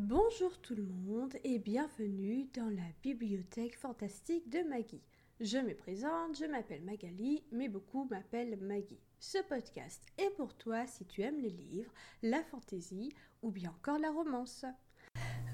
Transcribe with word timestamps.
Bonjour 0.00 0.56
tout 0.62 0.76
le 0.76 0.86
monde 0.86 1.34
et 1.42 1.58
bienvenue 1.58 2.46
dans 2.54 2.70
la 2.70 2.86
bibliothèque 3.02 3.76
fantastique 3.76 4.48
de 4.48 4.60
Maggie. 4.60 5.02
Je 5.40 5.58
me 5.58 5.74
présente, 5.74 6.38
je 6.38 6.44
m'appelle 6.44 6.84
Magali, 6.84 7.42
mais 7.50 7.68
beaucoup 7.68 8.06
m'appellent 8.08 8.56
Maggie. 8.60 9.00
Ce 9.18 9.38
podcast 9.48 10.00
est 10.16 10.30
pour 10.36 10.54
toi 10.54 10.86
si 10.86 11.04
tu 11.04 11.22
aimes 11.22 11.40
les 11.40 11.50
livres, 11.50 11.92
la 12.22 12.44
fantaisie 12.44 13.12
ou 13.42 13.50
bien 13.50 13.70
encore 13.70 13.98
la 13.98 14.12
romance. 14.12 14.64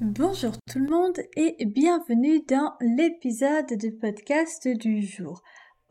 Bonjour 0.03 0.52
tout 0.70 0.79
le 0.79 0.90
monde 0.90 1.20
et 1.36 1.64
bienvenue 1.64 2.42
dans 2.42 2.74
l'épisode 2.82 3.72
du 3.79 3.92
podcast 3.92 4.68
du 4.68 5.00
jour. 5.00 5.42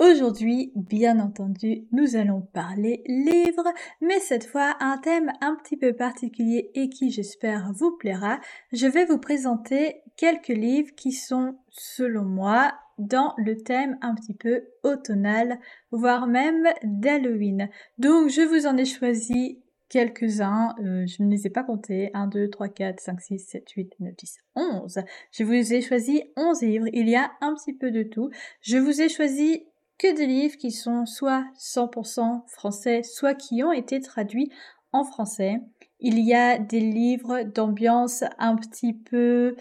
Aujourd'hui, 0.03 0.73
bien 0.75 1.17
entendu, 1.21 1.87
nous 1.93 2.17
allons 2.17 2.41
parler 2.41 3.03
livres, 3.07 3.71
mais 4.01 4.19
cette 4.19 4.45
fois 4.45 4.75
un 4.81 4.97
thème 4.97 5.31
un 5.39 5.55
petit 5.55 5.77
peu 5.77 5.93
particulier 5.93 6.71
et 6.73 6.89
qui 6.89 7.09
j'espère 7.09 7.71
vous 7.73 7.95
plaira. 7.95 8.41
Je 8.73 8.85
vais 8.85 9.05
vous 9.05 9.17
présenter 9.17 10.01
quelques 10.17 10.49
livres 10.49 10.93
qui 10.97 11.13
sont, 11.13 11.55
selon 11.69 12.25
moi, 12.25 12.73
dans 12.97 13.33
le 13.37 13.55
thème 13.55 13.97
un 14.01 14.13
petit 14.13 14.33
peu 14.33 14.63
automnal, 14.83 15.57
voire 15.91 16.27
même 16.27 16.67
d'Halloween. 16.83 17.69
Donc 17.97 18.27
je 18.27 18.41
vous 18.41 18.67
en 18.67 18.75
ai 18.75 18.85
choisi 18.85 19.63
quelques-uns, 19.87 20.75
euh, 20.83 21.05
je 21.05 21.23
ne 21.23 21.31
les 21.31 21.47
ai 21.47 21.49
pas 21.49 21.63
comptés, 21.63 22.09
1, 22.13 22.27
2, 22.27 22.49
3, 22.49 22.67
4, 22.67 22.99
5, 22.99 23.21
6, 23.21 23.39
7, 23.39 23.69
8, 23.69 23.93
9, 24.01 24.15
10, 24.17 24.37
11. 24.55 24.99
Je 25.31 25.43
vous 25.45 25.73
ai 25.73 25.81
choisi 25.81 26.23
11 26.35 26.61
livres, 26.61 26.87
il 26.91 27.07
y 27.07 27.15
a 27.15 27.31
un 27.39 27.53
petit 27.53 27.73
peu 27.73 27.89
de 27.89 28.03
tout. 28.03 28.31
Je 28.61 28.77
vous 28.77 29.01
ai 29.01 29.07
choisi 29.07 29.63
que 29.97 30.13
des 30.15 30.25
livres 30.25 30.57
qui 30.57 30.71
sont 30.71 31.05
soit 31.05 31.45
100% 31.57 32.43
français, 32.47 33.03
soit 33.03 33.35
qui 33.35 33.63
ont 33.63 33.71
été 33.71 34.01
traduits 34.01 34.51
en 34.91 35.03
français. 35.03 35.61
Il 35.99 36.19
y 36.19 36.33
a 36.33 36.57
des 36.57 36.79
livres 36.79 37.43
d'ambiance 37.43 38.23
un 38.37 38.55
petit 38.55 38.93
peu 38.93 39.55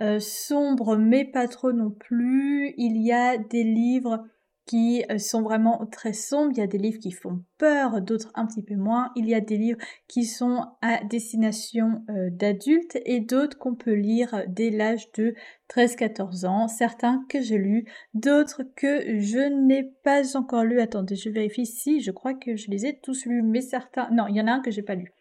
euh, 0.00 0.20
sombre, 0.20 0.96
mais 0.96 1.24
pas 1.24 1.48
trop 1.48 1.72
non 1.72 1.90
plus. 1.90 2.74
Il 2.76 3.02
y 3.02 3.12
a 3.12 3.36
des 3.36 3.64
livres 3.64 4.24
qui 4.68 5.02
euh, 5.10 5.18
sont 5.18 5.42
vraiment 5.42 5.86
très 5.90 6.12
sombres. 6.12 6.52
Il 6.52 6.58
y 6.58 6.62
a 6.62 6.66
des 6.66 6.78
livres 6.78 7.00
qui 7.00 7.10
font 7.10 7.42
peur, 7.56 8.02
d'autres 8.02 8.30
un 8.34 8.46
petit 8.46 8.62
peu 8.62 8.76
moins. 8.76 9.10
Il 9.16 9.26
y 9.26 9.34
a 9.34 9.40
des 9.40 9.56
livres 9.56 9.80
qui 10.06 10.24
sont 10.24 10.64
à 10.82 11.02
destination 11.04 12.04
euh, 12.10 12.28
d'adultes 12.30 12.98
et 13.06 13.20
d'autres 13.20 13.58
qu'on 13.58 13.74
peut 13.74 13.94
lire 13.94 14.44
dès 14.46 14.70
l'âge 14.70 15.10
de 15.12 15.34
13-14 15.74 16.46
ans. 16.46 16.68
Certains 16.68 17.24
que 17.30 17.40
j'ai 17.40 17.58
lus, 17.58 17.86
d'autres 18.14 18.62
que 18.76 19.18
je 19.18 19.66
n'ai 19.66 19.90
pas 20.04 20.36
encore 20.36 20.64
lus. 20.64 20.80
Attendez, 20.80 21.16
je 21.16 21.30
vérifie 21.30 21.66
si 21.66 22.00
je 22.00 22.10
crois 22.10 22.34
que 22.34 22.54
je 22.54 22.70
les 22.70 22.86
ai 22.86 22.98
tous 23.00 23.24
lus, 23.24 23.42
mais 23.42 23.62
certains... 23.62 24.10
Non, 24.12 24.26
il 24.28 24.36
y 24.36 24.40
en 24.40 24.46
a 24.46 24.52
un 24.52 24.60
que 24.60 24.70
j'ai 24.70 24.82
pas 24.82 24.94
lu. 24.94 25.12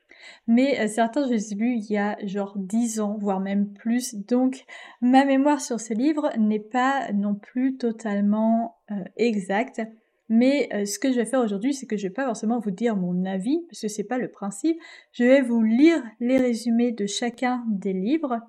Mais 0.47 0.79
euh, 0.79 0.87
certains, 0.87 1.27
je 1.27 1.33
les 1.33 1.53
ai 1.53 1.55
lus 1.55 1.75
il 1.75 1.91
y 1.91 1.97
a 1.97 2.17
genre 2.25 2.53
10 2.57 2.99
ans, 2.99 3.17
voire 3.19 3.39
même 3.39 3.73
plus. 3.73 4.15
Donc, 4.15 4.65
ma 5.01 5.25
mémoire 5.25 5.61
sur 5.61 5.79
ces 5.79 5.93
livres 5.93 6.31
n'est 6.37 6.59
pas 6.59 7.11
non 7.13 7.35
plus 7.35 7.77
totalement 7.77 8.77
euh, 8.91 8.95
exacte. 9.17 9.81
Mais 10.29 10.69
euh, 10.73 10.85
ce 10.85 10.99
que 10.99 11.11
je 11.11 11.17
vais 11.17 11.25
faire 11.25 11.41
aujourd'hui, 11.41 11.73
c'est 11.73 11.85
que 11.85 11.97
je 11.97 12.07
vais 12.07 12.13
pas 12.13 12.25
forcément 12.25 12.59
vous 12.59 12.71
dire 12.71 12.95
mon 12.95 13.25
avis, 13.25 13.59
parce 13.69 13.81
que 13.81 13.87
c'est 13.87 14.03
pas 14.03 14.17
le 14.17 14.29
principe. 14.29 14.77
Je 15.11 15.23
vais 15.23 15.41
vous 15.41 15.63
lire 15.63 16.01
les 16.19 16.37
résumés 16.37 16.91
de 16.91 17.05
chacun 17.05 17.63
des 17.69 17.93
livres 17.93 18.39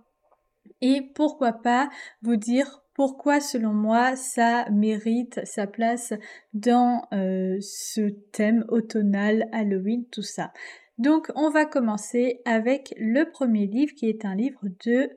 et 0.80 1.02
pourquoi 1.14 1.52
pas 1.52 1.88
vous 2.22 2.36
dire 2.36 2.82
pourquoi 2.94 3.40
selon 3.40 3.72
moi 3.72 4.16
ça 4.16 4.68
mérite 4.70 5.40
sa 5.44 5.68
place 5.68 6.14
dans 6.52 7.02
ce 7.12 8.08
thème 8.32 8.64
automnal, 8.68 9.48
Halloween, 9.52 10.04
tout 10.10 10.22
ça. 10.22 10.52
Donc 10.98 11.30
on 11.36 11.50
va 11.50 11.64
commencer 11.64 12.40
avec 12.44 12.92
le 12.98 13.30
premier 13.30 13.66
livre 13.66 13.94
qui 13.94 14.08
est 14.08 14.24
un 14.24 14.34
livre 14.34 14.62
de 14.84 15.08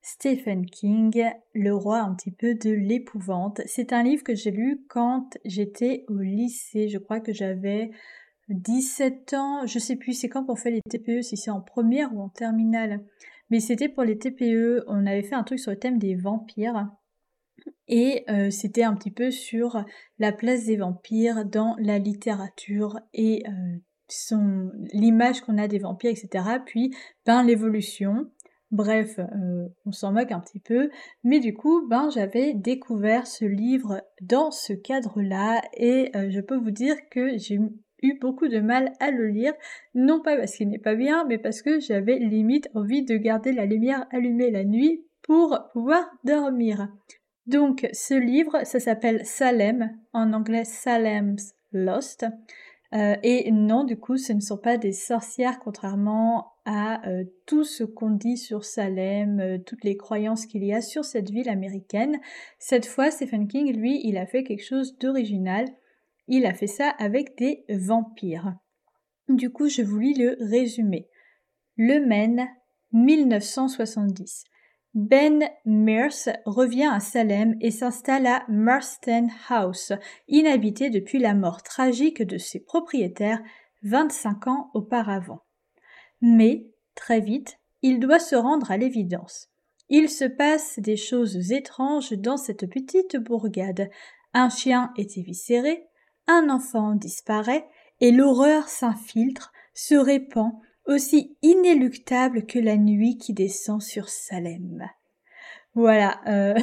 Stephen 0.00 0.64
King, 0.64 1.24
Le 1.54 1.74
roi 1.74 2.00
un 2.00 2.14
petit 2.14 2.30
peu 2.30 2.54
de 2.54 2.70
l'épouvante. 2.70 3.60
C'est 3.66 3.92
un 3.92 4.04
livre 4.04 4.22
que 4.22 4.36
j'ai 4.36 4.52
lu 4.52 4.84
quand 4.88 5.36
j'étais 5.44 6.04
au 6.08 6.18
lycée, 6.18 6.88
je 6.88 6.98
crois 6.98 7.18
que 7.20 7.32
j'avais 7.32 7.90
17 8.48 9.34
ans, 9.34 9.66
je 9.66 9.78
sais 9.80 9.96
plus 9.96 10.12
c'est 10.12 10.28
quand 10.28 10.44
qu'on 10.44 10.56
fait 10.56 10.70
les 10.70 10.82
TPE, 10.82 11.22
si 11.22 11.36
c'est 11.36 11.50
en 11.50 11.60
première 11.60 12.14
ou 12.14 12.22
en 12.22 12.28
terminale. 12.28 13.04
Mais 13.50 13.60
c'était 13.60 13.88
pour 13.88 14.04
les 14.04 14.18
TPE, 14.18 14.84
on 14.86 15.04
avait 15.04 15.22
fait 15.22 15.34
un 15.34 15.42
truc 15.42 15.58
sur 15.58 15.72
le 15.72 15.78
thème 15.78 15.98
des 15.98 16.14
vampires. 16.14 16.88
Et 17.88 18.24
euh, 18.30 18.50
c'était 18.50 18.84
un 18.84 18.94
petit 18.94 19.10
peu 19.10 19.30
sur 19.30 19.84
la 20.18 20.32
place 20.32 20.66
des 20.66 20.76
vampires 20.76 21.44
dans 21.44 21.74
la 21.80 21.98
littérature 21.98 23.00
et 23.12 23.42
euh, 23.48 23.78
l'image 24.92 25.40
qu'on 25.42 25.58
a 25.58 25.68
des 25.68 25.78
vampires, 25.78 26.10
etc. 26.10 26.44
Puis 26.64 26.94
ben 27.26 27.42
l'évolution. 27.42 28.30
Bref, 28.70 29.18
euh, 29.18 29.66
on 29.86 29.92
s'en 29.92 30.12
moque 30.12 30.30
un 30.30 30.40
petit 30.40 30.60
peu, 30.60 30.90
mais 31.24 31.40
du 31.40 31.54
coup, 31.54 31.86
ben 31.88 32.10
j'avais 32.10 32.52
découvert 32.52 33.26
ce 33.26 33.46
livre 33.46 34.02
dans 34.20 34.50
ce 34.50 34.74
cadre-là 34.74 35.62
et 35.72 36.10
euh, 36.14 36.28
je 36.30 36.40
peux 36.40 36.56
vous 36.56 36.70
dire 36.70 36.96
que 37.10 37.38
j'ai 37.38 37.58
eu 38.02 38.18
beaucoup 38.18 38.46
de 38.46 38.60
mal 38.60 38.92
à 39.00 39.10
le 39.10 39.28
lire, 39.28 39.54
non 39.94 40.20
pas 40.20 40.36
parce 40.36 40.54
qu'il 40.54 40.68
n'est 40.68 40.78
pas 40.78 40.94
bien, 40.94 41.24
mais 41.24 41.38
parce 41.38 41.62
que 41.62 41.80
j'avais 41.80 42.18
limite 42.18 42.68
envie 42.74 43.04
de 43.04 43.16
garder 43.16 43.52
la 43.52 43.64
lumière 43.64 44.06
allumée 44.10 44.50
la 44.50 44.64
nuit 44.64 45.02
pour 45.22 45.58
pouvoir 45.72 46.04
dormir. 46.24 46.88
Donc 47.46 47.88
ce 47.92 48.14
livre, 48.14 48.64
ça 48.64 48.80
s'appelle 48.80 49.24
Salem, 49.24 49.90
en 50.12 50.34
anglais 50.34 50.64
Salem's 50.64 51.54
Lost. 51.72 52.26
Euh, 52.94 53.16
et 53.22 53.50
non, 53.50 53.84
du 53.84 53.98
coup, 53.98 54.16
ce 54.16 54.32
ne 54.32 54.40
sont 54.40 54.56
pas 54.56 54.78
des 54.78 54.92
sorcières, 54.92 55.58
contrairement 55.58 56.52
à 56.64 57.06
euh, 57.06 57.24
tout 57.46 57.64
ce 57.64 57.84
qu'on 57.84 58.10
dit 58.10 58.38
sur 58.38 58.64
Salem, 58.64 59.40
euh, 59.40 59.58
toutes 59.58 59.84
les 59.84 59.96
croyances 59.96 60.46
qu'il 60.46 60.64
y 60.64 60.72
a 60.72 60.80
sur 60.80 61.04
cette 61.04 61.30
ville 61.30 61.50
américaine. 61.50 62.18
Cette 62.58 62.86
fois, 62.86 63.10
Stephen 63.10 63.46
King, 63.46 63.76
lui, 63.76 64.00
il 64.04 64.16
a 64.16 64.26
fait 64.26 64.42
quelque 64.42 64.64
chose 64.64 64.96
d'original. 64.98 65.66
Il 66.28 66.46
a 66.46 66.54
fait 66.54 66.66
ça 66.66 66.90
avec 66.98 67.36
des 67.36 67.64
vampires. 67.68 68.54
Du 69.28 69.50
coup, 69.50 69.68
je 69.68 69.82
vous 69.82 69.98
lis 69.98 70.14
le 70.14 70.36
résumé. 70.40 71.08
Le 71.76 72.04
Maine, 72.04 72.48
1970. 72.92 74.44
Ben 74.98 75.48
Mears 75.64 76.28
revient 76.44 76.90
à 76.92 76.98
Salem 76.98 77.54
et 77.60 77.70
s'installe 77.70 78.26
à 78.26 78.44
Marston 78.48 79.28
House, 79.48 79.92
inhabité 80.26 80.90
depuis 80.90 81.20
la 81.20 81.34
mort 81.34 81.62
tragique 81.62 82.20
de 82.20 82.36
ses 82.36 82.58
propriétaires 82.58 83.40
25 83.84 84.48
ans 84.48 84.70
auparavant. 84.74 85.44
Mais, 86.20 86.66
très 86.96 87.20
vite, 87.20 87.60
il 87.82 88.00
doit 88.00 88.18
se 88.18 88.34
rendre 88.34 88.72
à 88.72 88.76
l'évidence. 88.76 89.46
Il 89.88 90.10
se 90.10 90.24
passe 90.24 90.80
des 90.80 90.96
choses 90.96 91.52
étranges 91.52 92.14
dans 92.14 92.36
cette 92.36 92.68
petite 92.68 93.18
bourgade. 93.18 93.90
Un 94.34 94.48
chien 94.48 94.92
est 94.98 95.16
éviscéré, 95.16 95.86
un 96.26 96.50
enfant 96.50 96.96
disparaît, 96.96 97.68
et 98.00 98.10
l'horreur 98.10 98.68
s'infiltre, 98.68 99.52
se 99.74 99.94
répand 99.94 100.54
aussi 100.88 101.36
inéluctable 101.42 102.46
que 102.46 102.58
la 102.58 102.76
nuit 102.76 103.18
qui 103.18 103.34
descend 103.34 103.80
sur 103.80 104.08
Salem. 104.08 104.88
Voilà. 105.74 106.20
Euh, 106.26 106.54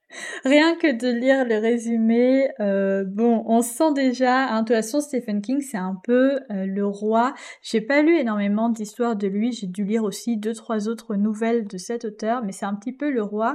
rien 0.44 0.74
que 0.76 0.90
de 0.90 1.08
lire 1.08 1.44
le 1.44 1.58
résumé, 1.58 2.48
euh, 2.60 3.04
bon, 3.06 3.44
on 3.46 3.60
sent 3.60 3.92
déjà. 3.94 4.48
Hein, 4.48 4.62
de 4.62 4.66
toute 4.66 4.76
façon, 4.76 5.00
Stephen 5.00 5.42
King, 5.42 5.60
c'est 5.60 5.76
un 5.76 5.96
peu 6.02 6.40
euh, 6.50 6.66
le 6.66 6.86
roi. 6.86 7.34
J'ai 7.62 7.82
pas 7.82 8.02
lu 8.02 8.16
énormément 8.16 8.70
d'histoires 8.70 9.16
de 9.16 9.28
lui. 9.28 9.52
J'ai 9.52 9.66
dû 9.66 9.84
lire 9.84 10.02
aussi 10.02 10.38
deux, 10.38 10.54
trois 10.54 10.88
autres 10.88 11.14
nouvelles 11.14 11.66
de 11.66 11.76
cet 11.76 12.06
auteur, 12.06 12.42
mais 12.42 12.52
c'est 12.52 12.66
un 12.66 12.74
petit 12.74 12.92
peu 12.92 13.10
le 13.10 13.22
roi 13.22 13.52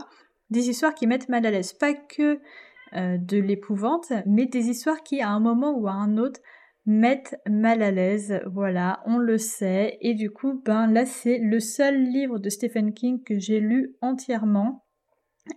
des 0.51 0.69
histoires 0.69 0.93
qui 0.93 1.05
mettent 1.05 1.29
mal 1.29 1.45
à 1.45 1.51
l'aise, 1.51 1.73
pas 1.73 1.93
que 1.93 2.39
de 2.91 3.37
l'épouvante, 3.37 4.11
mais 4.25 4.47
des 4.47 4.69
histoires 4.69 5.03
qui, 5.03 5.21
à 5.21 5.29
un 5.29 5.39
moment 5.39 5.77
ou 5.77 5.87
à 5.87 5.91
un 5.91 6.17
autre, 6.17 6.39
mettent 6.89 7.39
mal 7.47 7.83
à 7.83 7.91
l'aise, 7.91 8.41
voilà, 8.47 9.01
on 9.05 9.19
le 9.19 9.37
sait. 9.37 9.99
Et 10.01 10.15
du 10.15 10.31
coup, 10.31 10.59
ben 10.65 10.91
là, 10.91 11.05
c'est 11.05 11.37
le 11.37 11.59
seul 11.59 12.01
livre 12.01 12.39
de 12.39 12.49
Stephen 12.49 12.93
King 12.93 13.21
que 13.23 13.37
j'ai 13.37 13.59
lu 13.59 13.95
entièrement 14.01 14.85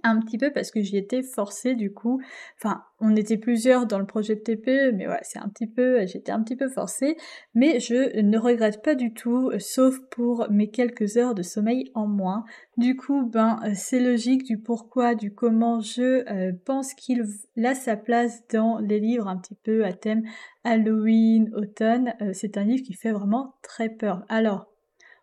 un 0.03 0.21
petit 0.21 0.39
peu 0.39 0.53
parce 0.53 0.71
que 0.71 0.81
j'y 0.81 0.97
étais 0.97 1.23
forcée 1.23 1.75
du 1.75 1.93
coup. 1.93 2.21
Enfin, 2.59 2.83
on 3.01 3.17
était 3.17 3.37
plusieurs 3.37 3.87
dans 3.87 3.99
le 3.99 4.07
projet 4.07 4.37
de 4.37 4.41
TPE, 4.41 4.93
mais 4.95 5.07
voilà, 5.07 5.21
c'est 5.23 5.39
un 5.39 5.49
petit 5.49 5.67
peu, 5.67 6.07
j'étais 6.07 6.33
un 6.33 6.43
petit 6.43 6.57
peu 6.57 6.69
forcée, 6.69 7.17
mais 7.55 7.81
je 7.81 8.21
ne 8.21 8.39
regrette 8.39 8.83
pas 8.83 8.95
du 8.95 9.13
tout, 9.13 9.51
sauf 9.59 9.99
pour 10.11 10.47
mes 10.51 10.71
quelques 10.71 11.17
heures 11.17 11.35
de 11.35 11.43
sommeil 11.43 11.91
en 11.95 12.07
moins. 12.07 12.45
Du 12.77 12.97
coup, 12.97 13.27
ben, 13.27 13.61
c'est 13.75 14.01
logique 14.01 14.45
du 14.45 14.59
pourquoi, 14.59 15.15
du 15.15 15.35
comment 15.35 15.81
je 15.81 16.25
euh, 16.31 16.53
pense 16.65 16.95
qu'il 16.95 17.25
a 17.65 17.75
sa 17.75 17.97
place 17.97 18.47
dans 18.49 18.79
les 18.79 19.01
livres 19.01 19.29
un 19.29 19.37
petit 19.37 19.57
peu 19.63 19.85
à 19.85 19.93
thème 19.93 20.23
Halloween, 20.65 21.51
automne. 21.55 22.15
Euh, 22.21 22.31
c'est 22.33 22.57
un 22.57 22.65
livre 22.65 22.85
qui 22.85 22.95
fait 22.95 23.13
vraiment 23.13 23.57
très 23.63 23.89
peur. 23.89 24.25
Alors, 24.29 24.72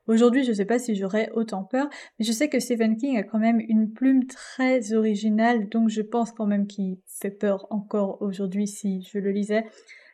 Aujourd'hui, 0.10 0.44
je 0.44 0.50
ne 0.50 0.56
sais 0.56 0.66
pas 0.66 0.80
si 0.80 0.96
j'aurais 0.96 1.30
autant 1.34 1.64
peur, 1.64 1.88
mais 2.18 2.26
je 2.26 2.32
sais 2.32 2.50
que 2.50 2.60
Stephen 2.60 2.98
King 2.98 3.16
a 3.20 3.22
quand 3.22 3.38
même 3.38 3.60
une 3.60 3.94
plume 3.94 4.26
très 4.26 4.94
originale, 4.94 5.70
donc 5.70 5.90
je 5.90 6.02
pense 6.02 6.32
quand 6.32 6.48
même 6.48 6.66
qu'il 6.66 6.98
fait 7.06 7.30
peur 7.30 7.68
encore 7.70 8.20
aujourd'hui 8.20 8.66
si 8.66 9.04
je 9.04 9.20
le 9.20 9.30
lisais. 9.30 9.66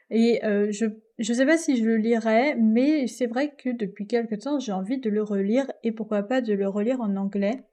Et 0.10 0.44
euh, 0.44 0.68
je 0.70 0.88
je 1.18 1.34
sais 1.34 1.46
pas 1.46 1.58
si 1.58 1.78
je 1.78 1.86
le 1.86 1.96
lirai, 1.96 2.56
mais 2.56 3.08
c'est 3.08 3.28
vrai 3.28 3.56
que 3.58 3.70
depuis 3.70 4.06
quelque 4.06 4.36
temps 4.36 4.60
j'ai 4.60 4.74
envie 4.74 5.00
de 5.00 5.10
le 5.10 5.24
relire 5.24 5.72
et 5.82 5.94
pourquoi 5.94 6.24
pas 6.24 6.42
de 6.42 6.54
le 6.54 6.68
relire 6.68 7.00
en 7.00 7.16
anglais. 7.16 7.64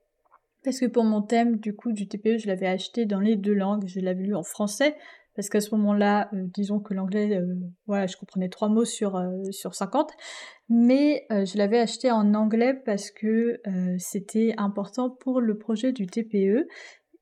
Parce 0.62 0.78
que 0.78 0.86
pour 0.86 1.02
mon 1.02 1.22
thème 1.22 1.56
du 1.56 1.74
coup 1.74 1.90
du 1.90 2.06
TPE, 2.06 2.38
je 2.38 2.46
l'avais 2.46 2.68
acheté 2.68 3.04
dans 3.04 3.18
les 3.18 3.34
deux 3.34 3.54
langues, 3.54 3.88
je 3.88 3.98
l'avais 3.98 4.22
lu 4.22 4.36
en 4.36 4.44
français 4.44 4.94
parce 5.34 5.48
qu'à 5.48 5.60
ce 5.60 5.74
moment-là, 5.74 6.28
euh, 6.34 6.44
disons 6.54 6.78
que 6.78 6.94
l'anglais, 6.94 7.36
euh, 7.36 7.56
voilà, 7.88 8.06
je 8.06 8.16
comprenais 8.16 8.48
trois 8.48 8.68
mots 8.68 8.84
sur 8.84 9.20
sur 9.50 9.74
50, 9.74 10.12
mais 10.74 11.26
je 11.30 11.58
l'avais 11.58 11.78
acheté 11.78 12.10
en 12.10 12.32
anglais 12.32 12.72
parce 12.72 13.10
que 13.10 13.60
c'était 13.98 14.54
important 14.56 15.10
pour 15.10 15.42
le 15.42 15.58
projet 15.58 15.92
du 15.92 16.06
TPE. 16.06 16.66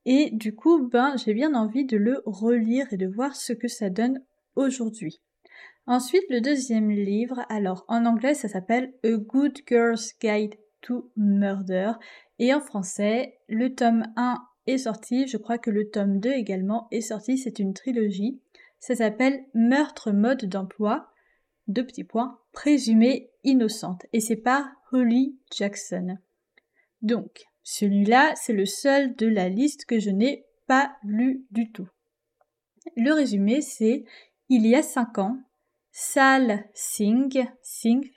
Et 0.05 0.29
du 0.31 0.55
coup, 0.55 0.87
ben, 0.87 1.15
j'ai 1.17 1.33
bien 1.33 1.53
envie 1.53 1.85
de 1.85 1.97
le 1.97 2.23
relire 2.25 2.87
et 2.91 2.97
de 2.97 3.07
voir 3.07 3.35
ce 3.35 3.53
que 3.53 3.67
ça 3.67 3.89
donne 3.89 4.23
aujourd'hui. 4.55 5.21
Ensuite, 5.85 6.23
le 6.29 6.39
deuxième 6.41 6.89
livre, 6.89 7.41
alors 7.49 7.83
en 7.87 8.05
anglais, 8.05 8.33
ça 8.33 8.47
s'appelle 8.47 8.93
A 9.03 9.17
Good 9.17 9.59
Girl's 9.67 10.13
Guide 10.21 10.55
to 10.79 11.11
Murder, 11.17 11.91
et 12.39 12.53
en 12.53 12.61
français, 12.61 13.37
le 13.49 13.75
tome 13.75 14.05
1 14.15 14.37
est 14.67 14.77
sorti, 14.79 15.27
je 15.27 15.37
crois 15.37 15.57
que 15.57 15.69
le 15.69 15.89
tome 15.89 16.19
2 16.19 16.31
également 16.31 16.87
est 16.91 17.01
sorti, 17.01 17.37
c'est 17.37 17.59
une 17.59 17.73
trilogie. 17.73 18.39
Ça 18.79 18.95
s'appelle 18.95 19.43
Meurtre 19.53 20.11
mode 20.11 20.45
d'emploi, 20.45 21.10
deux 21.71 21.85
petits 21.85 22.03
points, 22.03 22.39
présumée 22.51 23.31
innocente, 23.43 24.05
et 24.13 24.19
c'est 24.19 24.35
par 24.35 24.67
Holly 24.91 25.37
Jackson. 25.55 26.17
Donc, 27.01 27.45
celui-là, 27.63 28.33
c'est 28.35 28.53
le 28.53 28.65
seul 28.65 29.15
de 29.15 29.27
la 29.27 29.49
liste 29.49 29.85
que 29.85 29.99
je 29.99 30.09
n'ai 30.09 30.45
pas 30.67 30.95
lu 31.03 31.45
du 31.51 31.71
tout. 31.71 31.87
Le 32.95 33.13
résumé, 33.13 33.61
c'est 33.61 34.03
il 34.49 34.65
y 34.67 34.75
a 34.75 34.83
cinq 34.83 35.17
ans, 35.17 35.37
Sal 35.91 36.65
Singh, 36.73 37.47
Singh 37.61 38.11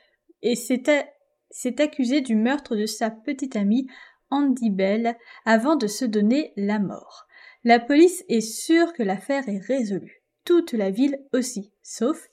s'est 1.51 1.81
accusé 1.81 2.21
du 2.21 2.37
meurtre 2.37 2.77
de 2.77 2.87
sa 2.87 3.11
petite 3.11 3.57
amie 3.57 3.87
Andy 4.31 4.71
Bell 4.71 5.17
avant 5.45 5.77
de 5.77 5.87
se 5.87 6.05
donner 6.05 6.53
la 6.57 6.79
mort. 6.79 7.27
La 7.63 7.79
police 7.79 8.25
est 8.29 8.41
sûre 8.41 8.93
que 8.93 9.03
l'affaire 9.03 9.49
est 9.49 9.65
résolue. 9.65 10.23
Toute 10.45 10.73
la 10.73 10.91
ville 10.91 11.19
aussi, 11.33 11.73
sauf 11.83 12.29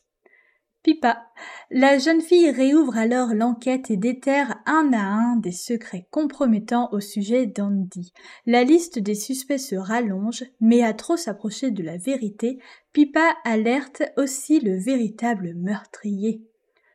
Pipa. 0.84 1.28
La 1.70 2.00
jeune 2.00 2.22
fille 2.22 2.50
réouvre 2.50 2.98
alors 2.98 3.36
l'enquête 3.36 3.92
et 3.92 3.98
déterre 3.98 4.60
un 4.66 4.92
à 4.94 5.04
un 5.04 5.36
des 5.36 5.52
secrets 5.52 6.08
compromettants 6.10 6.90
au 6.92 7.00
sujet 7.00 7.46
d'Andy. 7.46 8.12
La 8.48 8.64
liste 8.64 8.98
des 8.98 9.14
suspects 9.14 9.60
se 9.60 9.76
rallonge, 9.76 10.44
mais 10.60 10.82
à 10.82 10.94
trop 10.94 11.18
s'approcher 11.18 11.70
de 11.70 11.84
la 11.84 11.98
vérité, 11.98 12.58
Pipa 12.94 13.36
alerte 13.44 14.02
aussi 14.18 14.60
le 14.60 14.76
véritable 14.76 15.54
meurtrier, 15.56 16.42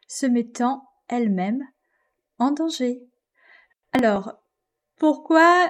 se 0.09 0.27
mettant 0.27 0.83
elle-même 1.09 1.63
en 2.39 2.51
danger. 2.51 3.01
Alors, 3.93 4.35
pourquoi, 4.99 5.69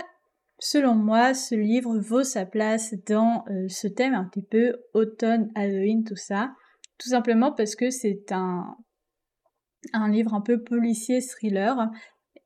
selon 0.58 0.94
moi, 0.94 1.34
ce 1.34 1.54
livre 1.54 1.98
vaut 1.98 2.24
sa 2.24 2.46
place 2.46 2.94
dans 3.06 3.44
euh, 3.50 3.69
ce 3.69 3.88
thème 3.88 4.14
un 4.14 4.24
petit 4.24 4.42
peu 4.42 4.74
automne, 4.94 5.50
Halloween, 5.54 6.02
tout 6.02 6.16
ça? 6.16 6.54
Tout 6.98 7.10
simplement 7.10 7.52
parce 7.52 7.76
que 7.76 7.90
c'est 7.90 8.32
un, 8.32 8.76
livre 10.08 10.34
un 10.34 10.40
peu 10.40 10.62
policier 10.62 11.20
thriller 11.20 11.90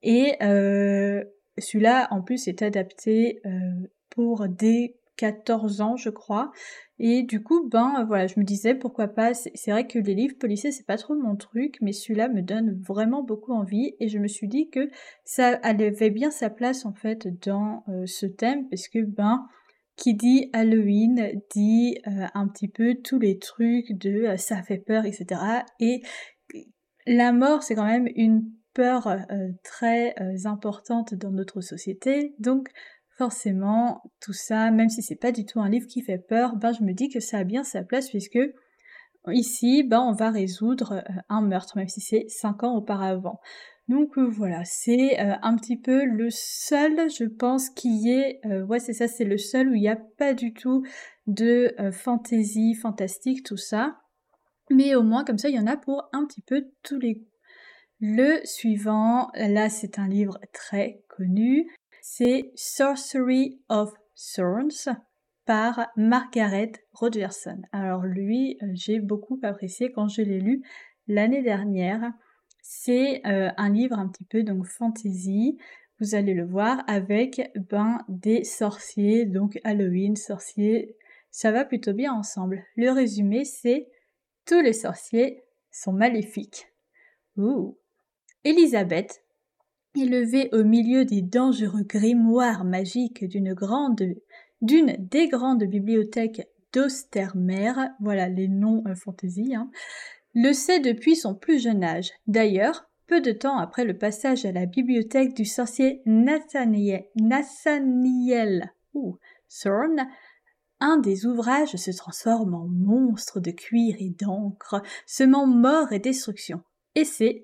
et 0.02 0.34
euh, 0.42 1.22
celui-là 1.58 2.08
en 2.10 2.22
plus 2.22 2.48
est 2.48 2.62
adapté 2.62 3.40
euh, 3.46 3.50
pour 4.10 4.48
des 4.48 5.00
14 5.20 5.82
ans, 5.82 5.96
je 5.96 6.08
crois. 6.08 6.50
Et 6.98 7.22
du 7.22 7.42
coup, 7.42 7.68
ben 7.68 8.04
voilà, 8.06 8.26
je 8.26 8.40
me 8.40 8.44
disais 8.44 8.74
pourquoi 8.74 9.06
pas. 9.06 9.34
C'est 9.34 9.70
vrai 9.70 9.86
que 9.86 9.98
les 9.98 10.14
livres 10.14 10.36
policiers, 10.38 10.72
c'est 10.72 10.86
pas 10.86 10.96
trop 10.96 11.14
mon 11.14 11.36
truc, 11.36 11.76
mais 11.82 11.92
celui-là 11.92 12.28
me 12.28 12.40
donne 12.40 12.80
vraiment 12.80 13.22
beaucoup 13.22 13.52
envie. 13.52 13.94
Et 14.00 14.08
je 14.08 14.18
me 14.18 14.28
suis 14.28 14.48
dit 14.48 14.70
que 14.70 14.88
ça 15.24 15.58
avait 15.62 16.10
bien 16.10 16.30
sa 16.30 16.48
place 16.48 16.86
en 16.86 16.94
fait 16.94 17.28
dans 17.46 17.84
euh, 17.88 18.06
ce 18.06 18.24
thème, 18.24 18.66
parce 18.70 18.88
que 18.88 19.00
ben 19.00 19.46
qui 20.00 20.14
dit 20.14 20.50
Halloween 20.52 21.40
dit 21.54 21.98
euh, 22.06 22.26
un 22.34 22.48
petit 22.48 22.68
peu 22.68 22.96
tous 23.04 23.18
les 23.18 23.38
trucs 23.38 23.92
de 23.92 24.24
euh, 24.24 24.36
ça 24.36 24.62
fait 24.62 24.78
peur, 24.78 25.04
etc. 25.04 25.40
Et 25.78 26.02
la 27.06 27.32
mort, 27.32 27.62
c'est 27.62 27.74
quand 27.74 27.86
même 27.86 28.08
une 28.16 28.50
peur 28.72 29.08
très 29.64 30.14
importante 30.44 31.14
dans 31.14 31.32
notre 31.32 31.60
société. 31.60 32.34
Donc 32.38 32.68
forcément, 33.20 34.02
tout 34.20 34.32
ça, 34.32 34.70
même 34.70 34.88
si 34.88 35.02
c'est 35.02 35.16
pas 35.16 35.32
du 35.32 35.44
tout 35.44 35.60
un 35.60 35.68
livre 35.68 35.86
qui 35.86 36.02
fait 36.02 36.18
peur, 36.18 36.56
ben 36.56 36.72
je 36.72 36.82
me 36.82 36.92
dis 36.92 37.08
que 37.10 37.20
ça 37.20 37.38
a 37.38 37.44
bien 37.44 37.64
sa 37.64 37.82
place 37.82 38.08
puisque 38.08 38.38
ici, 39.28 39.82
ben 39.82 40.00
on 40.00 40.12
va 40.12 40.30
résoudre 40.30 40.92
euh, 40.92 41.20
un 41.28 41.42
meurtre, 41.42 41.76
même 41.76 41.88
si 41.88 42.00
c'est 42.00 42.24
cinq 42.28 42.62
ans 42.62 42.74
auparavant. 42.74 43.40
Donc 43.90 44.16
euh, 44.16 44.26
voilà, 44.26 44.64
c'est 44.64 45.20
euh, 45.20 45.34
un 45.42 45.56
petit 45.56 45.76
peu 45.76 46.04
le 46.06 46.28
seul, 46.30 47.10
je 47.10 47.24
pense, 47.24 47.68
qui 47.68 48.10
est, 48.10 48.40
ouais 48.46 48.78
c'est 48.78 48.94
ça, 48.94 49.06
c'est 49.06 49.24
le 49.24 49.36
seul 49.36 49.68
où 49.68 49.74
il 49.74 49.80
n'y 49.80 49.88
a 49.88 49.96
pas 49.96 50.32
du 50.32 50.54
tout 50.54 50.82
de 51.26 51.74
fantaisie, 51.92 52.74
fantastique, 52.74 53.44
tout 53.44 53.58
ça. 53.58 54.00
Mais 54.70 54.94
au 54.94 55.02
moins 55.02 55.24
comme 55.24 55.38
ça, 55.38 55.48
il 55.48 55.56
y 55.56 55.60
en 55.60 55.66
a 55.66 55.76
pour 55.76 56.08
un 56.12 56.24
petit 56.24 56.40
peu 56.40 56.66
tous 56.82 56.98
les 56.98 57.16
goûts. 57.16 57.26
Le 58.00 58.40
suivant, 58.44 59.30
là 59.34 59.68
c'est 59.68 59.98
un 59.98 60.08
livre 60.08 60.38
très 60.54 61.02
connu, 61.08 61.68
c'est 62.00 62.50
Sorcery 62.54 63.60
of 63.68 63.92
Thorns 64.34 64.96
par 65.50 65.88
Margaret 65.96 66.72
Rogerson. 66.92 67.60
Alors 67.72 68.04
lui, 68.04 68.56
euh, 68.62 68.66
j'ai 68.72 69.00
beaucoup 69.00 69.40
apprécié 69.42 69.90
quand 69.90 70.08
je 70.08 70.22
l'ai 70.22 70.38
lu 70.38 70.62
l'année 71.08 71.42
dernière. 71.42 72.12
C'est 72.72 73.20
euh, 73.26 73.50
un 73.56 73.68
livre 73.68 73.98
un 73.98 74.06
petit 74.06 74.22
peu 74.22 74.44
donc 74.44 74.64
fantasy. 74.64 75.58
Vous 75.98 76.14
allez 76.14 76.34
le 76.34 76.44
voir 76.44 76.84
avec 76.86 77.50
ben 77.68 77.98
des 78.08 78.44
sorciers, 78.44 79.26
donc 79.26 79.58
Halloween, 79.64 80.14
sorciers. 80.14 80.96
Ça 81.32 81.50
va 81.50 81.64
plutôt 81.64 81.92
bien 81.94 82.12
ensemble. 82.12 82.62
Le 82.76 82.90
résumé 82.90 83.44
c'est 83.44 83.88
tous 84.46 84.60
les 84.60 84.72
sorciers 84.72 85.42
sont 85.72 85.92
maléfiques. 85.92 86.68
Ouh. 87.36 87.76
Elisabeth 88.44 89.24
Élevé 89.96 90.48
au 90.52 90.62
milieu 90.62 91.04
des 91.04 91.22
dangereux 91.22 91.82
grimoires 91.82 92.64
magiques 92.64 93.24
d'une 93.24 93.52
des 94.62 95.28
grandes 95.28 95.64
bibliothèques 95.64 96.46
d'Ostermer, 96.72 97.72
voilà 97.98 98.28
les 98.28 98.46
noms 98.46 98.84
euh, 98.86 98.94
fantasy, 98.94 99.56
hein, 99.56 99.68
le 100.34 100.52
sait 100.52 100.80
depuis 100.80 101.16
son 101.16 101.34
plus 101.34 101.62
jeune 101.62 101.84
âge. 101.84 102.10
D'ailleurs, 102.26 102.90
peu 103.06 103.20
de 103.20 103.32
temps 103.32 103.58
après 103.58 103.84
le 103.84 103.98
passage 103.98 104.44
à 104.44 104.52
la 104.52 104.66
bibliothèque 104.66 105.34
du 105.34 105.44
sorcier 105.44 106.02
Nathaniel, 106.06 107.06
Nathaniel 107.16 108.72
Thorne, 108.92 110.06
un 110.78 110.96
des 110.98 111.26
ouvrages 111.26 111.76
se 111.76 111.90
transforme 111.90 112.54
en 112.54 112.66
monstre 112.66 113.40
de 113.40 113.50
cuir 113.50 113.96
et 113.98 114.10
d'encre, 114.10 114.82
semant 115.06 115.46
mort 115.46 115.92
et 115.92 115.98
destruction. 115.98 116.62
Et 116.94 117.04
c'est 117.04 117.42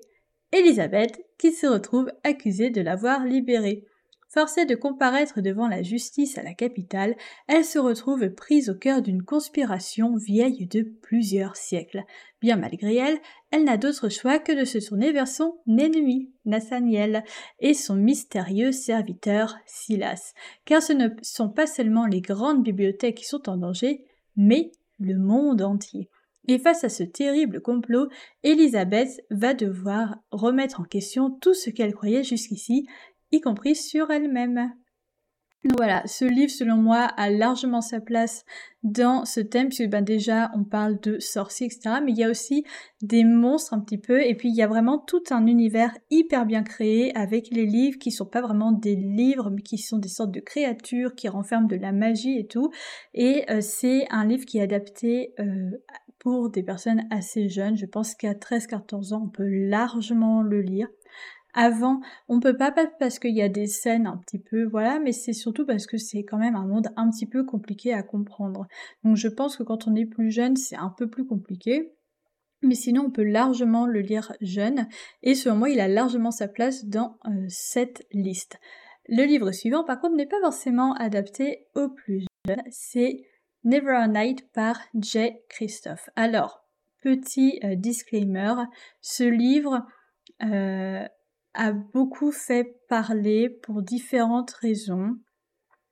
Elisabeth 0.51 1.21
qui 1.37 1.51
se 1.51 1.67
retrouve 1.67 2.09
accusée 2.23 2.69
de 2.69 2.81
l'avoir 2.81 3.25
libérée. 3.25 3.85
Forcée 4.29 4.65
de 4.65 4.75
comparaître 4.75 5.39
devant 5.39 5.69
la 5.69 5.83
justice 5.83 6.37
à 6.37 6.43
la 6.43 6.53
capitale, 6.53 7.15
elle 7.47 7.63
se 7.63 7.79
retrouve 7.79 8.29
prise 8.29 8.69
au 8.69 8.75
cœur 8.75 9.01
d'une 9.01 9.23
conspiration 9.23 10.17
vieille 10.17 10.67
de 10.67 10.81
plusieurs 10.81 11.55
siècles. 11.55 12.03
Bien 12.41 12.57
malgré 12.57 12.97
elle, 12.97 13.19
elle 13.51 13.63
n'a 13.63 13.77
d'autre 13.77 14.09
choix 14.09 14.37
que 14.37 14.51
de 14.51 14.65
se 14.65 14.85
tourner 14.85 15.13
vers 15.13 15.29
son 15.29 15.55
ennemi, 15.67 16.29
Nathaniel, 16.43 17.23
et 17.59 17.73
son 17.73 17.95
mystérieux 17.95 18.73
serviteur, 18.73 19.55
Silas. 19.65 20.33
Car 20.65 20.81
ce 20.81 20.91
ne 20.91 21.07
sont 21.21 21.49
pas 21.49 21.65
seulement 21.65 22.05
les 22.05 22.21
grandes 22.21 22.63
bibliothèques 22.63 23.15
qui 23.15 23.25
sont 23.25 23.47
en 23.47 23.55
danger, 23.55 24.03
mais 24.35 24.71
le 24.99 25.17
monde 25.17 25.61
entier. 25.61 26.09
Et 26.49 26.59
face 26.59 26.83
à 26.83 26.89
ce 26.89 27.03
terrible 27.03 27.61
complot, 27.61 28.07
Elisabeth 28.43 29.21
va 29.29 29.53
devoir 29.53 30.17
remettre 30.31 30.81
en 30.81 30.85
question 30.85 31.29
tout 31.29 31.53
ce 31.53 31.69
qu'elle 31.69 31.93
croyait 31.93 32.23
jusqu'ici, 32.23 32.87
y 33.31 33.41
compris 33.41 33.75
sur 33.75 34.11
elle-même. 34.11 34.71
Voilà, 35.75 36.03
ce 36.05 36.23
livre, 36.23 36.51
selon 36.51 36.77
moi, 36.77 36.99
a 37.17 37.29
largement 37.29 37.81
sa 37.81 37.99
place 37.99 38.45
dans 38.83 39.25
ce 39.25 39.39
thème, 39.39 39.67
puisque 39.69 39.89
ben, 39.89 40.03
déjà, 40.03 40.51
on 40.55 40.63
parle 40.63 40.99
de 41.01 41.19
sorciers, 41.19 41.65
etc., 41.65 41.95
mais 42.03 42.11
il 42.11 42.17
y 42.17 42.23
a 42.23 42.29
aussi 42.29 42.63
des 43.01 43.23
monstres 43.23 43.73
un 43.73 43.79
petit 43.79 43.97
peu, 43.97 44.23
et 44.23 44.35
puis 44.35 44.49
il 44.49 44.55
y 44.55 44.61
a 44.61 44.67
vraiment 44.67 44.99
tout 44.99 45.23
un 45.31 45.47
univers 45.47 45.97
hyper 46.11 46.45
bien 46.45 46.63
créé, 46.63 47.13
avec 47.17 47.49
les 47.51 47.65
livres 47.65 47.97
qui 47.97 48.11
sont 48.11 48.25
pas 48.25 48.41
vraiment 48.41 48.71
des 48.71 48.95
livres, 48.95 49.49
mais 49.49 49.61
qui 49.61 49.79
sont 49.79 49.97
des 49.97 50.09
sortes 50.09 50.31
de 50.31 50.39
créatures 50.39 51.15
qui 51.15 51.27
renferment 51.27 51.67
de 51.67 51.75
la 51.75 51.91
magie 51.91 52.37
et 52.37 52.47
tout, 52.47 52.69
et 53.13 53.43
euh, 53.49 53.59
c'est 53.59 54.05
un 54.11 54.25
livre 54.25 54.45
qui 54.45 54.59
est 54.59 54.61
adapté 54.61 55.33
euh, 55.39 55.71
pour 56.19 56.49
des 56.49 56.63
personnes 56.63 57.03
assez 57.09 57.49
jeunes. 57.49 57.77
Je 57.77 57.85
pense 57.85 58.15
qu'à 58.15 58.33
13-14 58.33 59.13
ans, 59.13 59.23
on 59.25 59.29
peut 59.29 59.47
largement 59.47 60.41
le 60.41 60.61
lire. 60.61 60.87
Avant, 61.59 62.01
on 62.27 62.39
peut 62.39 62.55
pas 62.55 62.71
parce 62.99 63.17
qu'il 63.17 63.35
y 63.35 63.41
a 63.41 63.49
des 63.49 63.65
scènes 63.65 64.05
un 64.05 64.17
petit 64.17 64.37
peu, 64.37 64.65
voilà, 64.65 64.99
mais 64.99 65.11
c'est 65.11 65.33
surtout 65.33 65.65
parce 65.65 65.87
que 65.87 65.97
c'est 65.97 66.23
quand 66.23 66.37
même 66.37 66.55
un 66.55 66.67
monde 66.67 66.89
un 66.97 67.09
petit 67.09 67.25
peu 67.25 67.45
compliqué 67.45 67.93
à 67.93 68.03
comprendre. 68.03 68.67
Donc 69.03 69.15
je 69.17 69.27
pense 69.27 69.57
que 69.57 69.63
quand 69.63 69.87
on 69.87 69.95
est 69.95 70.05
plus 70.05 70.29
jeune, 70.29 70.55
c'est 70.55 70.75
un 70.75 70.93
peu 70.95 71.09
plus 71.09 71.25
compliqué. 71.25 71.95
Mais 72.61 72.75
sinon, 72.75 73.05
on 73.07 73.11
peut 73.11 73.23
largement 73.23 73.87
le 73.87 74.01
lire 74.01 74.33
jeune, 74.39 74.87
et 75.23 75.33
selon 75.33 75.55
moi, 75.55 75.71
il 75.71 75.79
a 75.79 75.87
largement 75.87 76.29
sa 76.29 76.47
place 76.47 76.85
dans 76.85 77.17
euh, 77.25 77.45
cette 77.49 78.05
liste. 78.11 78.59
Le 79.07 79.23
livre 79.23 79.51
suivant, 79.51 79.83
par 79.83 79.99
contre, 79.99 80.15
n'est 80.15 80.27
pas 80.27 80.39
forcément 80.41 80.93
adapté 80.93 81.65
aux 81.73 81.89
plus 81.89 82.27
jeunes, 82.47 82.61
c'est 82.69 83.23
Never 83.63 83.95
a 83.95 84.07
Night 84.07 84.47
par 84.51 84.79
Jay 84.93 85.41
Christophe. 85.49 86.07
Alors, 86.15 86.63
petit 87.01 87.59
euh, 87.63 87.73
disclaimer, 87.73 88.53
ce 89.01 89.23
livre 89.23 89.87
euh, 90.43 91.07
a 91.57 91.73
beaucoup 91.73 92.31
fait 92.31 92.79
parler 92.87 93.49
pour 93.49 93.81
différentes 93.81 94.51
raisons 94.51 95.17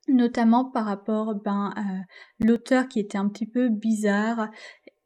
notamment 0.08 0.66
par 0.66 0.86
rapport 0.86 1.36
ben, 1.36 1.74
à 1.76 2.46
l'auteur 2.46 2.88
qui 2.88 3.00
était 3.00 3.18
un 3.18 3.28
petit 3.28 3.48
peu 3.48 3.70
bizarre 3.70 4.50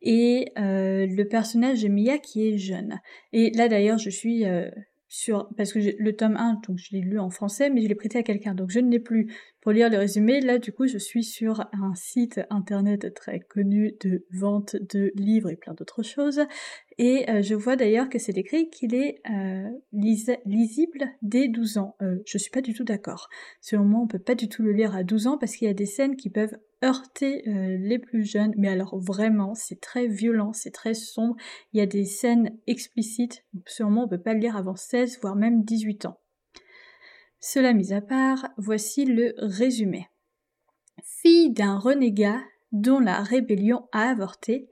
et 0.01 0.51
euh, 0.57 1.05
le 1.07 1.23
personnage 1.25 1.83
de 1.83 1.89
Mia 1.89 2.17
qui 2.17 2.47
est 2.47 2.57
jeune. 2.57 2.99
Et 3.33 3.51
là 3.51 3.67
d'ailleurs 3.67 3.97
je 3.97 4.09
suis 4.09 4.45
euh, 4.45 4.69
sur 5.07 5.49
parce 5.57 5.73
que 5.73 5.79
le 5.97 6.15
tome 6.15 6.37
1 6.37 6.61
donc 6.67 6.77
je 6.77 6.95
l'ai 6.95 7.01
lu 7.01 7.19
en 7.19 7.29
français 7.29 7.69
mais 7.69 7.81
je 7.81 7.87
l'ai 7.87 7.95
prêté 7.95 8.17
à 8.19 8.23
quelqu'un 8.23 8.53
donc 8.53 8.69
je 8.69 8.79
ne 8.79 8.91
l'ai 8.91 8.99
plus 8.99 9.33
pour 9.59 9.71
lire 9.71 9.89
le 9.89 9.97
résumé 9.97 10.39
là 10.39 10.59
du 10.59 10.71
coup 10.71 10.85
je 10.85 10.99
suis 10.99 11.23
sur 11.23 11.61
un 11.73 11.95
site 11.95 12.39
internet 12.51 13.11
très 13.15 13.39
connu 13.39 13.95
de 14.03 14.25
vente 14.31 14.75
de 14.75 15.11
livres 15.15 15.49
et 15.49 15.55
plein 15.55 15.73
d'autres 15.73 16.03
choses 16.03 16.41
et 17.01 17.29
euh, 17.29 17.41
je 17.41 17.55
vois 17.55 17.77
d'ailleurs 17.77 18.09
que 18.09 18.19
c'est 18.19 18.37
écrit 18.37 18.69
qu'il 18.69 18.93
est 18.93 19.21
euh, 19.31 19.69
lisible 19.93 21.07
dès 21.21 21.47
12 21.47 21.77
ans. 21.77 21.95
Euh, 22.01 22.17
je 22.25 22.37
suis 22.37 22.51
pas 22.51 22.59
du 22.59 22.73
tout 22.73 22.83
d'accord. 22.83 23.29
Selon 23.61 23.85
moi, 23.85 24.01
on 24.01 24.07
peut 24.07 24.19
pas 24.19 24.35
du 24.35 24.49
tout 24.49 24.63
le 24.63 24.73
lire 24.73 24.93
à 24.93 25.03
12 25.03 25.27
ans 25.27 25.37
parce 25.37 25.55
qu'il 25.55 25.69
y 25.69 25.71
a 25.71 25.73
des 25.73 25.85
scènes 25.85 26.17
qui 26.17 26.29
peuvent 26.29 26.57
heurter 26.83 27.43
les 27.45 27.99
plus 27.99 28.23
jeunes. 28.23 28.53
Mais 28.57 28.67
alors 28.67 28.97
vraiment, 28.99 29.53
c'est 29.53 29.79
très 29.79 30.07
violent, 30.07 30.51
c'est 30.51 30.71
très 30.71 30.93
sombre. 30.93 31.35
Il 31.71 31.79
y 31.79 31.81
a 31.81 31.85
des 31.85 32.03
scènes 32.03 32.57
explicites. 32.67 33.45
Moi, 33.79 34.03
on 34.03 34.07
peut 34.09 34.21
pas 34.21 34.33
le 34.33 34.41
lire 34.41 34.57
avant 34.57 34.75
16, 34.75 35.19
voire 35.21 35.35
même 35.35 35.63
18 35.63 36.05
ans. 36.05 36.19
Cela 37.39 37.71
mis 37.71 37.93
à 37.93 38.01
part, 38.01 38.49
voici 38.57 39.05
le 39.05 39.33
résumé. 39.37 40.07
Fille 41.03 41.51
d'un 41.51 41.77
renégat 41.77 42.41
dont 42.73 42.99
la 42.99 43.21
rébellion 43.21 43.87
a 43.93 44.09
avorté, 44.09 44.69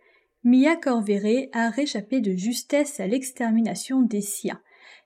Mia 0.49 0.77
Corveret 0.77 1.49
a 1.51 1.69
réchappé 1.69 2.21
de 2.21 2.31
justesse 2.31 3.01
à 3.01 3.05
l'extermination 3.05 4.01
des 4.01 4.21
siens. 4.21 4.61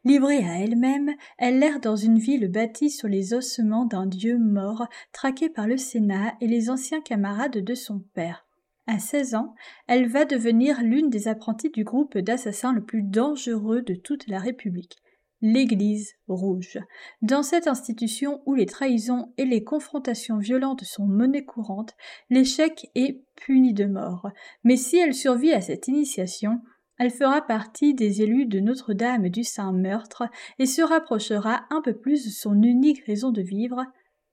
Livrée 0.05 0.47
à 0.47 0.59
elle-même, 0.59 1.09
elle 1.39 1.63
erre 1.63 1.79
dans 1.79 1.95
une 1.95 2.19
ville 2.19 2.47
bâtie 2.47 2.91
sur 2.91 3.07
les 3.07 3.33
ossements 3.33 3.85
d'un 3.85 4.05
dieu 4.05 4.37
mort, 4.37 4.85
traqué 5.11 5.49
par 5.49 5.65
le 5.65 5.77
Sénat 5.77 6.35
et 6.41 6.47
les 6.47 6.69
anciens 6.69 7.01
camarades 7.01 7.57
de 7.57 7.73
son 7.73 8.03
père. 8.13 8.45
À 8.85 8.99
16 8.99 9.33
ans, 9.33 9.55
elle 9.87 10.07
va 10.07 10.25
devenir 10.25 10.83
l'une 10.83 11.09
des 11.09 11.27
apprenties 11.27 11.71
du 11.71 11.83
groupe 11.83 12.19
d'assassins 12.19 12.71
le 12.71 12.83
plus 12.83 13.01
dangereux 13.01 13.81
de 13.81 13.95
toute 13.95 14.27
la 14.27 14.37
République 14.37 15.01
l'Église 15.41 16.13
rouge. 16.27 16.77
Dans 17.21 17.43
cette 17.43 17.67
institution 17.67 18.41
où 18.45 18.53
les 18.53 18.65
trahisons 18.65 19.33
et 19.37 19.45
les 19.45 19.63
confrontations 19.63 20.37
violentes 20.37 20.83
sont 20.83 21.05
monnaie 21.05 21.45
courante, 21.45 21.95
l'échec 22.29 22.89
est 22.95 23.23
puni 23.35 23.73
de 23.73 23.85
mort. 23.85 24.29
Mais 24.63 24.77
si 24.77 24.97
elle 24.97 25.13
survit 25.13 25.53
à 25.53 25.61
cette 25.61 25.87
initiation, 25.87 26.61
elle 26.97 27.09
fera 27.09 27.41
partie 27.41 27.95
des 27.95 28.21
élus 28.21 28.45
de 28.45 28.59
Notre-Dame 28.59 29.29
du 29.29 29.43
Saint-Meurtre 29.43 30.23
et 30.59 30.67
se 30.67 30.83
rapprochera 30.83 31.61
un 31.71 31.81
peu 31.81 31.93
plus 31.93 32.25
de 32.25 32.29
son 32.29 32.61
unique 32.61 33.03
raison 33.05 33.31
de 33.31 33.41
vivre, 33.41 33.83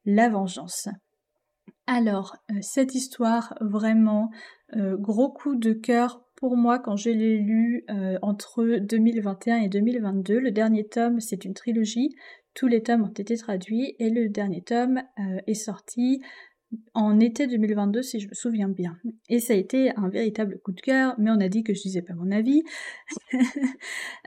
la 0.05 0.29
vengeance. 0.29 0.89
Alors, 1.87 2.37
euh, 2.51 2.59
cette 2.61 2.95
histoire, 2.95 3.55
vraiment, 3.63 4.31
euh, 4.77 4.99
gros 4.99 5.33
coup 5.33 5.55
de 5.55 5.73
cœur 5.73 6.28
pour 6.39 6.57
moi 6.57 6.79
quand 6.79 6.97
je 6.97 7.11
l'ai 7.11 7.39
lu 7.39 7.85
euh, 7.91 8.17
entre 8.23 8.79
2021 8.81 9.59
et 9.59 9.69
2022. 9.69 10.39
Le 10.39 10.51
dernier 10.53 10.87
tome, 10.87 11.21
c'est 11.21 11.45
une 11.45 11.55
trilogie. 11.55 12.15
Tous 12.55 12.69
les 12.69 12.83
tomes 12.83 13.03
ont 13.03 13.13
été 13.13 13.37
traduits 13.37 13.97
et 13.99 14.09
le 14.09 14.29
dernier 14.29 14.63
tome 14.63 15.03
euh, 15.19 15.41
est 15.47 15.55
sorti 15.55 16.23
en 16.95 17.19
été 17.19 17.47
2022 17.47 18.03
si 18.03 18.21
je 18.21 18.29
me 18.29 18.35
souviens 18.35 18.69
bien. 18.69 18.97
Et 19.29 19.41
ça 19.41 19.55
a 19.55 19.57
été 19.57 19.91
un 19.97 20.09
véritable 20.09 20.61
coup 20.61 20.73
de 20.73 20.81
cœur, 20.81 21.15
mais 21.19 21.31
on 21.31 21.41
a 21.41 21.49
dit 21.49 21.65
que 21.65 21.75
je 21.75 21.83
disais 21.83 22.03
pas 22.03 22.15
mon 22.15 22.31
avis. 22.31 22.63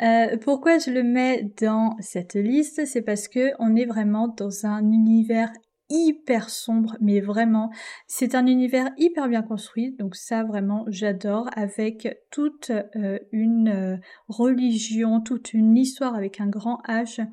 Euh, 0.02 0.36
pourquoi 0.38 0.80
je 0.80 0.90
le 0.90 1.04
mets 1.04 1.52
dans 1.62 1.96
cette 2.00 2.34
liste? 2.34 2.88
C'est 2.88 3.04
parce 3.04 3.28
que 3.28 3.52
on 3.60 3.76
est 3.76 3.86
vraiment 3.86 4.30
dans 4.30 4.66
un 4.66 4.92
univers 4.92 5.52
hyper 5.92 6.50
sombre, 6.50 6.98
mais 7.02 7.20
vraiment, 7.20 7.70
c'est 8.08 8.34
un 8.34 8.48
univers 8.48 8.90
hyper 8.98 9.28
bien 9.28 9.44
construit, 9.44 9.92
donc 10.00 10.16
ça 10.16 10.44
vraiment 10.44 10.86
j'adore, 10.88 11.50
avec 11.56 12.18
toute 12.32 12.72
euh, 12.72 13.20
une 13.32 13.68
euh, 13.68 13.98
religion, 14.28 15.22
toute 15.22 15.54
une 15.54 15.78
histoire 15.78 16.16
avec 16.16 16.40
un 16.40 16.48
grand 16.48 16.82
H, 16.88 17.28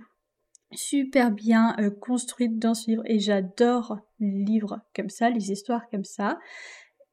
super 0.73 1.31
bien 1.31 1.77
euh, 1.79 1.91
construite 1.91 2.59
dans 2.59 2.75
ce 2.75 2.91
livre, 2.91 3.03
et 3.07 3.21
j'adore 3.21 4.01
les 4.19 4.45
livres 4.45 4.81
comme 4.95 5.09
ça, 5.09 5.31
les 5.31 5.53
histoires 5.53 5.89
comme 5.91 6.05
ça. 6.05 6.39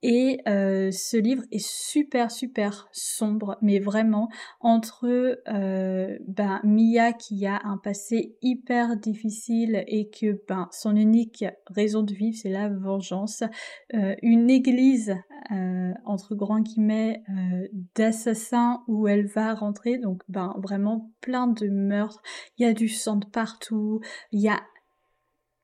Et 0.08 0.40
euh, 0.48 0.92
ce 0.92 1.18
livre 1.18 1.42
est 1.52 1.68
super 1.68 2.30
super 2.30 2.88
sombre, 2.92 3.58
mais 3.64 3.80
vraiment 3.80 4.30
entre 4.60 5.40
euh, 5.48 6.20
ben, 6.28 6.62
Mia 6.64 7.12
qui 7.12 7.48
a 7.48 7.60
un 7.64 7.80
passé 7.80 8.38
hyper 8.44 8.98
difficile 8.98 9.84
et 9.88 10.12
que 10.12 10.40
ben, 10.48 10.70
son 10.72 10.96
unique 10.96 11.44
raison 11.66 12.04
de 12.04 12.14
vivre 12.14 12.38
c'est 12.40 12.52
la 12.52 12.70
vengeance, 12.70 13.42
euh, 13.96 14.14
une 14.22 14.52
église 14.52 15.16
entre 16.06 16.34
grands 16.34 16.60
guillemets 16.60 17.22
d'assassins 17.96 18.84
où 18.88 19.08
elle 19.08 19.28
va 19.28 19.54
rentrer, 19.54 20.00
donc 20.00 20.22
ben 20.28 20.56
vraiment 20.58 21.12
plein 21.22 21.48
de 21.48 21.68
meurtres, 21.68 22.22
il 22.58 22.66
y 22.66 22.70
a 22.70 22.74
du 22.74 22.90
sang 22.90 23.18
de 23.18 23.26
partout, 23.26 24.02
il 24.32 24.42
y 24.42 24.50
a 24.50 24.60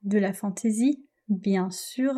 de 0.04 0.20
la 0.20 0.34
fantaisie 0.34 1.04
bien 1.30 1.70
sûr, 1.70 2.16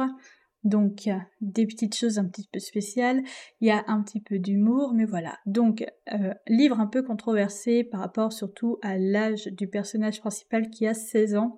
donc 0.64 1.10
des 1.42 1.66
petites 1.66 1.96
choses 1.96 2.20
un 2.20 2.26
petit 2.26 2.48
peu 2.52 2.60
spéciales, 2.60 3.24
il 3.62 3.68
y 3.68 3.72
a 3.72 3.84
un 3.88 4.02
petit 4.02 4.22
peu 4.22 4.40
d'humour, 4.40 4.94
mais 4.94 5.06
voilà. 5.06 5.38
Donc 5.46 5.86
euh, 6.14 6.34
livre 6.48 6.80
un 6.80 6.88
peu 6.88 7.04
controversé 7.04 7.84
par 7.84 8.00
rapport 8.00 8.34
surtout 8.34 8.78
à 8.82 8.98
l'âge 8.98 9.48
du 9.48 9.68
personnage 9.68 10.20
principal 10.20 10.70
qui 10.70 10.88
a 10.88 10.94
16 10.94 11.36
ans. 11.36 11.58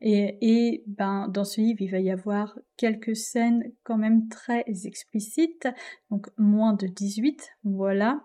Et, 0.00 0.36
et, 0.42 0.84
ben 0.86 1.28
dans 1.28 1.44
ce 1.44 1.60
livre 1.60 1.80
il 1.80 1.90
va 1.90 1.98
y 1.98 2.10
avoir 2.10 2.58
quelques 2.76 3.16
scènes 3.16 3.72
quand 3.84 3.96
même 3.96 4.28
très 4.28 4.64
explicites, 4.84 5.68
donc 6.10 6.26
moins 6.36 6.74
de 6.74 6.86
18, 6.86 7.48
voilà 7.62 8.24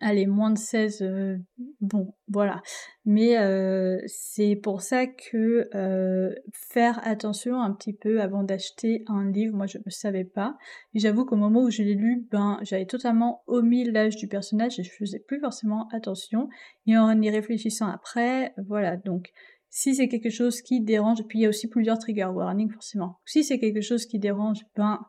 allez, 0.00 0.26
moins 0.26 0.50
de 0.50 0.58
16, 0.58 1.02
euh, 1.02 1.36
bon, 1.80 2.14
voilà. 2.28 2.62
Mais 3.04 3.38
euh, 3.38 3.98
c'est 4.06 4.56
pour 4.56 4.82
ça 4.82 5.06
que 5.06 5.68
euh, 5.74 6.34
faire 6.52 7.00
attention 7.06 7.60
un 7.60 7.72
petit 7.72 7.92
peu 7.92 8.20
avant 8.20 8.42
d'acheter 8.42 9.04
un 9.06 9.30
livre, 9.30 9.56
moi 9.56 9.66
je 9.66 9.78
ne 9.78 9.90
savais 9.90 10.24
pas. 10.24 10.56
Et 10.94 10.98
j'avoue 10.98 11.24
qu'au 11.24 11.36
moment 11.36 11.62
où 11.62 11.70
je 11.70 11.82
l'ai 11.82 11.94
lu, 11.94 12.26
ben 12.30 12.58
j'avais 12.62 12.86
totalement 12.86 13.42
omis 13.46 13.84
l'âge 13.84 14.16
du 14.16 14.28
personnage 14.28 14.78
et 14.78 14.84
je 14.84 14.92
faisais 14.92 15.20
plus 15.20 15.40
forcément 15.40 15.88
attention. 15.92 16.48
Et 16.86 16.96
en 16.96 17.20
y 17.20 17.30
réfléchissant 17.30 17.88
après, 17.88 18.52
voilà, 18.66 18.96
donc 18.96 19.30
si 19.70 19.94
c'est 19.94 20.08
quelque 20.08 20.30
chose 20.30 20.62
qui 20.62 20.80
dérange, 20.80 21.22
puis 21.28 21.40
il 21.40 21.42
y 21.42 21.46
a 21.46 21.48
aussi 21.48 21.68
plusieurs 21.68 21.98
trigger 21.98 22.26
warnings 22.26 22.70
forcément. 22.70 23.18
Si 23.26 23.44
c'est 23.44 23.58
quelque 23.58 23.82
chose 23.82 24.06
qui 24.06 24.18
dérange, 24.18 24.60
ben 24.76 25.00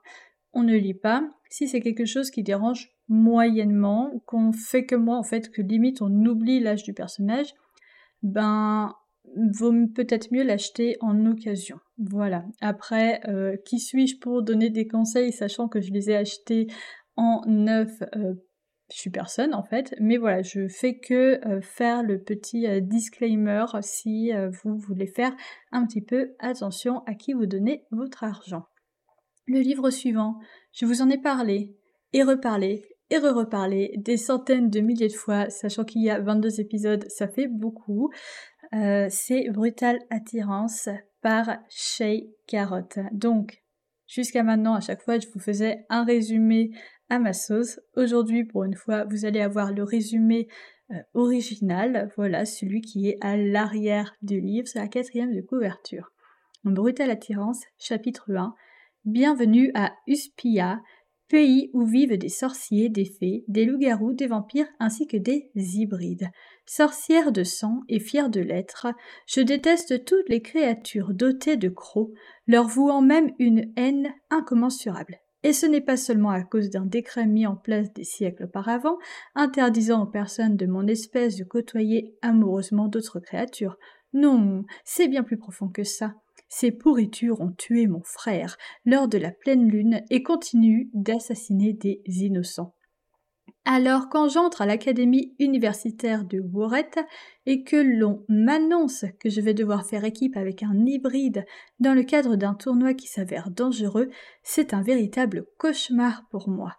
on 0.51 0.63
ne 0.63 0.75
lit 0.75 0.95
pas. 0.95 1.29
Si 1.49 1.67
c'est 1.67 1.79
quelque 1.79 2.05
chose 2.05 2.31
qui 2.31 2.43
dérange 2.43 2.89
moyennement, 3.09 4.11
qu'on 4.25 4.53
fait 4.53 4.85
que 4.85 4.95
moi 4.95 5.17
en 5.17 5.23
fait, 5.23 5.49
que 5.49 5.61
limite 5.61 6.01
on 6.01 6.25
oublie 6.25 6.59
l'âge 6.59 6.83
du 6.83 6.93
personnage, 6.93 7.53
ben 8.23 8.93
vaut 9.35 9.73
peut-être 9.93 10.31
mieux 10.31 10.43
l'acheter 10.43 10.97
en 11.01 11.25
occasion. 11.25 11.79
Voilà. 11.97 12.45
Après, 12.61 13.21
euh, 13.27 13.57
qui 13.65 13.79
suis-je 13.79 14.17
pour 14.19 14.43
donner 14.43 14.69
des 14.69 14.87
conseils, 14.87 15.31
sachant 15.31 15.67
que 15.67 15.81
je 15.81 15.91
les 15.91 16.09
ai 16.09 16.15
achetés 16.15 16.67
en 17.15 17.41
neuf 17.47 17.91
euh, 18.15 18.35
je 18.91 18.97
suis 18.97 19.11
personne 19.11 19.53
en 19.53 19.61
fait, 19.61 19.93
mais 19.99 20.17
voilà, 20.17 20.41
je 20.41 20.67
fais 20.67 20.97
que 20.97 21.39
euh, 21.47 21.61
faire 21.61 22.01
le 22.01 22.23
petit 22.23 22.65
disclaimer 22.81 23.65
si 23.81 24.31
vous 24.63 24.79
voulez 24.79 25.05
faire 25.05 25.31
un 25.71 25.85
petit 25.85 26.01
peu 26.01 26.31
attention 26.39 27.03
à 27.05 27.13
qui 27.13 27.33
vous 27.33 27.45
donnez 27.45 27.85
votre 27.91 28.23
argent. 28.23 28.65
Le 29.45 29.59
livre 29.59 29.91
suivant, 29.91 30.39
je 30.73 30.87
vous 30.87 31.03
en 31.03 31.09
ai 31.11 31.19
parlé 31.19 31.75
et 32.13 32.23
reparlé 32.23 32.81
et 33.09 33.17
re-reparler 33.17 33.93
des 33.97 34.17
centaines 34.17 34.69
de 34.69 34.79
milliers 34.79 35.07
de 35.07 35.13
fois, 35.13 35.49
sachant 35.49 35.83
qu'il 35.83 36.03
y 36.03 36.09
a 36.09 36.19
22 36.19 36.59
épisodes, 36.59 37.05
ça 37.09 37.27
fait 37.27 37.47
beaucoup. 37.47 38.11
Euh, 38.73 39.07
c'est 39.09 39.49
Brutal 39.49 39.99
Attirance 40.09 40.89
par 41.21 41.57
Shay 41.69 42.29
Carrot. 42.47 42.89
Donc, 43.11 43.63
jusqu'à 44.07 44.43
maintenant, 44.43 44.75
à 44.75 44.81
chaque 44.81 45.01
fois, 45.01 45.19
je 45.19 45.27
vous 45.33 45.39
faisais 45.39 45.85
un 45.89 46.03
résumé 46.03 46.71
à 47.09 47.19
ma 47.19 47.33
sauce. 47.33 47.79
Aujourd'hui, 47.95 48.45
pour 48.45 48.63
une 48.63 48.75
fois, 48.75 49.05
vous 49.05 49.25
allez 49.25 49.41
avoir 49.41 49.73
le 49.73 49.83
résumé 49.83 50.47
euh, 50.91 50.95
original, 51.13 52.11
voilà, 52.15 52.45
celui 52.45 52.81
qui 52.81 53.09
est 53.09 53.17
à 53.21 53.37
l'arrière 53.37 54.15
du 54.21 54.39
livre, 54.39 54.67
c'est 54.67 54.79
la 54.79 54.87
quatrième 54.87 55.35
de 55.35 55.41
couverture. 55.41 56.11
Brutal 56.63 57.09
Attirance, 57.09 57.61
chapitre 57.77 58.31
1. 58.31 58.53
Bienvenue 59.05 59.71
à 59.75 59.93
Uspia, 60.07 60.81
pays 61.29 61.69
où 61.73 61.85
vivent 61.85 62.17
des 62.17 62.29
sorciers, 62.29 62.89
des 62.89 63.05
fées, 63.05 63.45
des 63.47 63.65
loups-garous, 63.65 64.13
des 64.13 64.27
vampires 64.27 64.67
ainsi 64.79 65.07
que 65.07 65.17
des 65.17 65.49
hybrides. 65.55 66.29
Sorcière 66.65 67.31
de 67.31 67.43
sang 67.43 67.81
et 67.87 67.99
fière 67.99 68.29
de 68.29 68.41
l'être, 68.41 68.87
je 69.27 69.41
déteste 69.41 70.03
toutes 70.05 70.27
les 70.27 70.41
créatures 70.41 71.13
dotées 71.13 71.57
de 71.57 71.69
crocs, 71.69 72.11
leur 72.47 72.67
vouant 72.67 73.01
même 73.01 73.31
une 73.39 73.71
haine 73.77 74.13
incommensurable. 74.29 75.19
Et 75.43 75.53
ce 75.53 75.65
n'est 75.65 75.81
pas 75.81 75.95
seulement 75.95 76.31
à 76.31 76.43
cause 76.43 76.69
d'un 76.69 76.85
décret 76.85 77.25
mis 77.25 77.47
en 77.47 77.55
place 77.55 77.93
des 77.93 78.03
siècles 78.03 78.45
auparavant, 78.45 78.97
interdisant 79.35 80.03
aux 80.03 80.09
personnes 80.11 80.57
de 80.57 80.65
mon 80.65 80.85
espèce 80.87 81.37
de 81.37 81.45
côtoyer 81.45 82.13
amoureusement 82.21 82.87
d'autres 82.87 83.19
créatures. 83.19 83.77
Non, 84.11 84.65
c'est 84.83 85.07
bien 85.07 85.23
plus 85.23 85.37
profond 85.37 85.69
que 85.69 85.83
ça. 85.83 86.15
Ces 86.49 86.71
pourritures 86.71 87.41
ont 87.41 87.51
tué 87.51 87.85
mon 87.85 88.01
frère 88.03 88.57
lors 88.83 89.07
de 89.07 89.19
la 89.19 89.31
pleine 89.31 89.69
lune 89.69 90.01
et 90.09 90.23
continuent 90.23 90.89
d'assassiner 90.93 91.73
des 91.73 92.01
innocents. 92.05 92.73
Alors 93.65 94.09
quand 94.09 94.29
j'entre 94.29 94.63
à 94.63 94.65
l'académie 94.65 95.35
universitaire 95.37 96.25
de 96.25 96.39
Wouret 96.39 96.89
et 97.45 97.63
que 97.63 97.75
l'on 97.75 98.25
m'annonce 98.27 99.05
que 99.19 99.29
je 99.29 99.41
vais 99.41 99.53
devoir 99.53 99.85
faire 99.85 100.05
équipe 100.05 100.37
avec 100.37 100.63
un 100.63 100.85
hybride 100.87 101.45
dans 101.79 101.93
le 101.93 102.01
cadre 102.01 102.35
d'un 102.35 102.55
tournoi 102.55 102.95
qui 102.95 103.07
s'avère 103.07 103.51
dangereux, 103.51 104.09
c'est 104.41 104.73
un 104.73 104.81
véritable 104.81 105.45
cauchemar 105.59 106.23
pour 106.31 106.49
moi. 106.49 106.78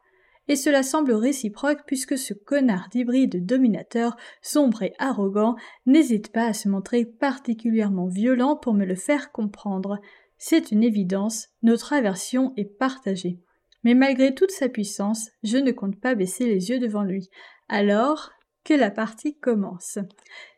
Et 0.51 0.57
cela 0.57 0.83
semble 0.83 1.13
réciproque 1.13 1.85
puisque 1.87 2.19
ce 2.19 2.35
connard 2.35 2.89
d'hybride 2.91 3.47
dominateur, 3.47 4.17
sombre 4.43 4.83
et 4.83 4.95
arrogant, 4.99 5.55
n'hésite 5.87 6.33
pas 6.33 6.47
à 6.47 6.53
se 6.53 6.69
montrer 6.69 7.05
particulièrement 7.05 8.09
violent 8.09 8.57
pour 8.57 8.75
me 8.75 8.85
le 8.85 8.97
faire 8.97 9.31
comprendre. 9.31 10.01
C'est 10.39 10.73
une 10.73 10.83
évidence, 10.83 11.51
notre 11.63 11.93
aversion 11.93 12.53
est 12.57 12.65
partagée. 12.65 13.39
Mais 13.85 13.95
malgré 13.95 14.35
toute 14.35 14.51
sa 14.51 14.69
puissance, 14.69 15.31
je 15.45 15.57
ne 15.57 15.71
compte 15.71 16.01
pas 16.01 16.17
baisser 16.17 16.47
les 16.47 16.71
yeux 16.71 16.81
devant 16.81 17.05
lui. 17.05 17.31
Alors 17.69 18.33
que 18.65 18.75
la 18.75 18.91
partie 18.91 19.39
commence. 19.39 19.99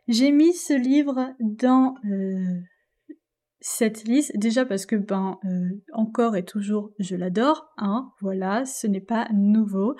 J'ai 0.07 0.31
mis 0.31 0.53
ce 0.53 0.73
livre 0.73 1.35
dans 1.39 1.93
euh, 2.05 2.61
cette 3.65 4.03
liste, 4.03 4.37
déjà 4.37 4.65
parce 4.65 4.85
que 4.85 4.97
ben 4.97 5.39
euh, 5.45 5.69
encore 5.93 6.35
et 6.35 6.43
toujours 6.43 6.91
je 6.99 7.15
l'adore, 7.15 7.71
hein, 7.77 8.11
voilà, 8.19 8.65
ce 8.65 8.87
n'est 8.87 8.99
pas 8.99 9.29
nouveau, 9.33 9.95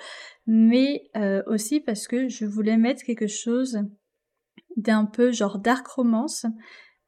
mais 0.46 1.08
euh, 1.16 1.42
aussi 1.46 1.80
parce 1.80 2.06
que 2.06 2.28
je 2.28 2.44
voulais 2.44 2.76
mettre 2.76 3.02
quelque 3.04 3.26
chose 3.26 3.78
d'un 4.76 5.06
peu 5.06 5.32
genre 5.32 5.58
dark 5.58 5.86
romance, 5.86 6.44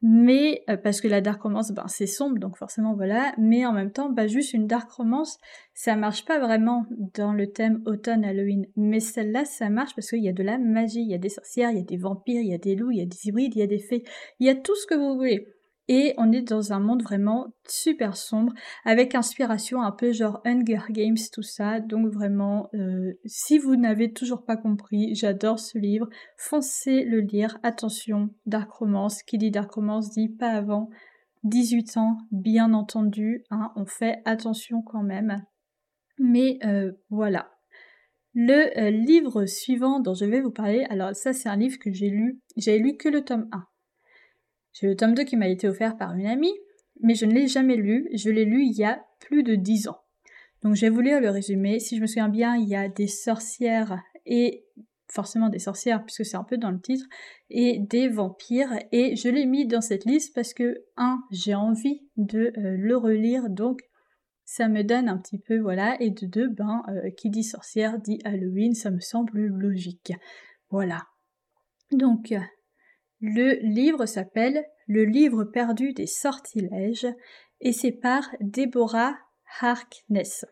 mais 0.01 0.63
euh, 0.67 0.77
parce 0.77 0.99
que 0.99 1.07
la 1.07 1.21
dark 1.21 1.43
romance 1.43 1.71
ben 1.73 1.87
c'est 1.87 2.07
sombre 2.07 2.39
donc 2.39 2.57
forcément 2.57 2.95
voilà. 2.95 3.35
Mais 3.37 3.63
en 3.67 3.71
même 3.71 3.91
temps 3.91 4.09
bah 4.09 4.25
juste 4.25 4.53
une 4.53 4.65
dark 4.65 4.89
romance 4.89 5.37
ça 5.75 5.95
marche 5.95 6.25
pas 6.25 6.39
vraiment 6.39 6.87
dans 7.13 7.33
le 7.33 7.51
thème 7.51 7.83
automne 7.85 8.25
Halloween. 8.25 8.65
Mais 8.75 8.99
celle-là 8.99 9.45
ça 9.45 9.69
marche 9.69 9.93
parce 9.93 10.09
qu'il 10.09 10.23
y 10.23 10.29
a 10.29 10.33
de 10.33 10.43
la 10.43 10.57
magie 10.57 11.01
il 11.01 11.11
y 11.11 11.15
a 11.15 11.19
des 11.19 11.29
sorcières 11.29 11.69
il 11.69 11.77
y 11.77 11.81
a 11.81 11.83
des 11.83 11.97
vampires 11.97 12.41
il 12.41 12.49
y 12.49 12.55
a 12.55 12.57
des 12.57 12.75
loups 12.75 12.91
il 12.91 12.97
y 12.97 13.01
a 13.01 13.05
des 13.05 13.27
hybrides 13.27 13.55
il 13.55 13.59
y 13.59 13.63
a 13.63 13.67
des 13.67 13.77
fées. 13.77 14.03
Il 14.39 14.47
y 14.47 14.49
a 14.49 14.55
tout 14.55 14.75
ce 14.75 14.87
que 14.87 14.95
vous 14.95 15.15
voulez 15.15 15.53
et 15.87 16.13
on 16.17 16.31
est 16.31 16.41
dans 16.41 16.73
un 16.73 16.79
monde 16.79 17.01
vraiment 17.01 17.47
super 17.67 18.17
sombre, 18.17 18.53
avec 18.83 19.15
inspiration 19.15 19.81
un 19.81 19.91
peu 19.91 20.11
genre 20.11 20.41
Hunger 20.45 20.81
Games, 20.89 21.17
tout 21.31 21.43
ça. 21.43 21.79
Donc 21.79 22.07
vraiment, 22.07 22.69
euh, 22.73 23.13
si 23.25 23.57
vous 23.57 23.75
n'avez 23.75 24.11
toujours 24.11 24.43
pas 24.43 24.57
compris, 24.57 25.15
j'adore 25.15 25.59
ce 25.59 25.77
livre. 25.77 26.09
Foncez 26.37 27.03
le 27.05 27.21
lire. 27.21 27.57
Attention, 27.63 28.29
Dark 28.45 28.71
Romance. 28.71 29.23
Qui 29.23 29.37
dit 29.37 29.51
Dark 29.51 29.71
Romance 29.71 30.11
dit 30.11 30.29
pas 30.29 30.49
avant 30.49 30.89
18 31.43 31.97
ans, 31.97 32.17
bien 32.31 32.73
entendu. 32.73 33.43
Hein, 33.49 33.71
on 33.75 33.85
fait 33.85 34.21
attention 34.25 34.81
quand 34.81 35.03
même. 35.03 35.41
Mais 36.19 36.59
euh, 36.65 36.91
voilà. 37.09 37.51
Le 38.33 38.77
euh, 38.77 38.91
livre 38.91 39.45
suivant 39.45 39.99
dont 39.99 40.13
je 40.13 40.25
vais 40.25 40.41
vous 40.41 40.51
parler, 40.51 40.85
alors 40.89 41.15
ça 41.15 41.33
c'est 41.33 41.49
un 41.49 41.55
livre 41.55 41.79
que 41.79 41.91
j'ai 41.91 42.09
lu, 42.09 42.39
j'ai 42.55 42.77
lu 42.77 42.95
que 42.97 43.09
le 43.09 43.23
tome 43.23 43.49
1. 43.51 43.65
J'ai 44.79 44.87
le 44.87 44.95
tome 44.95 45.15
2 45.15 45.23
qui 45.23 45.37
m'a 45.37 45.47
été 45.47 45.67
offert 45.67 45.97
par 45.97 46.13
une 46.13 46.27
amie, 46.27 46.53
mais 47.01 47.15
je 47.15 47.25
ne 47.25 47.33
l'ai 47.33 47.47
jamais 47.47 47.75
lu. 47.75 48.07
Je 48.13 48.29
l'ai 48.29 48.45
lu 48.45 48.63
il 48.63 48.77
y 48.77 48.83
a 48.83 49.03
plus 49.19 49.41
de 49.41 49.55
10 49.55 49.87
ans. 49.87 49.97
Donc 50.61 50.75
je 50.75 50.81
vais 50.81 50.89
vous 50.89 51.01
lire 51.01 51.19
le 51.19 51.29
résumé. 51.29 51.79
Si 51.79 51.95
je 51.95 52.01
me 52.01 52.07
souviens 52.07 52.29
bien, 52.29 52.55
il 52.55 52.67
y 52.67 52.75
a 52.75 52.87
des 52.87 53.07
sorcières 53.07 53.99
et 54.27 54.65
forcément 55.09 55.49
des 55.49 55.59
sorcières 55.59 56.03
puisque 56.03 56.25
c'est 56.25 56.37
un 56.37 56.43
peu 56.43 56.57
dans 56.57 56.69
le 56.69 56.79
titre 56.79 57.05
et 57.49 57.79
des 57.79 58.07
vampires 58.09 58.73
et 58.91 59.15
je 59.15 59.29
l'ai 59.29 59.45
mis 59.45 59.65
dans 59.65 59.81
cette 59.81 60.05
liste 60.05 60.35
parce 60.35 60.53
que 60.53 60.83
un 60.97 61.23
j'ai 61.31 61.55
envie 61.55 62.01
de 62.17 62.51
euh, 62.57 62.75
le 62.77 62.97
relire 62.97 63.49
donc 63.49 63.79
ça 64.43 64.67
me 64.67 64.83
donne 64.83 65.07
un 65.07 65.17
petit 65.17 65.39
peu 65.39 65.59
voilà 65.59 65.95
et 66.01 66.09
de 66.09 66.25
deux 66.25 66.49
ben 66.49 66.83
euh, 66.89 67.09
qui 67.11 67.29
dit 67.29 67.43
sorcière 67.43 67.99
dit 67.99 68.19
Halloween 68.25 68.73
ça 68.73 68.91
me 68.91 68.99
semble 68.99 69.45
logique 69.45 70.11
voilà 70.69 71.05
donc 71.93 72.33
le 73.21 73.59
livre 73.61 74.05
s'appelle 74.05 74.63
Le 74.87 75.03
livre 75.03 75.43
perdu 75.43 75.93
des 75.93 76.07
sortilèges 76.07 77.07
et 77.61 77.73
c'est 77.73 77.91
par 77.91 78.29
Deborah 78.39 79.17
Harkness. 79.59 80.45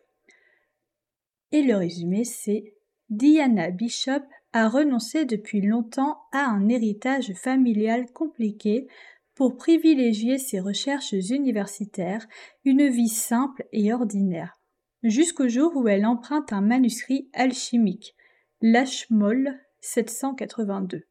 Et 1.52 1.62
le 1.62 1.76
résumé 1.76 2.24
c'est 2.24 2.74
Diana 3.08 3.70
Bishop 3.70 4.24
a 4.52 4.68
renoncé 4.68 5.24
depuis 5.24 5.60
longtemps 5.60 6.18
à 6.32 6.46
un 6.46 6.68
héritage 6.68 7.32
familial 7.34 8.10
compliqué 8.12 8.88
pour 9.34 9.56
privilégier 9.56 10.38
ses 10.38 10.60
recherches 10.60 11.12
universitaires, 11.12 12.26
une 12.64 12.88
vie 12.88 13.08
simple 13.08 13.66
et 13.72 13.92
ordinaire, 13.92 14.58
jusqu'au 15.02 15.46
jour 15.46 15.76
où 15.76 15.88
elle 15.88 16.06
emprunte 16.06 16.52
un 16.52 16.62
manuscrit 16.62 17.28
alchimique, 17.34 18.16
l'Ashmol 18.62 19.60
782. 19.82 21.04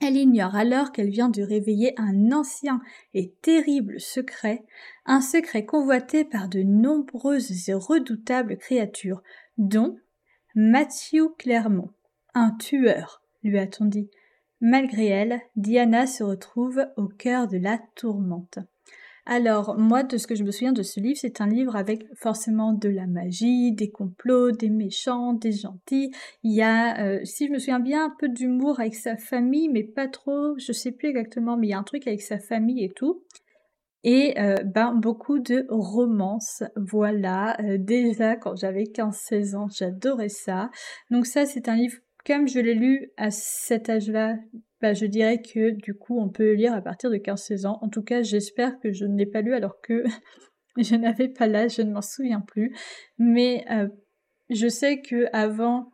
Elle 0.00 0.16
ignore 0.16 0.54
alors 0.54 0.92
qu'elle 0.92 1.10
vient 1.10 1.28
de 1.28 1.42
réveiller 1.42 1.92
un 1.96 2.30
ancien 2.30 2.80
et 3.14 3.34
terrible 3.42 4.00
secret, 4.00 4.64
un 5.06 5.20
secret 5.20 5.64
convoité 5.64 6.24
par 6.24 6.48
de 6.48 6.62
nombreuses 6.62 7.68
et 7.68 7.74
redoutables 7.74 8.56
créatures, 8.58 9.22
dont 9.56 9.98
Matthew 10.54 11.34
Clermont, 11.36 11.90
un 12.34 12.52
tueur, 12.52 13.22
lui 13.42 13.58
a-t-on 13.58 13.86
dit. 13.86 14.08
Malgré 14.60 15.06
elle, 15.06 15.40
Diana 15.56 16.06
se 16.06 16.22
retrouve 16.22 16.86
au 16.96 17.08
cœur 17.08 17.48
de 17.48 17.58
la 17.58 17.78
tourmente. 17.94 18.58
Alors, 19.30 19.76
moi, 19.76 20.04
de 20.04 20.16
ce 20.16 20.26
que 20.26 20.34
je 20.34 20.42
me 20.42 20.50
souviens 20.50 20.72
de 20.72 20.82
ce 20.82 21.00
livre, 21.00 21.18
c'est 21.20 21.42
un 21.42 21.46
livre 21.46 21.76
avec 21.76 22.02
forcément 22.16 22.72
de 22.72 22.88
la 22.88 23.06
magie, 23.06 23.72
des 23.72 23.90
complots, 23.90 24.52
des 24.52 24.70
méchants, 24.70 25.34
des 25.34 25.52
gentils. 25.52 26.10
Il 26.42 26.54
y 26.54 26.62
a, 26.62 26.98
euh, 27.04 27.20
si 27.24 27.46
je 27.46 27.52
me 27.52 27.58
souviens 27.58 27.78
bien, 27.78 28.06
un 28.06 28.14
peu 28.18 28.30
d'humour 28.30 28.80
avec 28.80 28.94
sa 28.94 29.18
famille, 29.18 29.68
mais 29.68 29.84
pas 29.84 30.08
trop, 30.08 30.56
je 30.56 30.72
sais 30.72 30.92
plus 30.92 31.10
exactement, 31.10 31.58
mais 31.58 31.66
il 31.66 31.70
y 31.70 31.74
a 31.74 31.78
un 31.78 31.82
truc 31.82 32.06
avec 32.06 32.22
sa 32.22 32.38
famille 32.38 32.82
et 32.82 32.88
tout. 32.88 33.22
Et 34.02 34.40
euh, 34.40 34.62
ben 34.64 34.94
beaucoup 34.94 35.40
de 35.40 35.66
romance, 35.68 36.62
voilà. 36.76 37.54
Euh, 37.60 37.76
déjà 37.78 38.34
quand 38.36 38.56
j'avais 38.56 38.84
15-16 38.84 39.56
ans, 39.56 39.68
j'adorais 39.68 40.30
ça. 40.30 40.70
Donc 41.10 41.26
ça 41.26 41.44
c'est 41.44 41.68
un 41.68 41.76
livre 41.76 41.98
comme 42.24 42.48
je 42.48 42.60
l'ai 42.60 42.74
lu 42.74 43.10
à 43.18 43.30
cet 43.30 43.90
âge-là, 43.90 44.36
bah, 44.80 44.94
je 44.94 45.06
dirais 45.06 45.42
que 45.42 45.70
du 45.70 45.94
coup 45.94 46.20
on 46.20 46.28
peut 46.28 46.52
lire 46.52 46.72
à 46.72 46.80
partir 46.80 47.10
de 47.10 47.16
15-16 47.16 47.66
ans. 47.66 47.78
En 47.82 47.88
tout 47.88 48.02
cas, 48.02 48.22
j'espère 48.22 48.78
que 48.80 48.92
je 48.92 49.04
ne 49.04 49.16
l'ai 49.16 49.26
pas 49.26 49.40
lu 49.40 49.54
alors 49.54 49.80
que 49.82 50.04
je 50.76 50.94
n'avais 50.94 51.28
pas 51.28 51.46
l'âge, 51.46 51.76
je 51.76 51.82
ne 51.82 51.92
m'en 51.92 52.02
souviens 52.02 52.40
plus. 52.40 52.74
Mais 53.18 53.64
euh, 53.70 53.88
je 54.50 54.68
sais 54.68 55.00
que 55.00 55.26
avant 55.32 55.90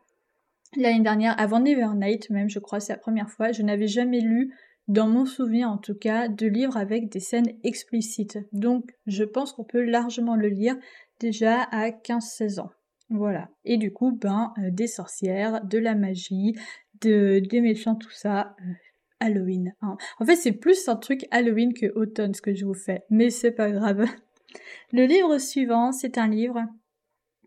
l'année 0.77 1.03
dernière, 1.03 1.39
avant 1.41 1.61
Nevernight 1.61 2.31
même, 2.31 2.49
je 2.49 2.59
crois, 2.59 2.81
c'est 2.81 2.93
la 2.93 2.99
première 2.99 3.31
fois, 3.31 3.53
je 3.53 3.63
n'avais 3.63 3.87
jamais 3.87 4.21
lu, 4.21 4.53
dans 4.87 5.09
mon 5.09 5.25
souvenir 5.25 5.71
en 5.71 5.79
tout 5.79 5.95
cas, 5.95 6.29
de 6.29 6.47
livres 6.47 6.77
avec 6.77 7.09
des 7.11 7.21
scènes 7.21 7.57
explicites. 7.63 8.39
Donc 8.53 8.91
je 9.07 9.25
pense 9.25 9.53
qu'on 9.53 9.65
peut 9.65 9.83
largement 9.83 10.37
le 10.37 10.49
lire 10.49 10.77
déjà 11.21 11.63
à 11.63 11.89
15-16 11.91 12.61
ans. 12.61 12.71
Voilà. 13.11 13.49
Et 13.65 13.77
du 13.77 13.93
coup, 13.93 14.13
ben, 14.13 14.53
euh, 14.59 14.71
des 14.71 14.87
sorcières, 14.87 15.65
de 15.65 15.79
la 15.79 15.95
magie, 15.95 16.55
de, 17.01 17.41
des 17.41 17.61
méchants, 17.61 17.95
tout 17.95 18.11
ça. 18.11 18.57
Euh, 18.61 18.73
Halloween. 19.21 19.75
Hein. 19.81 19.97
En 20.19 20.27
fait, 20.27 20.37
c'est 20.37 20.53
plus 20.53 20.89
un 20.89 20.97
truc 20.97 21.27
Halloween 21.31 21.73
que 21.73 21.87
automne 21.95 22.35
ce 22.35 22.43
que 22.43 22.55
je 22.55 22.67
vous 22.67 22.75
fais, 22.75 23.05
mais 23.11 23.31
c'est 23.31 23.53
pas 23.53 23.71
grave. 23.71 24.05
Le 24.93 25.07
livre 25.07 25.39
suivant, 25.39 25.93
c'est 25.93 26.19
un 26.19 26.29
livre 26.29 26.61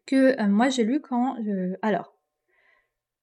que 0.06 0.42
euh, 0.42 0.48
moi 0.48 0.70
j'ai 0.70 0.84
lu 0.84 1.02
quand. 1.02 1.36
Alors, 1.82 2.16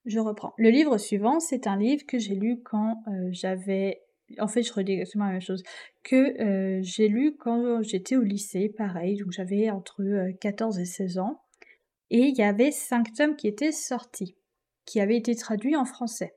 je 0.04 0.20
reprends. 0.20 0.52
Le 0.58 0.68
livre 0.68 0.98
suivant, 0.98 1.40
c'est 1.40 1.66
un 1.66 1.76
livre 1.76 2.04
que 2.06 2.18
j'ai 2.18 2.34
lu 2.34 2.60
quand 2.62 3.02
j'avais. 3.30 4.02
En 4.38 4.46
fait, 4.46 4.62
je 4.62 4.72
redis 4.72 4.92
exactement 4.92 5.24
la 5.24 5.32
même 5.32 5.40
chose. 5.40 5.62
Que 6.02 6.80
j'ai 6.82 7.08
lu 7.08 7.37
quand 7.37 7.82
j'étais 7.82 8.16
au 8.16 8.22
lycée, 8.22 8.68
pareil. 8.68 9.16
Donc 9.16 9.32
j'avais 9.32 9.70
entre 9.70 10.30
14 10.40 10.78
et 10.78 10.84
16 10.84 11.18
ans. 11.18 11.44
Et 12.10 12.26
il 12.28 12.37
y 12.37 12.42
avait 12.42 12.70
cinq 12.70 13.12
tomes 13.12 13.37
qui 13.37 13.48
étaient 13.48 13.72
sortis, 13.72 14.37
qui 14.85 15.01
avaient 15.01 15.16
été 15.16 15.35
traduits 15.35 15.77
en 15.77 15.85
français. 15.85 16.35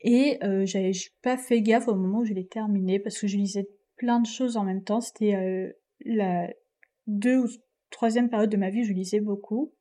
Et 0.00 0.38
euh, 0.44 0.64
j'avais 0.64 0.92
pas 1.22 1.36
fait 1.36 1.60
gaffe 1.60 1.88
au 1.88 1.94
moment 1.94 2.20
où 2.20 2.24
je 2.24 2.34
l'ai 2.34 2.46
terminé 2.46 2.98
parce 2.98 3.18
que 3.18 3.26
je 3.26 3.36
lisais 3.36 3.68
plein 3.96 4.20
de 4.20 4.26
choses 4.26 4.56
en 4.56 4.64
même 4.64 4.84
temps. 4.84 5.00
C'était 5.00 5.34
euh, 5.34 5.72
la 6.04 6.48
deux 7.06 7.38
ou 7.38 7.48
troisième 7.90 8.28
période 8.28 8.50
de 8.50 8.56
ma 8.56 8.70
vie 8.70 8.82
où 8.82 8.84
je 8.84 8.92
lisais 8.92 9.20
beaucoup. 9.20 9.72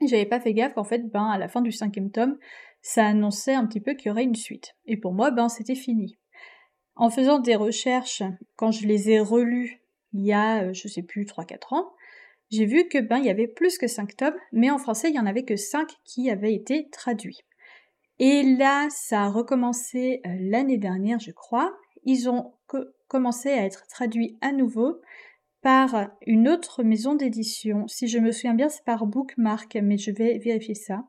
Et 0.00 0.08
j'avais 0.08 0.26
pas 0.26 0.40
fait 0.40 0.54
gaffe 0.54 0.74
qu'en 0.74 0.84
fait, 0.84 1.08
ben, 1.10 1.26
à 1.26 1.38
la 1.38 1.48
fin 1.48 1.62
du 1.62 1.70
cinquième 1.70 2.10
tome, 2.10 2.36
ça 2.82 3.06
annonçait 3.06 3.54
un 3.54 3.66
petit 3.66 3.80
peu 3.80 3.94
qu'il 3.94 4.08
y 4.08 4.10
aurait 4.10 4.24
une 4.24 4.34
suite. 4.34 4.74
Et 4.86 4.96
pour 4.96 5.12
moi, 5.12 5.30
ben, 5.30 5.48
c'était 5.48 5.76
fini. 5.76 6.18
En 6.96 7.10
faisant 7.10 7.38
des 7.38 7.54
recherches, 7.54 8.22
quand 8.56 8.72
je 8.72 8.86
les 8.86 9.10
ai 9.10 9.20
relus 9.20 9.84
il 10.14 10.24
y 10.24 10.32
a, 10.32 10.62
euh, 10.62 10.72
je 10.72 10.88
sais 10.88 11.02
plus, 11.02 11.24
3-4 11.24 11.74
ans, 11.74 11.92
j'ai 12.54 12.66
vu 12.66 12.88
que 12.88 12.98
ben, 12.98 13.18
il 13.18 13.26
y 13.26 13.30
avait 13.30 13.48
plus 13.48 13.78
que 13.78 13.86
5 13.86 14.16
tomes, 14.16 14.36
mais 14.52 14.70
en 14.70 14.78
français, 14.78 15.10
il 15.10 15.16
y 15.16 15.20
en 15.20 15.26
avait 15.26 15.44
que 15.44 15.56
5 15.56 15.88
qui 16.04 16.30
avaient 16.30 16.54
été 16.54 16.88
traduits. 16.90 17.40
Et 18.18 18.42
là, 18.42 18.88
ça 18.90 19.24
a 19.24 19.28
recommencé 19.28 20.20
euh, 20.26 20.30
l'année 20.38 20.78
dernière, 20.78 21.18
je 21.18 21.32
crois. 21.32 21.76
Ils 22.04 22.28
ont 22.28 22.52
commencé 23.08 23.50
à 23.50 23.64
être 23.64 23.86
traduits 23.86 24.36
à 24.40 24.52
nouveau 24.52 25.00
par 25.62 26.10
une 26.26 26.48
autre 26.48 26.82
maison 26.82 27.14
d'édition. 27.14 27.88
Si 27.88 28.06
je 28.06 28.18
me 28.18 28.30
souviens 28.30 28.54
bien, 28.54 28.68
c'est 28.68 28.84
par 28.84 29.06
Bookmark, 29.06 29.78
mais 29.82 29.96
je 29.96 30.10
vais 30.10 30.38
vérifier 30.38 30.74
ça. 30.74 31.04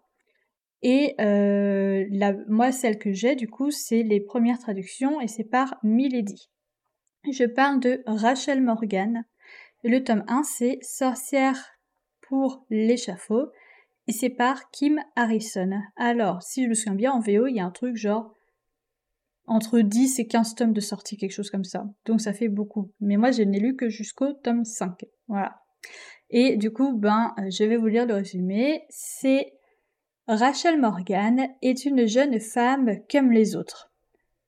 Et 0.81 1.15
euh, 1.19 2.05
la, 2.09 2.33
moi, 2.47 2.71
celle 2.71 2.97
que 2.97 3.11
j'ai, 3.11 3.35
du 3.35 3.47
coup, 3.47 3.71
c'est 3.71 4.03
les 4.03 4.21
premières 4.21 4.59
traductions 4.59 5.19
et 5.19 5.27
c'est 5.27 5.43
par 5.43 5.77
Milady. 5.83 6.49
Je 7.31 7.45
parle 7.45 7.79
de 7.79 8.03
Rachel 8.05 8.61
Morgan. 8.61 9.25
Le 9.87 10.03
tome 10.03 10.23
1, 10.27 10.41
c'est 10.41 10.79
Sorcière 10.81 11.63
pour 12.27 12.65
l'échafaud 12.71 13.51
et 14.07 14.13
c'est 14.13 14.31
par 14.31 14.71
Kim 14.71 14.99
Harrison. 15.15 15.79
Alors, 15.95 16.41
si 16.41 16.63
je 16.63 16.69
me 16.69 16.73
souviens 16.73 16.95
bien, 16.95 17.11
en 17.11 17.19
VO, 17.19 17.45
il 17.45 17.57
y 17.57 17.59
a 17.59 17.65
un 17.65 17.69
truc 17.71 17.95
genre 17.95 18.33
entre 19.45 19.81
10 19.81 20.17
et 20.17 20.25
15 20.25 20.55
tomes 20.55 20.73
de 20.73 20.81
sortie, 20.81 21.17
quelque 21.17 21.33
chose 21.33 21.51
comme 21.51 21.63
ça. 21.63 21.85
Donc 22.07 22.19
ça 22.19 22.33
fait 22.33 22.47
beaucoup. 22.47 22.89
Mais 22.99 23.15
moi, 23.15 23.29
je 23.29 23.43
n'ai 23.43 23.59
lu 23.59 23.75
que 23.75 23.89
jusqu'au 23.89 24.33
tome 24.33 24.65
5. 24.65 25.05
Voilà. 25.27 25.61
Et 26.31 26.57
du 26.57 26.71
coup, 26.73 26.97
ben, 26.97 27.35
je 27.37 27.63
vais 27.63 27.77
vous 27.77 27.85
lire 27.85 28.07
le 28.07 28.15
résumé. 28.15 28.85
C'est 28.89 29.53
Rachel 30.27 30.81
Morgan 30.81 31.47
est 31.61 31.85
une 31.85 32.07
jeune 32.07 32.39
femme 32.39 32.89
comme 33.11 33.31
les 33.31 33.55
autres. 33.55 33.91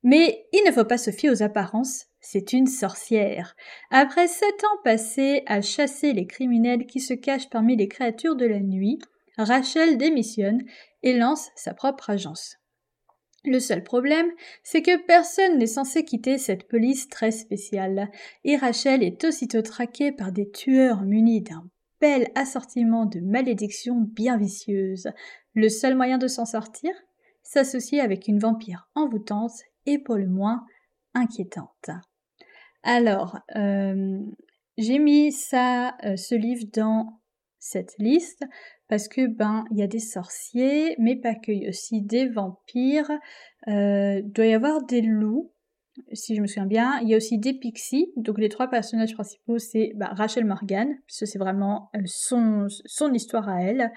Mais 0.01 0.47
il 0.51 0.63
ne 0.65 0.71
faut 0.71 0.85
pas 0.85 0.97
se 0.97 1.11
fier 1.11 1.29
aux 1.29 1.43
apparences, 1.43 2.07
c'est 2.29 2.51
une 2.51 2.67
sorcière. 2.67 3.55
Après 3.89 4.27
sept 4.27 4.63
ans 4.65 4.81
passés 4.83 5.43
à 5.45 5.61
chasser 5.61 6.11
les 6.11 6.27
criminels 6.27 6.85
qui 6.85 6.99
se 6.99 7.13
cachent 7.13 7.49
parmi 7.49 7.77
les 7.77 7.87
créatures 7.87 8.35
de 8.35 8.45
la 8.45 8.59
nuit, 8.59 8.99
Rachel 9.37 9.97
démissionne 9.97 10.61
et 11.03 11.17
lance 11.17 11.49
sa 11.55 11.73
propre 11.73 12.09
agence. 12.09 12.57
Le 13.45 13.61
seul 13.61 13.81
problème, 13.81 14.29
c'est 14.61 14.81
que 14.81 14.97
personne 15.05 15.57
n'est 15.57 15.67
censé 15.67 16.03
quitter 16.03 16.37
cette 16.37 16.67
police 16.67 17.07
très 17.07 17.31
spéciale, 17.31 18.09
et 18.43 18.57
Rachel 18.57 19.03
est 19.03 19.23
aussitôt 19.23 19.61
traquée 19.61 20.11
par 20.11 20.33
des 20.33 20.49
tueurs 20.51 21.03
munis 21.03 21.43
d'un 21.43 21.63
bel 22.01 22.27
assortiment 22.35 23.05
de 23.05 23.21
malédictions 23.21 24.01
bien 24.01 24.37
vicieuses. 24.37 25.07
Le 25.53 25.69
seul 25.69 25.95
moyen 25.95 26.17
de 26.17 26.27
s'en 26.27 26.45
sortir? 26.45 26.91
S'associer 27.41 28.01
avec 28.01 28.27
une 28.27 28.39
vampire 28.39 28.89
envoûtante 28.95 29.61
et 29.85 29.97
pour 29.97 30.15
le 30.15 30.27
moins 30.27 30.65
inquiétante. 31.13 31.89
Alors, 32.89 33.37
euh, 33.57 34.17
j'ai 34.77 34.97
mis 34.97 35.27
euh, 35.27 36.15
ce 36.15 36.35
livre 36.35 36.63
dans 36.73 37.19
cette 37.59 37.93
liste 37.99 38.45
parce 38.87 39.09
que 39.09 39.27
ben 39.27 39.65
il 39.71 39.77
y 39.77 39.83
a 39.83 39.87
des 39.87 39.99
sorciers, 39.99 40.95
mais 40.97 41.17
pas 41.17 41.35
que, 41.35 41.51
il 41.51 41.63
y 41.63 41.65
a 41.65 41.69
aussi 41.69 42.01
des 42.01 42.29
vampires. 42.29 43.11
Euh, 43.67 44.21
doit 44.23 44.45
y 44.45 44.53
avoir 44.53 44.85
des 44.85 45.01
loups, 45.01 45.51
si 46.13 46.33
je 46.33 46.41
me 46.41 46.47
souviens 46.47 46.65
bien. 46.65 46.97
Il 47.01 47.09
y 47.09 47.13
a 47.13 47.17
aussi 47.17 47.37
des 47.37 47.53
pixies. 47.53 48.13
Donc 48.15 48.39
les 48.39 48.47
trois 48.47 48.69
personnages 48.69 49.13
principaux, 49.15 49.59
c'est 49.59 49.91
bah, 49.95 50.11
Rachel 50.13 50.45
Morgan, 50.45 50.87
parce 51.09 51.19
que 51.19 51.25
c'est 51.25 51.39
vraiment 51.39 51.91
son, 52.05 52.69
histoire 53.13 53.49
à 53.49 53.63
elle. 53.63 53.91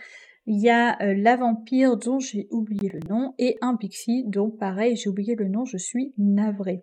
Il 0.47 0.61
y 0.61 0.69
a 0.69 0.97
la 1.15 1.37
vampire 1.37 1.97
dont 1.97 2.19
j'ai 2.19 2.49
oublié 2.51 2.89
le 2.89 2.99
nom 3.09 3.35
et 3.39 3.57
un 3.61 3.77
pixie 3.77 4.25
dont 4.27 4.51
pareil 4.51 4.97
j'ai 4.97 5.09
oublié 5.09 5.37
le 5.37 5.47
nom, 5.47 5.65
je 5.65 5.77
suis 5.77 6.13
navrée. 6.19 6.83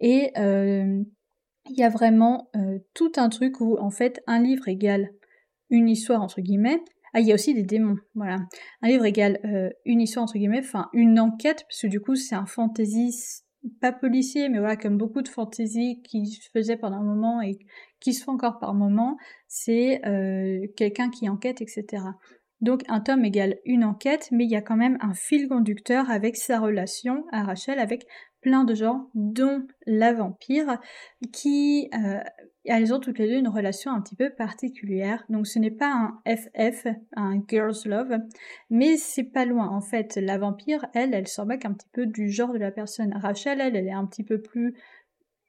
Et 0.00 0.32
il 1.70 1.78
y 1.78 1.84
a 1.84 1.88
vraiment 1.88 2.50
tout 2.94 3.12
un 3.16 3.28
truc 3.28 3.60
où 3.60 3.78
en 3.78 3.90
fait 3.90 4.22
un 4.26 4.40
livre 4.40 4.68
égale 4.68 5.10
une 5.70 5.88
histoire 5.88 6.22
entre 6.22 6.40
guillemets 6.40 6.80
ah, 7.12 7.20
il 7.20 7.26
y 7.26 7.32
a 7.32 7.34
aussi 7.34 7.54
des 7.54 7.64
démons, 7.64 7.96
voilà. 8.14 8.38
Un 8.82 8.88
livre 8.88 9.04
égale 9.04 9.40
euh, 9.44 9.68
une 9.84 10.00
histoire 10.00 10.24
entre 10.24 10.34
guillemets, 10.34 10.60
enfin 10.60 10.88
une 10.92 11.18
enquête, 11.18 11.64
parce 11.68 11.82
que 11.82 11.86
du 11.88 12.00
coup 12.00 12.14
c'est 12.14 12.36
un 12.36 12.46
fantasy 12.46 13.12
pas 13.80 13.92
policier, 13.92 14.48
mais 14.48 14.58
voilà, 14.58 14.76
comme 14.76 14.96
beaucoup 14.96 15.20
de 15.20 15.28
fantasy 15.28 16.00
qui 16.02 16.26
se 16.26 16.48
faisait 16.50 16.76
pendant 16.76 16.96
un 16.96 17.04
moment 17.04 17.42
et 17.42 17.58
qui 18.00 18.14
se 18.14 18.24
font 18.24 18.32
encore 18.32 18.58
par 18.58 18.74
moment, 18.74 19.18
c'est 19.48 20.00
euh, 20.06 20.66
quelqu'un 20.76 21.10
qui 21.10 21.28
enquête, 21.28 21.60
etc. 21.60 22.04
Donc 22.60 22.82
un 22.88 23.00
tome 23.00 23.24
égale 23.24 23.56
une 23.64 23.84
enquête, 23.84 24.28
mais 24.30 24.44
il 24.44 24.50
y 24.50 24.56
a 24.56 24.62
quand 24.62 24.76
même 24.76 24.96
un 25.00 25.14
fil 25.14 25.48
conducteur 25.48 26.10
avec 26.10 26.36
sa 26.36 26.60
relation 26.60 27.24
à 27.32 27.42
Rachel 27.42 27.78
avec 27.78 28.06
plein 28.40 28.64
de 28.64 28.74
gens, 28.74 29.10
dont 29.14 29.66
la 29.86 30.12
vampire, 30.12 30.78
qui 31.32 31.88
euh, 31.94 32.20
elles 32.64 32.92
ont 32.92 33.00
toutes 33.00 33.18
les 33.18 33.28
deux 33.28 33.38
une 33.38 33.48
relation 33.48 33.90
un 33.90 34.00
petit 34.00 34.16
peu 34.16 34.30
particulière. 34.30 35.24
Donc 35.28 35.46
ce 35.46 35.58
n'est 35.58 35.70
pas 35.70 35.92
un 35.92 36.20
FF, 36.26 36.86
un 37.16 37.42
girls 37.48 37.74
love, 37.86 38.18
mais 38.68 38.96
c'est 38.96 39.24
pas 39.24 39.44
loin. 39.44 39.68
En 39.68 39.80
fait, 39.80 40.16
la 40.16 40.38
vampire, 40.38 40.86
elle, 40.94 41.14
elle 41.14 41.28
s'en 41.28 41.46
moque 41.46 41.64
un 41.64 41.72
petit 41.72 41.88
peu 41.92 42.06
du 42.06 42.30
genre 42.30 42.52
de 42.52 42.58
la 42.58 42.70
personne. 42.70 43.12
Rachel, 43.14 43.60
elle, 43.60 43.76
elle 43.76 43.86
est 43.86 43.92
un 43.92 44.06
petit 44.06 44.24
peu 44.24 44.40
plus 44.40 44.74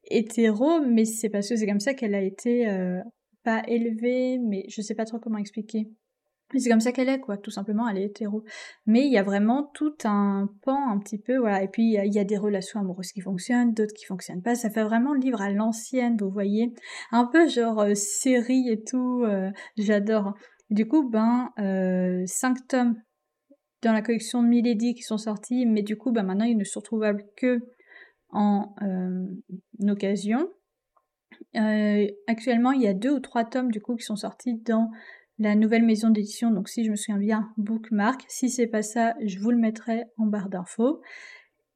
hétéro, 0.06 0.82
mais 0.82 1.06
c'est 1.06 1.30
parce 1.30 1.50
que 1.50 1.56
c'est 1.56 1.68
comme 1.68 1.80
ça 1.80 1.94
qu'elle 1.94 2.16
a 2.16 2.22
été 2.22 2.68
euh, 2.70 3.02
pas 3.44 3.62
élevée, 3.68 4.40
mais 4.40 4.66
je 4.70 4.82
sais 4.82 4.96
pas 4.96 5.06
trop 5.06 5.20
comment 5.20 5.38
expliquer 5.38 5.88
c'est 6.60 6.70
comme 6.70 6.82
ça 6.82 6.92
qu'elle 6.92 7.10
est, 7.10 7.20
quoi, 7.20 7.38
tout 7.38 7.52
simplement, 7.52 7.88
elle 7.88 7.98
est 7.98 8.06
hétéro. 8.06 8.44
Mais 8.86 9.06
il 9.06 9.12
y 9.12 9.18
a 9.18 9.24
vraiment 9.24 9.64
tout 9.74 9.96
un 10.04 10.50
pan 10.64 10.90
un 10.90 11.00
petit 11.00 11.18
peu, 11.18 11.38
voilà. 11.38 11.64
Et 11.64 11.68
puis 11.68 11.84
il 11.84 12.14
y, 12.14 12.20
a 12.20 12.24
des 12.24 12.38
relations 12.38 12.80
amoureuses 12.80 13.12
qui 13.12 13.22
fonctionnent, 13.22 13.74
d'autres 13.74 13.94
qui 13.94 14.06
fonctionnent 14.06 14.42
pas. 14.42 14.56
Ça 14.56 14.70
fait 14.70 14.84
vraiment 14.84 15.14
le 15.14 15.20
livre 15.20 15.42
à 15.42 15.50
l'ancienne, 15.50 16.18
vous 16.20 16.30
voyez. 16.30 16.74
Un 17.12 17.26
peu 17.26 17.48
genre 17.48 17.80
euh, 17.82 17.96
série 17.96 18.70
et 18.70 18.84
tout, 18.84 19.24
euh, 19.24 19.50
j'adore. 19.78 20.34
Du 20.70 20.88
coup, 20.88 21.10
ben, 21.10 21.52
euh, 21.60 22.24
cinq 22.26 22.68
tomes 22.68 22.96
dans 23.82 23.94
la 23.94 24.02
collection 24.02 24.42
Milady 24.42 24.94
qui 24.94 25.04
sont 25.04 25.18
sortis, 25.18 25.66
mais 25.66 25.82
du 25.82 25.98
coup, 25.98 26.12
ben 26.12 26.24
maintenant 26.24 26.46
ils 26.46 26.58
ne 26.58 26.64
sont 26.64 26.80
retrouvables 26.82 27.24
que 27.36 27.60
en 28.30 28.74
occasion. 29.88 30.50
actuellement, 32.28 32.72
il 32.72 32.82
y 32.82 32.88
a 32.88 32.94
deux 32.94 33.12
ou 33.12 33.20
trois 33.20 33.44
tomes 33.44 33.72
du 33.72 33.82
coup 33.82 33.96
qui 33.96 34.06
sont 34.06 34.16
sortis 34.16 34.54
dans 34.66 34.90
la 35.42 35.56
nouvelle 35.56 35.84
maison 35.84 36.12
d'édition, 36.12 36.52
donc 36.52 36.70
si 36.70 36.86
je 36.86 36.92
me 36.92 36.96
souviens 36.96 37.18
bien, 37.18 37.50
Bookmark. 37.58 38.24
Si 38.28 38.50
c'est 38.50 38.68
pas 38.68 38.84
ça, 38.84 39.16
je 39.26 39.40
vous 39.40 39.50
le 39.50 39.58
mettrai 39.58 40.04
en 40.18 40.28
barre 40.28 40.50
d'infos. 40.50 41.02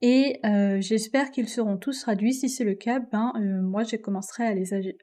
Et 0.02 0.40
euh, 0.46 0.80
j'espère 0.82 1.32
qu'ils 1.32 1.50
seront 1.50 1.78
tous 1.78 2.02
traduits. 2.02 2.34
Si 2.34 2.48
c'est 2.48 2.64
le 2.64 2.76
cas, 2.76 3.00
ben 3.00 3.34
euh, 3.38 3.62
moi 3.64 3.84
je 3.84 3.96
commencerai 3.96 4.46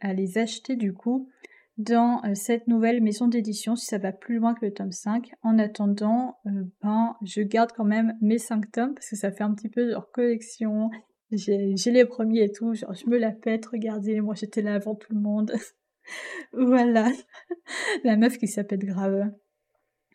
à 0.01 0.13
les, 0.13 0.39
acheter 0.39 0.77
du 0.77 0.93
coup 0.93 1.29
dans 1.77 2.23
euh, 2.25 2.35
cette 2.35 2.69
nouvelle 2.69 3.03
maison 3.03 3.27
d'édition 3.27 3.75
si 3.75 3.87
ça 3.87 3.99
va 3.99 4.13
plus 4.13 4.37
loin 4.37 4.55
que 4.55 4.65
le 4.65 4.73
tome 4.73 4.93
5. 4.93 5.33
En 5.43 5.59
attendant, 5.59 6.37
ben 6.83 7.17
je 7.23 7.43
garde 7.43 7.73
quand 7.73 7.85
même 7.85 8.17
mes 8.21 8.39
5 8.39 8.71
tomes 8.71 8.95
parce 8.95 9.11
que 9.11 9.17
ça 9.17 9.33
fait 9.33 9.43
un 9.43 9.55
petit 9.55 9.71
peu 9.71 9.85
leur 9.89 10.13
collection. 10.13 10.89
J'ai 11.33 11.75
les 11.87 12.05
premiers 12.05 12.45
et 12.45 12.53
tout, 12.53 12.75
genre 12.75 12.95
je 12.95 13.09
me 13.09 13.19
la 13.19 13.33
pète, 13.33 13.67
regardez, 13.67 14.21
moi 14.21 14.37
j'étais 14.37 14.63
là 14.63 14.75
avant 14.75 14.95
tout 14.95 15.13
le 15.13 15.21
monde. 15.21 15.53
voilà, 16.53 17.11
la 18.05 18.17
meuf 18.17 18.39
qui 18.39 18.49
s'appelle 18.49 18.85
grave. 18.85 19.31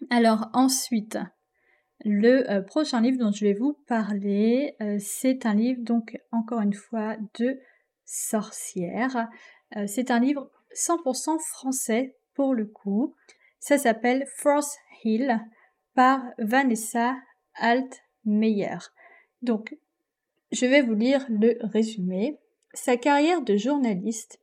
Alors 0.09 0.49
ensuite, 0.53 1.17
le 2.05 2.49
euh, 2.49 2.61
prochain 2.61 3.01
livre 3.01 3.17
dont 3.17 3.31
je 3.31 3.45
vais 3.45 3.53
vous 3.53 3.73
parler, 3.87 4.75
euh, 4.81 4.97
c'est 4.99 5.45
un 5.45 5.55
livre 5.55 5.81
donc 5.81 6.17
encore 6.31 6.61
une 6.61 6.73
fois 6.73 7.17
de 7.39 7.59
sorcière. 8.05 9.27
Euh, 9.75 9.87
c'est 9.87 10.11
un 10.11 10.19
livre 10.19 10.51
100% 10.75 11.39
français 11.39 12.15
pour 12.33 12.53
le 12.53 12.65
coup. 12.65 13.15
Ça 13.59 13.77
s'appelle 13.77 14.25
Frost 14.37 14.77
Hill 15.03 15.39
par 15.95 16.23
Vanessa 16.37 17.15
Altmeyer. 17.55 18.77
Donc, 19.41 19.75
je 20.51 20.65
vais 20.65 20.81
vous 20.81 20.93
lire 20.93 21.25
le 21.29 21.57
résumé. 21.61 22.37
Sa 22.73 22.95
carrière 22.95 23.41
de 23.41 23.57
journaliste 23.57 24.39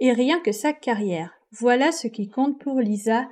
et 0.00 0.12
rien 0.12 0.40
que 0.40 0.52
sa 0.52 0.72
carrière. 0.72 1.32
Voilà 1.52 1.92
ce 1.92 2.06
qui 2.08 2.28
compte 2.28 2.58
pour 2.60 2.80
Lisa 2.80 3.28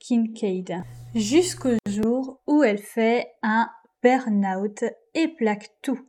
Kincaid. 0.00 0.82
Jusqu'au 1.14 1.76
jour 1.86 2.40
où 2.46 2.62
elle 2.62 2.78
fait 2.78 3.28
un 3.42 3.68
burn-out 4.02 4.84
et 5.14 5.28
plaque 5.28 5.70
tout. 5.82 6.00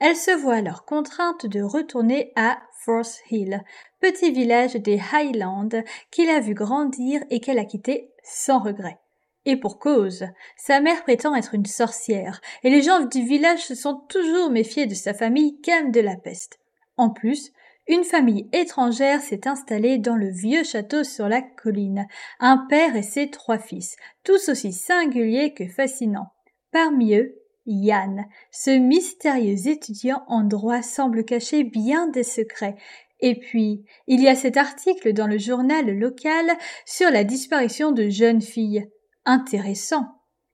Elle 0.00 0.16
se 0.16 0.30
voit 0.30 0.56
alors 0.56 0.84
contrainte 0.84 1.46
de 1.46 1.62
retourner 1.62 2.32
à 2.36 2.58
Force 2.84 3.20
Hill, 3.30 3.62
petit 4.00 4.32
village 4.32 4.74
des 4.74 5.00
Highlands 5.12 5.68
qu'il 6.10 6.28
a 6.28 6.40
vu 6.40 6.54
grandir 6.54 7.22
et 7.30 7.40
qu'elle 7.40 7.58
a 7.58 7.64
quitté 7.64 8.10
sans 8.22 8.58
regret. 8.58 8.98
Et 9.46 9.56
pour 9.56 9.78
cause, 9.78 10.26
sa 10.56 10.80
mère 10.80 11.02
prétend 11.02 11.34
être 11.34 11.54
une 11.54 11.66
sorcière, 11.66 12.40
et 12.62 12.70
les 12.70 12.82
gens 12.82 13.00
du 13.00 13.22
village 13.22 13.66
se 13.66 13.74
sont 13.74 13.96
toujours 14.08 14.50
méfiés 14.50 14.86
de 14.86 14.94
sa 14.94 15.12
famille 15.12 15.60
comme 15.60 15.90
de 15.90 16.00
la 16.00 16.16
peste. 16.16 16.58
En 16.96 17.10
plus, 17.10 17.52
Une 17.86 18.04
famille 18.04 18.48
étrangère 18.52 19.20
s'est 19.20 19.46
installée 19.46 19.98
dans 19.98 20.16
le 20.16 20.30
vieux 20.30 20.64
château 20.64 21.04
sur 21.04 21.28
la 21.28 21.42
colline. 21.42 22.06
Un 22.40 22.66
père 22.68 22.96
et 22.96 23.02
ses 23.02 23.30
trois 23.30 23.58
fils, 23.58 23.96
tous 24.22 24.48
aussi 24.48 24.72
singuliers 24.72 25.52
que 25.52 25.68
fascinants. 25.68 26.32
Parmi 26.72 27.14
eux, 27.14 27.34
Yann. 27.66 28.26
Ce 28.50 28.70
mystérieux 28.70 29.68
étudiant 29.68 30.24
en 30.28 30.44
droit 30.44 30.82
semble 30.82 31.24
cacher 31.24 31.62
bien 31.62 32.08
des 32.08 32.22
secrets. 32.22 32.76
Et 33.20 33.38
puis, 33.38 33.84
il 34.06 34.22
y 34.22 34.28
a 34.28 34.34
cet 34.34 34.56
article 34.56 35.12
dans 35.12 35.26
le 35.26 35.38
journal 35.38 35.86
local 35.86 36.46
sur 36.84 37.10
la 37.10 37.24
disparition 37.24 37.92
de 37.92 38.08
jeunes 38.08 38.42
filles. 38.42 38.86
Intéressant. 39.24 40.06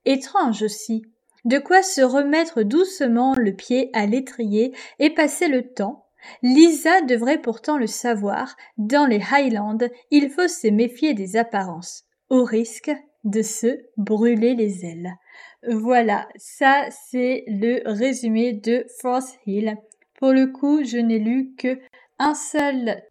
Étrange 0.04 0.62
aussi. 0.62 1.02
De 1.44 1.58
quoi 1.58 1.82
se 1.82 2.02
remettre 2.02 2.62
doucement 2.62 3.34
le 3.34 3.52
pied 3.54 3.90
à 3.92 4.06
l'étrier 4.06 4.74
et 4.98 5.10
passer 5.10 5.48
le 5.48 5.72
temps 5.72 6.09
Lisa 6.42 7.02
devrait 7.02 7.40
pourtant 7.40 7.76
le 7.76 7.86
savoir, 7.86 8.56
dans 8.78 9.06
les 9.06 9.20
Highlands, 9.32 9.78
il 10.10 10.30
faut 10.30 10.48
se 10.48 10.68
méfier 10.68 11.14
des 11.14 11.36
apparences, 11.36 12.04
au 12.28 12.44
risque 12.44 12.92
de 13.24 13.42
se 13.42 13.78
brûler 13.96 14.54
les 14.54 14.84
ailes. 14.84 15.14
Voilà, 15.68 16.28
ça 16.36 16.86
c'est 16.90 17.44
le 17.46 17.82
résumé 17.84 18.52
de 18.52 18.86
Force 19.00 19.34
Hill. 19.46 19.76
Pour 20.18 20.32
le 20.32 20.46
coup, 20.46 20.84
je 20.84 20.96
n'ai 20.96 21.18
lu 21.18 21.54
que 21.56 21.78
un 22.18 22.34
seul 22.34 23.02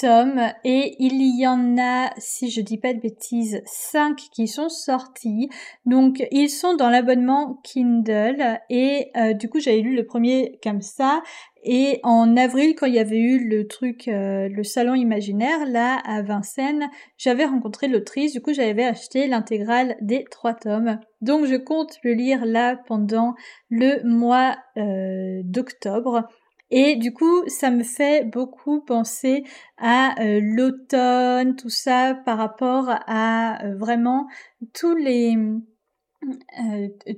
tome 0.00 0.52
et 0.64 0.96
il 0.98 1.20
y 1.38 1.46
en 1.46 1.76
a, 1.78 2.10
si 2.18 2.50
je 2.50 2.60
dis 2.60 2.78
pas 2.78 2.94
de 2.94 3.00
bêtises, 3.00 3.62
cinq 3.66 4.16
qui 4.32 4.46
sont 4.46 4.68
sortis. 4.68 5.48
Donc 5.86 6.24
ils 6.30 6.50
sont 6.50 6.74
dans 6.74 6.90
l'abonnement 6.90 7.60
Kindle 7.64 8.60
et 8.70 9.10
euh, 9.16 9.32
du 9.32 9.48
coup 9.48 9.60
j'avais 9.60 9.80
lu 9.80 9.96
le 9.96 10.06
premier 10.06 10.58
comme 10.62 10.82
ça 10.82 11.22
et 11.64 12.00
en 12.02 12.36
avril, 12.36 12.74
quand 12.74 12.86
il 12.86 12.94
y 12.94 12.98
avait 12.98 13.18
eu 13.18 13.48
le 13.48 13.66
truc, 13.66 14.08
euh, 14.08 14.48
le 14.48 14.62
salon 14.62 14.94
imaginaire, 14.94 15.66
là, 15.66 15.96
à 16.04 16.22
Vincennes, 16.22 16.88
j'avais 17.16 17.44
rencontré 17.44 17.88
l'autrice, 17.88 18.32
du 18.32 18.40
coup, 18.40 18.52
j'avais 18.52 18.84
acheté 18.84 19.26
l'intégrale 19.26 19.96
des 20.00 20.24
trois 20.30 20.54
tomes. 20.54 21.00
Donc, 21.20 21.46
je 21.46 21.56
compte 21.56 21.98
le 22.04 22.12
lire 22.12 22.44
là 22.44 22.76
pendant 22.86 23.34
le 23.70 24.02
mois 24.04 24.56
euh, 24.76 25.40
d'octobre. 25.44 26.28
Et 26.70 26.96
du 26.96 27.12
coup, 27.12 27.48
ça 27.48 27.70
me 27.70 27.82
fait 27.82 28.24
beaucoup 28.24 28.80
penser 28.82 29.42
à 29.78 30.20
euh, 30.22 30.40
l'automne, 30.42 31.56
tout 31.56 31.70
ça, 31.70 32.14
par 32.24 32.38
rapport 32.38 32.88
à 33.06 33.58
vraiment 33.78 34.26
tous 34.74 34.94
les... 34.94 35.34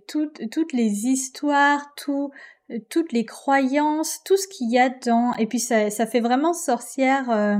toutes, 0.06 0.48
toutes 0.50 0.72
les 0.72 1.06
histoires, 1.06 1.92
tout 1.96 2.30
euh, 2.32 2.36
toutes 2.88 3.12
les 3.12 3.24
croyances, 3.24 4.20
tout 4.24 4.36
ce 4.36 4.46
qu'il 4.48 4.70
y 4.70 4.78
a 4.78 4.88
dedans. 4.88 5.32
Et 5.38 5.46
puis 5.46 5.58
ça, 5.58 5.90
ça 5.90 6.06
fait 6.06 6.20
vraiment 6.20 6.52
sorcière 6.52 7.30
euh, 7.30 7.56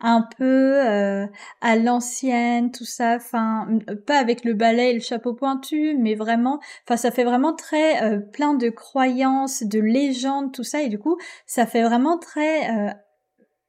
un 0.00 0.26
peu 0.36 0.44
euh, 0.88 1.26
à 1.60 1.76
l'ancienne, 1.76 2.70
tout 2.70 2.84
ça. 2.84 3.16
Enfin, 3.16 3.68
pas 4.06 4.18
avec 4.18 4.44
le 4.44 4.54
balai 4.54 4.90
et 4.90 4.94
le 4.94 5.00
chapeau 5.00 5.34
pointu, 5.34 5.96
mais 5.98 6.14
vraiment, 6.14 6.60
enfin 6.86 6.96
ça 6.96 7.10
fait 7.10 7.24
vraiment 7.24 7.54
très 7.54 8.20
plein 8.32 8.54
de 8.54 8.68
croyances, 8.68 9.62
de 9.62 9.80
légendes, 9.80 10.52
tout 10.52 10.64
ça. 10.64 10.82
Et 10.82 10.88
du 10.88 10.98
coup, 10.98 11.18
ça 11.46 11.66
fait 11.66 11.82
vraiment 11.82 12.18
très 12.18 12.94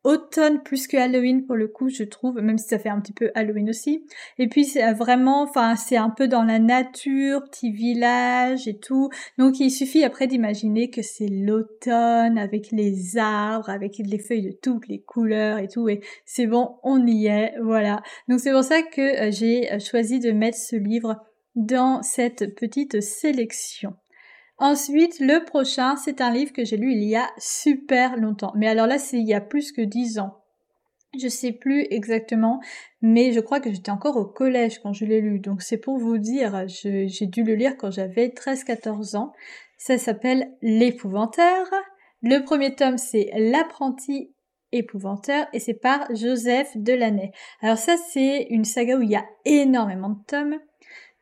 automne 0.03 0.63
plus 0.63 0.87
que 0.87 0.97
Halloween 0.97 1.45
pour 1.45 1.55
le 1.55 1.67
coup, 1.67 1.89
je 1.89 2.03
trouve, 2.03 2.41
même 2.41 2.57
si 2.57 2.67
ça 2.67 2.79
fait 2.79 2.89
un 2.89 2.99
petit 2.99 3.13
peu 3.13 3.31
Halloween 3.35 3.69
aussi. 3.69 4.05
Et 4.39 4.47
puis 4.47 4.65
c'est 4.65 4.93
vraiment, 4.93 5.43
enfin 5.43 5.75
c'est 5.75 5.97
un 5.97 6.09
peu 6.09 6.27
dans 6.27 6.43
la 6.43 6.59
nature, 6.59 7.43
petit 7.43 7.71
village 7.71 8.67
et 8.67 8.77
tout. 8.77 9.09
Donc 9.37 9.59
il 9.59 9.69
suffit 9.69 10.03
après 10.03 10.27
d'imaginer 10.27 10.89
que 10.89 11.01
c'est 11.01 11.27
l'automne 11.27 12.37
avec 12.37 12.71
les 12.71 13.17
arbres, 13.17 13.69
avec 13.69 13.97
les 13.99 14.19
feuilles 14.19 14.41
de 14.41 14.57
toutes 14.61 14.87
les 14.87 15.01
couleurs 15.01 15.59
et 15.59 15.67
tout. 15.67 15.87
Et 15.89 16.01
c'est 16.25 16.47
bon, 16.47 16.75
on 16.83 17.05
y 17.05 17.27
est, 17.27 17.53
voilà. 17.61 18.01
Donc 18.27 18.39
c'est 18.39 18.51
pour 18.51 18.63
ça 18.63 18.81
que 18.81 19.27
euh, 19.27 19.31
j'ai 19.31 19.71
euh, 19.71 19.79
choisi 19.79 20.19
de 20.19 20.31
mettre 20.31 20.57
ce 20.57 20.75
livre 20.75 21.17
dans 21.55 22.01
cette 22.01 22.55
petite 22.55 23.01
sélection. 23.01 23.95
Ensuite, 24.61 25.19
le 25.19 25.43
prochain, 25.43 25.95
c'est 25.95 26.21
un 26.21 26.31
livre 26.31 26.53
que 26.53 26.63
j'ai 26.63 26.77
lu 26.77 26.91
il 26.91 27.03
y 27.03 27.15
a 27.15 27.27
super 27.39 28.15
longtemps. 28.15 28.53
Mais 28.55 28.67
alors 28.67 28.85
là, 28.85 28.99
c'est 28.99 29.17
il 29.17 29.27
y 29.27 29.33
a 29.33 29.41
plus 29.41 29.71
que 29.71 29.81
dix 29.81 30.19
ans. 30.19 30.37
Je 31.19 31.27
sais 31.27 31.51
plus 31.51 31.87
exactement, 31.89 32.61
mais 33.01 33.31
je 33.31 33.39
crois 33.39 33.59
que 33.59 33.71
j'étais 33.71 33.89
encore 33.89 34.17
au 34.17 34.25
collège 34.25 34.77
quand 34.77 34.93
je 34.93 35.03
l'ai 35.03 35.19
lu. 35.19 35.39
Donc 35.39 35.63
c'est 35.63 35.79
pour 35.79 35.97
vous 35.97 36.19
dire, 36.19 36.67
j'ai 36.67 37.25
dû 37.25 37.43
le 37.43 37.55
lire 37.55 37.75
quand 37.75 37.89
j'avais 37.89 38.27
13-14 38.27 39.17
ans. 39.17 39.33
Ça 39.79 39.97
s'appelle 39.97 40.51
L'épouvanteur. 40.61 41.67
Le 42.21 42.43
premier 42.43 42.75
tome, 42.75 42.99
c'est 42.99 43.31
L'apprenti 43.35 44.31
épouvanteur 44.71 45.47
et 45.53 45.59
c'est 45.59 45.73
par 45.73 46.05
Joseph 46.13 46.77
Delaney. 46.77 47.31
Alors 47.61 47.79
ça, 47.79 47.95
c'est 47.97 48.45
une 48.51 48.63
saga 48.63 48.95
où 48.95 49.01
il 49.01 49.09
y 49.09 49.15
a 49.15 49.25
énormément 49.43 50.09
de 50.09 50.23
tomes. 50.27 50.59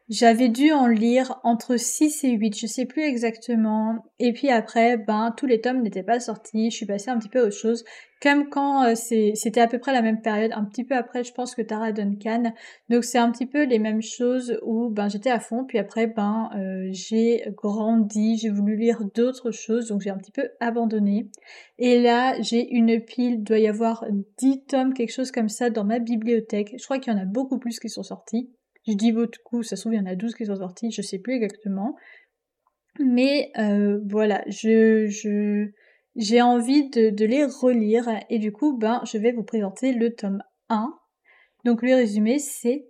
J'avais 0.09 0.49
dû 0.49 0.71
en 0.71 0.87
lire 0.87 1.39
entre 1.43 1.77
6 1.77 2.23
et 2.23 2.31
8, 2.31 2.57
je 2.57 2.65
sais 2.65 2.85
plus 2.87 3.03
exactement. 3.03 4.03
Et 4.17 4.33
puis 4.33 4.49
après, 4.49 4.97
ben, 4.97 5.31
tous 5.37 5.45
les 5.45 5.61
tomes 5.61 5.83
n'étaient 5.83 6.01
pas 6.01 6.19
sortis. 6.19 6.71
Je 6.71 6.77
suis 6.77 6.87
passée 6.87 7.11
un 7.11 7.19
petit 7.19 7.29
peu 7.29 7.45
aux 7.45 7.51
choses. 7.51 7.85
Comme 8.19 8.49
quand 8.49 8.85
euh, 8.85 8.95
c'était 8.95 9.61
à 9.61 9.67
peu 9.67 9.77
près 9.77 9.93
la 9.93 10.01
même 10.01 10.19
période, 10.19 10.51
un 10.55 10.65
petit 10.65 10.83
peu 10.83 10.95
après, 10.95 11.23
je 11.23 11.31
pense 11.31 11.53
que 11.53 11.61
Tara 11.61 11.91
Duncan. 11.91 12.53
Donc 12.89 13.03
c'est 13.03 13.19
un 13.19 13.31
petit 13.31 13.45
peu 13.45 13.65
les 13.65 13.77
mêmes 13.77 14.01
choses 14.01 14.57
où 14.63 14.89
ben 14.89 15.09
j'étais 15.09 15.29
à 15.29 15.39
fond. 15.39 15.63
Puis 15.63 15.77
après, 15.77 16.07
ben 16.07 16.49
euh, 16.57 16.89
j'ai 16.91 17.43
grandi, 17.55 18.35
j'ai 18.37 18.49
voulu 18.49 18.77
lire 18.77 19.03
d'autres 19.13 19.51
choses, 19.51 19.89
donc 19.89 20.01
j'ai 20.01 20.09
un 20.09 20.17
petit 20.17 20.31
peu 20.31 20.49
abandonné. 20.59 21.29
Et 21.77 22.01
là, 22.01 22.35
j'ai 22.41 22.67
une 22.73 22.99
pile, 22.99 23.43
doit 23.43 23.59
y 23.59 23.67
avoir 23.67 24.05
10 24.39 24.65
tomes, 24.65 24.95
quelque 24.95 25.13
chose 25.13 25.31
comme 25.31 25.49
ça, 25.49 25.69
dans 25.69 25.85
ma 25.85 25.99
bibliothèque. 25.99 26.73
Je 26.79 26.83
crois 26.83 26.97
qu'il 26.97 27.13
y 27.13 27.15
en 27.15 27.19
a 27.19 27.25
beaucoup 27.25 27.59
plus 27.59 27.79
qui 27.79 27.89
sont 27.89 28.03
sortis. 28.03 28.49
Je 28.89 28.95
dis 28.95 29.11
votre 29.11 29.41
coup, 29.43 29.61
ça 29.61 29.75
se 29.75 29.81
trouve, 29.81 29.93
il 29.93 29.97
y 29.97 30.01
en 30.01 30.07
a 30.07 30.15
12 30.15 30.33
qui 30.33 30.47
sont 30.47 30.55
sortis, 30.55 30.91
je 30.91 31.03
sais 31.03 31.19
plus 31.19 31.35
exactement. 31.35 31.95
Mais 32.99 33.51
euh, 33.57 33.99
voilà, 34.09 34.43
je, 34.47 35.69
j'ai 36.15 36.41
envie 36.41 36.89
de, 36.89 37.11
de, 37.11 37.25
les 37.25 37.45
relire 37.45 38.09
et 38.29 38.39
du 38.39 38.51
coup, 38.51 38.77
ben, 38.77 39.01
je 39.05 39.19
vais 39.19 39.31
vous 39.31 39.43
présenter 39.43 39.93
le 39.93 40.15
tome 40.15 40.41
1. 40.69 40.91
Donc 41.65 41.83
le 41.83 41.93
résumé, 41.93 42.39
c'est 42.39 42.87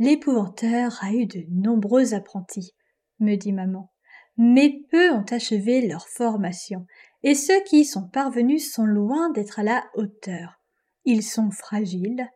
L'épouvanteur 0.00 0.98
a 1.02 1.12
eu 1.12 1.26
de 1.26 1.44
nombreux 1.50 2.14
apprentis, 2.14 2.72
me 3.18 3.36
dit 3.36 3.52
maman. 3.52 3.92
Mais 4.38 4.80
peu 4.90 5.10
ont 5.10 5.26
achevé 5.30 5.86
leur 5.86 6.08
formation, 6.08 6.86
et 7.22 7.34
ceux 7.34 7.62
qui 7.64 7.80
y 7.80 7.84
sont 7.84 8.08
parvenus 8.08 8.72
sont 8.72 8.86
loin 8.86 9.30
d'être 9.30 9.58
à 9.58 9.62
la 9.62 9.84
hauteur. 9.94 10.58
Ils 11.04 11.22
sont 11.22 11.50
fragiles, 11.50 12.26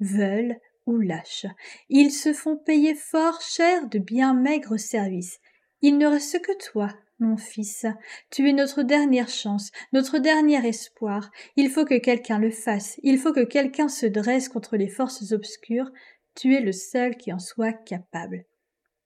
veulent 0.00 0.56
lâches. 0.98 1.46
Ils 1.88 2.10
se 2.10 2.32
font 2.32 2.56
payer 2.56 2.94
fort 2.94 3.40
cher 3.40 3.88
de 3.88 3.98
bien 3.98 4.34
maigres 4.34 4.78
services. 4.78 5.38
Il 5.82 5.98
ne 5.98 6.06
reste 6.06 6.40
que 6.42 6.56
toi, 6.58 6.88
mon 7.18 7.36
fils. 7.36 7.86
Tu 8.30 8.48
es 8.48 8.52
notre 8.52 8.82
dernière 8.82 9.28
chance, 9.28 9.70
notre 9.92 10.18
dernier 10.18 10.66
espoir. 10.66 11.30
Il 11.56 11.70
faut 11.70 11.84
que 11.84 11.98
quelqu'un 11.98 12.38
le 12.38 12.50
fasse. 12.50 12.98
Il 13.02 13.18
faut 13.18 13.32
que 13.32 13.44
quelqu'un 13.44 13.88
se 13.88 14.06
dresse 14.06 14.48
contre 14.48 14.76
les 14.76 14.88
forces 14.88 15.32
obscures. 15.32 15.90
Tu 16.34 16.54
es 16.54 16.60
le 16.60 16.72
seul 16.72 17.16
qui 17.16 17.32
en 17.32 17.38
soit 17.38 17.72
capable. 17.72 18.44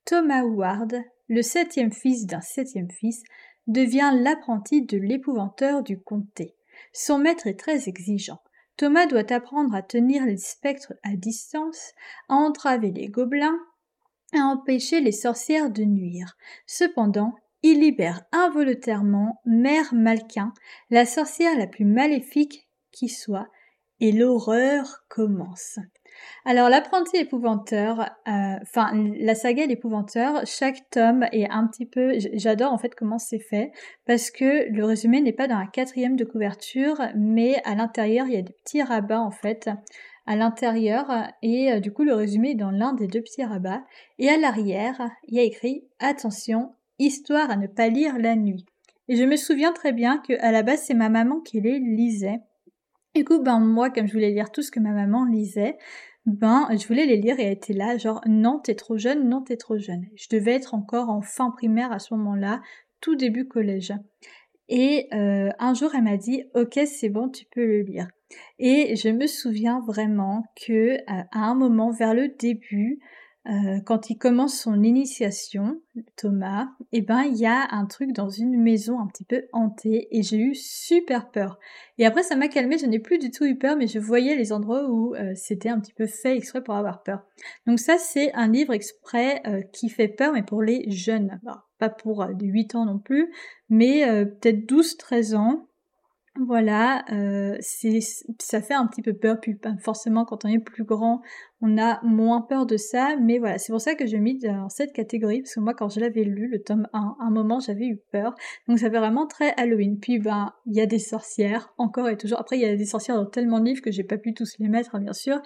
Thomas 0.04 0.42
Ward, 0.42 0.94
le 1.28 1.42
septième 1.42 1.92
fils 1.92 2.26
d'un 2.26 2.40
septième 2.40 2.90
fils, 2.90 3.22
devient 3.66 4.12
l'apprenti 4.14 4.82
de 4.82 4.98
l'épouvanteur 4.98 5.82
du 5.82 6.00
comté. 6.00 6.54
Son 6.92 7.18
maître 7.18 7.46
est 7.46 7.58
très 7.58 7.88
exigeant. 7.88 8.40
Thomas 8.76 9.06
doit 9.06 9.32
apprendre 9.32 9.74
à 9.74 9.82
tenir 9.82 10.24
les 10.26 10.36
spectres 10.36 10.94
à 11.02 11.16
distance, 11.16 11.92
à 12.28 12.34
entraver 12.34 12.90
les 12.90 13.08
gobelins, 13.08 13.58
à 14.34 14.40
empêcher 14.40 15.00
les 15.00 15.12
sorcières 15.12 15.70
de 15.70 15.84
nuire. 15.84 16.36
Cependant, 16.66 17.34
il 17.62 17.80
libère 17.80 18.24
involontairement 18.32 19.40
Mère 19.46 19.94
Malquin, 19.94 20.52
la 20.90 21.06
sorcière 21.06 21.56
la 21.56 21.66
plus 21.66 21.84
maléfique 21.84 22.68
qui 22.90 23.08
soit, 23.08 23.48
et 24.00 24.12
l'horreur 24.12 25.04
commence. 25.08 25.78
Alors 26.44 26.68
l'apprenti 26.68 27.16
épouvanteur, 27.16 28.00
euh, 28.00 28.56
enfin 28.62 28.90
la 29.18 29.34
saga 29.34 29.66
l'épouvanteur, 29.66 30.42
chaque 30.46 30.88
tome 30.90 31.26
est 31.32 31.48
un 31.48 31.66
petit 31.66 31.86
peu, 31.86 32.14
j'adore 32.34 32.72
en 32.72 32.78
fait 32.78 32.94
comment 32.94 33.18
c'est 33.18 33.38
fait 33.38 33.72
parce 34.06 34.30
que 34.30 34.70
le 34.70 34.84
résumé 34.84 35.20
n'est 35.20 35.32
pas 35.32 35.48
dans 35.48 35.58
la 35.58 35.66
quatrième 35.66 36.16
de 36.16 36.24
couverture, 36.24 37.00
mais 37.16 37.62
à 37.64 37.74
l'intérieur 37.74 38.26
il 38.26 38.34
y 38.34 38.38
a 38.38 38.42
des 38.42 38.52
petits 38.52 38.82
rabats 38.82 39.20
en 39.20 39.30
fait 39.30 39.70
à 40.26 40.36
l'intérieur 40.36 41.06
et 41.42 41.72
euh, 41.72 41.80
du 41.80 41.92
coup 41.92 42.04
le 42.04 42.14
résumé 42.14 42.50
est 42.50 42.54
dans 42.54 42.70
l'un 42.70 42.92
des 42.92 43.06
deux 43.06 43.22
petits 43.22 43.44
rabats 43.44 43.82
et 44.18 44.28
à 44.28 44.36
l'arrière 44.36 45.00
il 45.28 45.36
y 45.36 45.40
a 45.40 45.44
écrit 45.44 45.84
attention 45.98 46.74
histoire 46.98 47.50
à 47.50 47.56
ne 47.56 47.66
pas 47.66 47.88
lire 47.88 48.18
la 48.18 48.36
nuit. 48.36 48.64
Et 49.08 49.16
je 49.16 49.24
me 49.24 49.36
souviens 49.36 49.72
très 49.72 49.92
bien 49.92 50.18
que 50.18 50.32
à 50.40 50.52
la 50.52 50.62
base 50.62 50.82
c'est 50.86 50.94
ma 50.94 51.08
maman 51.08 51.40
qui 51.40 51.60
les 51.60 51.78
lisait 51.78 52.40
du 53.14 53.24
coup, 53.24 53.42
ben 53.42 53.60
moi, 53.60 53.90
comme 53.90 54.06
je 54.06 54.12
voulais 54.12 54.30
lire 54.30 54.50
tout 54.50 54.62
ce 54.62 54.70
que 54.70 54.80
ma 54.80 54.92
maman 54.92 55.24
lisait, 55.24 55.76
ben 56.26 56.68
je 56.70 56.86
voulais 56.86 57.06
les 57.06 57.16
lire 57.16 57.38
et 57.38 57.44
elle 57.44 57.52
était 57.52 57.74
là, 57.74 57.96
genre 57.96 58.20
non, 58.26 58.58
t'es 58.58 58.74
trop 58.74 58.96
jeune, 58.96 59.28
non, 59.28 59.42
t'es 59.42 59.56
trop 59.56 59.78
jeune. 59.78 60.06
Je 60.16 60.26
devais 60.30 60.52
être 60.52 60.74
encore 60.74 61.10
en 61.10 61.20
fin 61.20 61.50
primaire 61.50 61.92
à 61.92 61.98
ce 61.98 62.14
moment-là, 62.14 62.62
tout 63.00 63.14
début 63.14 63.46
collège. 63.46 63.92
Et 64.68 65.08
euh, 65.12 65.50
un 65.58 65.74
jour, 65.74 65.90
elle 65.94 66.04
m'a 66.04 66.16
dit, 66.16 66.44
ok, 66.54 66.80
c'est 66.86 67.10
bon, 67.10 67.28
tu 67.28 67.44
peux 67.50 67.66
le 67.66 67.82
lire. 67.82 68.08
Et 68.58 68.96
je 68.96 69.10
me 69.10 69.26
souviens 69.26 69.80
vraiment 69.86 70.44
que 70.66 70.96
à 71.06 71.26
un 71.32 71.54
moment, 71.54 71.90
vers 71.90 72.14
le 72.14 72.28
début, 72.28 72.98
euh, 73.46 73.80
quand 73.84 74.08
il 74.08 74.16
commence 74.16 74.58
son 74.58 74.82
initiation, 74.82 75.82
Thomas, 76.16 76.68
eh 76.92 77.02
ben 77.02 77.24
il 77.24 77.36
y 77.36 77.44
a 77.44 77.68
un 77.72 77.84
truc 77.84 78.12
dans 78.12 78.30
une 78.30 78.58
maison 78.58 78.98
un 79.00 79.06
petit 79.06 79.24
peu 79.24 79.42
hantée 79.52 80.08
et 80.10 80.22
j'ai 80.22 80.38
eu 80.38 80.54
super 80.54 81.30
peur. 81.30 81.58
Et 81.98 82.06
après 82.06 82.22
ça 82.22 82.36
m'a 82.36 82.48
calmé, 82.48 82.78
je 82.78 82.86
n'ai 82.86 82.98
plus 82.98 83.18
du 83.18 83.30
tout 83.30 83.44
eu 83.44 83.58
peur, 83.58 83.76
mais 83.76 83.86
je 83.86 83.98
voyais 83.98 84.34
les 84.34 84.52
endroits 84.52 84.88
où 84.88 85.14
euh, 85.14 85.32
c'était 85.34 85.68
un 85.68 85.78
petit 85.78 85.92
peu 85.92 86.06
fait 86.06 86.36
exprès 86.36 86.62
pour 86.62 86.74
avoir 86.74 87.02
peur. 87.02 87.26
Donc 87.66 87.80
ça 87.80 87.98
c'est 87.98 88.32
un 88.32 88.48
livre 88.48 88.72
exprès 88.72 89.42
euh, 89.46 89.60
qui 89.72 89.90
fait 89.90 90.08
peur, 90.08 90.32
mais 90.32 90.42
pour 90.42 90.62
les 90.62 90.90
jeunes, 90.90 91.38
pas 91.78 91.90
pour 91.90 92.26
des 92.34 92.46
8 92.46 92.76
ans 92.76 92.86
non 92.86 92.98
plus, 92.98 93.30
mais 93.68 94.06
peut-être 94.40 94.64
12-13 94.66 95.34
ans. 95.34 95.68
Voilà, 96.40 97.04
euh, 97.12 97.56
ça 97.60 98.60
fait 98.60 98.74
un 98.74 98.88
petit 98.88 99.02
peu 99.02 99.12
peur, 99.12 99.38
puis 99.40 99.56
forcément 99.80 100.24
quand 100.24 100.44
on 100.44 100.48
est 100.48 100.58
plus 100.58 100.82
grand, 100.82 101.22
on 101.60 101.78
a 101.78 102.02
moins 102.02 102.40
peur 102.40 102.66
de 102.66 102.76
ça, 102.76 103.14
mais 103.22 103.38
voilà, 103.38 103.58
c'est 103.58 103.72
pour 103.72 103.80
ça 103.80 103.94
que 103.94 104.04
j'ai 104.04 104.18
mis 104.18 104.40
dans 104.40 104.68
cette 104.68 104.92
catégorie, 104.92 105.42
parce 105.42 105.54
que 105.54 105.60
moi 105.60 105.74
quand 105.74 105.88
je 105.90 106.00
l'avais 106.00 106.24
lu, 106.24 106.48
le 106.48 106.60
tome 106.60 106.88
1, 106.92 106.98
à 107.20 107.24
un 107.24 107.30
moment 107.30 107.60
j'avais 107.60 107.86
eu 107.86 108.00
peur, 108.10 108.34
donc 108.66 108.80
ça 108.80 108.90
fait 108.90 108.98
vraiment 108.98 109.28
très 109.28 109.54
Halloween. 109.56 110.00
Puis 110.00 110.18
ben, 110.18 110.52
il 110.66 110.74
y 110.76 110.80
a 110.80 110.86
des 110.86 110.98
sorcières, 110.98 111.72
encore 111.78 112.08
et 112.08 112.16
toujours, 112.16 112.40
après 112.40 112.58
il 112.58 112.62
y 112.62 112.66
a 112.66 112.74
des 112.74 112.84
sorcières 112.84 113.14
dans 113.14 113.26
tellement 113.26 113.60
de 113.60 113.66
livres 113.66 113.80
que 113.80 113.92
j'ai 113.92 114.02
pas 114.02 114.18
pu 114.18 114.34
tous 114.34 114.58
les 114.58 114.68
mettre, 114.68 114.96
hein, 114.96 115.00
bien 115.00 115.12
sûr, 115.12 115.40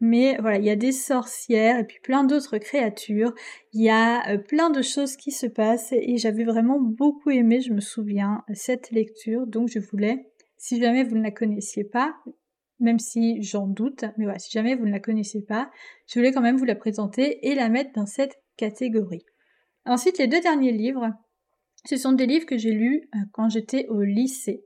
mais 0.00 0.36
voilà, 0.42 0.58
il 0.58 0.64
y 0.66 0.70
a 0.70 0.76
des 0.76 0.92
sorcières 0.92 1.78
et 1.78 1.84
puis 1.84 2.00
plein 2.02 2.22
d'autres 2.22 2.58
créatures, 2.58 3.32
il 3.72 3.82
y 3.82 3.88
a 3.88 4.28
euh, 4.30 4.36
plein 4.36 4.68
de 4.68 4.82
choses 4.82 5.16
qui 5.16 5.30
se 5.30 5.46
passent, 5.46 5.92
et 5.92 6.18
j'avais 6.18 6.44
vraiment 6.44 6.78
beaucoup 6.82 7.30
aimé, 7.30 7.62
je 7.62 7.72
me 7.72 7.80
souviens, 7.80 8.42
cette 8.52 8.90
lecture, 8.90 9.46
donc 9.46 9.70
je 9.70 9.78
voulais 9.78 10.26
si 10.64 10.80
jamais 10.80 11.04
vous 11.04 11.14
ne 11.14 11.22
la 11.22 11.30
connaissiez 11.30 11.84
pas, 11.84 12.16
même 12.80 12.98
si 12.98 13.42
j'en 13.42 13.66
doute, 13.66 14.06
mais 14.16 14.24
voilà, 14.24 14.38
si 14.38 14.50
jamais 14.50 14.74
vous 14.74 14.86
ne 14.86 14.92
la 14.92 14.98
connaissez 14.98 15.42
pas, 15.42 15.70
je 16.06 16.18
voulais 16.18 16.32
quand 16.32 16.40
même 16.40 16.56
vous 16.56 16.64
la 16.64 16.74
présenter 16.74 17.46
et 17.46 17.54
la 17.54 17.68
mettre 17.68 17.92
dans 17.92 18.06
cette 18.06 18.40
catégorie. 18.56 19.26
Ensuite, 19.84 20.16
les 20.16 20.26
deux 20.26 20.40
derniers 20.40 20.72
livres, 20.72 21.10
ce 21.84 21.98
sont 21.98 22.12
des 22.12 22.24
livres 22.24 22.46
que 22.46 22.56
j'ai 22.56 22.70
lus 22.70 23.10
euh, 23.14 23.18
quand 23.32 23.50
j'étais 23.50 23.86
au 23.88 24.00
lycée. 24.00 24.64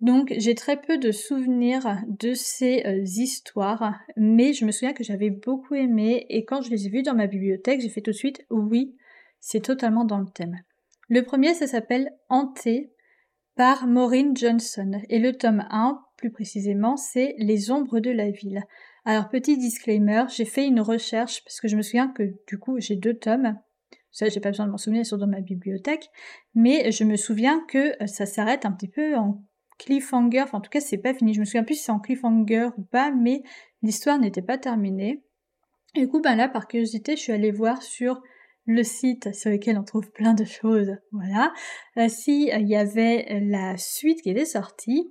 Donc 0.00 0.32
j'ai 0.36 0.54
très 0.54 0.80
peu 0.80 0.98
de 0.98 1.10
souvenirs 1.10 1.98
de 2.06 2.34
ces 2.34 2.86
euh, 2.86 3.02
histoires, 3.02 3.98
mais 4.16 4.52
je 4.52 4.64
me 4.64 4.70
souviens 4.70 4.92
que 4.92 5.02
j'avais 5.02 5.30
beaucoup 5.30 5.74
aimé 5.74 6.26
et 6.28 6.44
quand 6.44 6.62
je 6.62 6.70
les 6.70 6.86
ai 6.86 6.90
vus 6.90 7.02
dans 7.02 7.16
ma 7.16 7.26
bibliothèque, 7.26 7.80
j'ai 7.80 7.88
fait 7.88 8.02
tout 8.02 8.12
de 8.12 8.16
suite 8.16 8.46
oui, 8.50 8.94
c'est 9.40 9.64
totalement 9.64 10.04
dans 10.04 10.18
le 10.18 10.28
thème. 10.32 10.60
Le 11.08 11.24
premier, 11.24 11.54
ça 11.54 11.66
s'appelle 11.66 12.12
Hanté 12.28 12.92
par 13.58 13.88
Maureen 13.88 14.36
Johnson. 14.36 14.92
Et 15.08 15.18
le 15.18 15.32
tome 15.32 15.66
1, 15.70 16.00
plus 16.16 16.30
précisément, 16.30 16.96
c'est 16.96 17.34
Les 17.38 17.72
ombres 17.72 17.98
de 17.98 18.12
la 18.12 18.30
ville. 18.30 18.62
Alors, 19.04 19.28
petit 19.28 19.58
disclaimer, 19.58 20.26
j'ai 20.28 20.44
fait 20.44 20.64
une 20.64 20.80
recherche 20.80 21.42
parce 21.42 21.60
que 21.60 21.66
je 21.66 21.76
me 21.76 21.82
souviens 21.82 22.06
que 22.06 22.22
du 22.46 22.56
coup, 22.60 22.78
j'ai 22.78 22.94
deux 22.94 23.14
tomes. 23.14 23.58
Ça, 24.12 24.28
j'ai 24.28 24.38
pas 24.38 24.50
besoin 24.50 24.66
de 24.66 24.70
m'en 24.70 24.78
souvenir, 24.78 25.02
ils 25.02 25.06
sont 25.06 25.16
dans 25.16 25.26
ma 25.26 25.40
bibliothèque. 25.40 26.08
Mais 26.54 26.92
je 26.92 27.02
me 27.02 27.16
souviens 27.16 27.60
que 27.66 28.00
euh, 28.00 28.06
ça 28.06 28.26
s'arrête 28.26 28.64
un 28.64 28.70
petit 28.70 28.86
peu 28.86 29.16
en 29.16 29.42
cliffhanger. 29.80 30.44
En 30.52 30.60
tout 30.60 30.70
cas, 30.70 30.80
c'est 30.80 30.98
pas 30.98 31.12
fini. 31.12 31.34
Je 31.34 31.40
me 31.40 31.44
souviens 31.44 31.64
plus 31.64 31.74
si 31.74 31.82
c'est 31.82 31.92
en 31.92 31.98
cliffhanger 31.98 32.68
ou 32.78 32.82
pas, 32.82 33.10
mais 33.10 33.42
l'histoire 33.82 34.20
n'était 34.20 34.40
pas 34.40 34.58
terminée. 34.58 35.24
Et 35.96 36.02
du 36.02 36.08
coup, 36.08 36.20
ben 36.20 36.36
là, 36.36 36.48
par 36.48 36.68
curiosité, 36.68 37.16
je 37.16 37.22
suis 37.22 37.32
allée 37.32 37.50
voir 37.50 37.82
sur 37.82 38.22
le 38.68 38.84
site 38.84 39.34
sur 39.34 39.50
lequel 39.50 39.78
on 39.78 39.82
trouve 39.82 40.10
plein 40.12 40.34
de 40.34 40.44
choses, 40.44 40.94
voilà, 41.10 41.52
euh, 41.96 42.08
si 42.08 42.52
euh, 42.52 42.58
il 42.58 42.68
y 42.68 42.76
avait 42.76 43.40
la 43.40 43.76
suite 43.78 44.22
qui 44.22 44.30
était 44.30 44.44
sortie. 44.44 45.10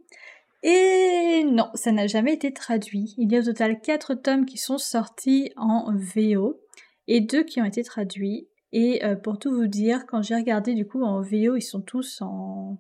Et 0.64 1.44
non, 1.44 1.70
ça 1.74 1.92
n'a 1.92 2.08
jamais 2.08 2.34
été 2.34 2.54
traduit. 2.54 3.16
Il 3.18 3.32
y 3.32 3.36
a 3.36 3.40
au 3.40 3.44
total 3.44 3.82
quatre 3.82 4.14
tomes 4.14 4.46
qui 4.46 4.58
sont 4.58 4.78
sortis 4.78 5.52
en 5.56 5.92
VO 5.94 6.60
et 7.08 7.20
deux 7.20 7.44
qui 7.44 7.60
ont 7.60 7.66
été 7.66 7.84
traduits. 7.84 8.48
Et 8.74 9.04
euh, 9.04 9.16
pour 9.16 9.40
tout 9.40 9.52
vous 9.52 9.68
dire, 9.68 10.06
quand 10.08 10.22
j'ai 10.22 10.36
regardé 10.36 10.74
du 10.74 10.86
coup 10.86 11.04
en 11.04 11.22
VO, 11.22 11.56
ils 11.56 11.62
sont 11.62 11.82
tous 11.82 12.22
en 12.22 12.78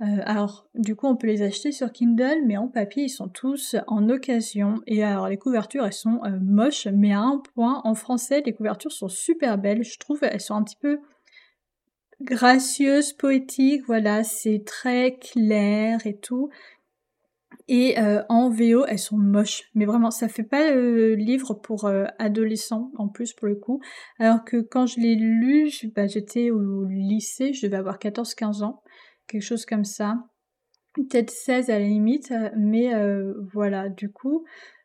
euh, 0.00 0.20
alors, 0.24 0.68
du 0.74 0.94
coup, 0.94 1.06
on 1.06 1.16
peut 1.16 1.26
les 1.26 1.42
acheter 1.42 1.72
sur 1.72 1.90
Kindle, 1.90 2.42
mais 2.46 2.56
en 2.56 2.68
papier, 2.68 3.04
ils 3.04 3.08
sont 3.08 3.28
tous 3.28 3.74
en 3.88 4.08
occasion. 4.08 4.80
Et 4.86 5.02
alors, 5.02 5.28
les 5.28 5.38
couvertures, 5.38 5.84
elles 5.84 5.92
sont 5.92 6.20
euh, 6.24 6.38
moches, 6.40 6.86
mais 6.86 7.12
à 7.12 7.20
un 7.20 7.42
point, 7.54 7.80
en 7.84 7.94
français, 7.94 8.42
les 8.46 8.54
couvertures 8.54 8.92
sont 8.92 9.08
super 9.08 9.58
belles. 9.58 9.82
Je 9.82 9.98
trouve 9.98 10.20
elles 10.22 10.40
sont 10.40 10.54
un 10.54 10.62
petit 10.62 10.76
peu 10.76 11.00
gracieuses, 12.20 13.12
poétiques. 13.12 13.82
Voilà, 13.86 14.22
c'est 14.22 14.62
très 14.64 15.16
clair 15.16 16.06
et 16.06 16.16
tout. 16.16 16.48
Et 17.66 17.98
euh, 17.98 18.22
en 18.28 18.50
VO, 18.50 18.84
elles 18.86 19.00
sont 19.00 19.18
moches. 19.18 19.64
Mais 19.74 19.84
vraiment, 19.84 20.12
ça 20.12 20.28
fait 20.28 20.44
pas 20.44 20.70
le 20.70 21.16
livre 21.16 21.54
pour 21.54 21.90
adolescents, 22.18 22.92
en 22.98 23.08
plus, 23.08 23.32
pour 23.32 23.48
le 23.48 23.56
coup. 23.56 23.80
Alors 24.20 24.44
que 24.44 24.58
quand 24.58 24.86
je 24.86 25.00
l'ai 25.00 25.16
lu, 25.16 25.70
bah, 25.96 26.06
j'étais 26.06 26.50
au 26.52 26.84
lycée, 26.84 27.52
je 27.52 27.66
devais 27.66 27.76
avoir 27.76 27.98
14-15 27.98 28.62
ans 28.62 28.80
quelque 29.28 29.42
chose 29.42 29.66
comme 29.66 29.84
ça. 29.84 30.16
Peut-être 30.94 31.30
16 31.30 31.70
à 31.70 31.78
la 31.78 31.86
limite, 31.86 32.32
euh, 32.32 32.50
mais 32.56 32.94
euh, 32.94 33.34
voilà, 33.52 33.88
du 33.88 34.10
coup, 34.10 34.44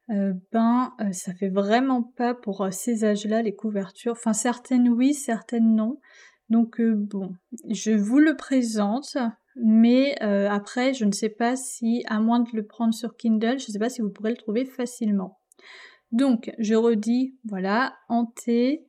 euh, 0.10 0.34
ben, 0.52 0.94
ça 1.12 1.34
fait 1.34 1.50
vraiment 1.50 2.04
pas 2.04 2.36
pour 2.36 2.68
ces 2.72 3.04
âges-là 3.04 3.42
les 3.42 3.56
couvertures. 3.56 4.12
Enfin, 4.12 4.34
certaines 4.34 4.90
oui, 4.90 5.14
certaines 5.14 5.76
non. 5.76 6.00
Donc 6.50 6.80
bon, 6.82 7.34
je 7.70 7.92
vous 7.92 8.20
le 8.20 8.36
présente, 8.36 9.18
mais 9.56 10.20
après, 10.20 10.94
je 10.94 11.06
ne 11.06 11.12
sais 11.12 11.30
pas 11.30 11.56
si, 11.56 12.04
à 12.08 12.20
moins 12.20 12.42
de 12.42 12.50
le 12.54 12.66
prendre 12.66 12.94
sur 12.94 13.16
Kindle, 13.16 13.58
je 13.60 13.70
ne 13.70 13.72
sais 13.72 13.80
pas 13.80 13.90
si 13.90 14.02
vous 14.02 14.10
pourrez 14.10 14.32
le 14.32 14.38
trouver 14.38 14.66
facilement. 14.66 15.40
Donc, 16.12 16.52
je 16.60 16.76
redis, 16.76 17.40
voilà, 17.46 17.96
hanté 18.08 18.86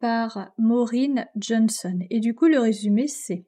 par 0.00 0.50
Maureen 0.58 1.26
Johnson. 1.36 2.00
Et 2.10 2.18
du 2.18 2.34
coup, 2.34 2.46
le 2.46 2.58
résumé, 2.58 3.06
c'est 3.06 3.46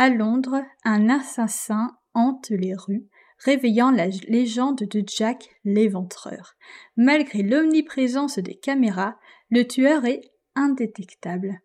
à 0.00 0.08
Londres, 0.08 0.64
un 0.82 1.10
assassin 1.10 1.94
hante 2.14 2.48
les 2.48 2.74
rues, 2.74 3.06
réveillant 3.36 3.90
la 3.90 4.06
légende 4.06 4.78
de 4.78 5.04
Jack 5.06 5.50
l'éventreur. 5.62 6.54
Malgré 6.96 7.42
l'omniprésence 7.42 8.38
des 8.38 8.54
caméras, 8.54 9.18
le 9.50 9.66
tueur 9.66 10.06
est 10.06 10.22
indétectable. 10.54 11.60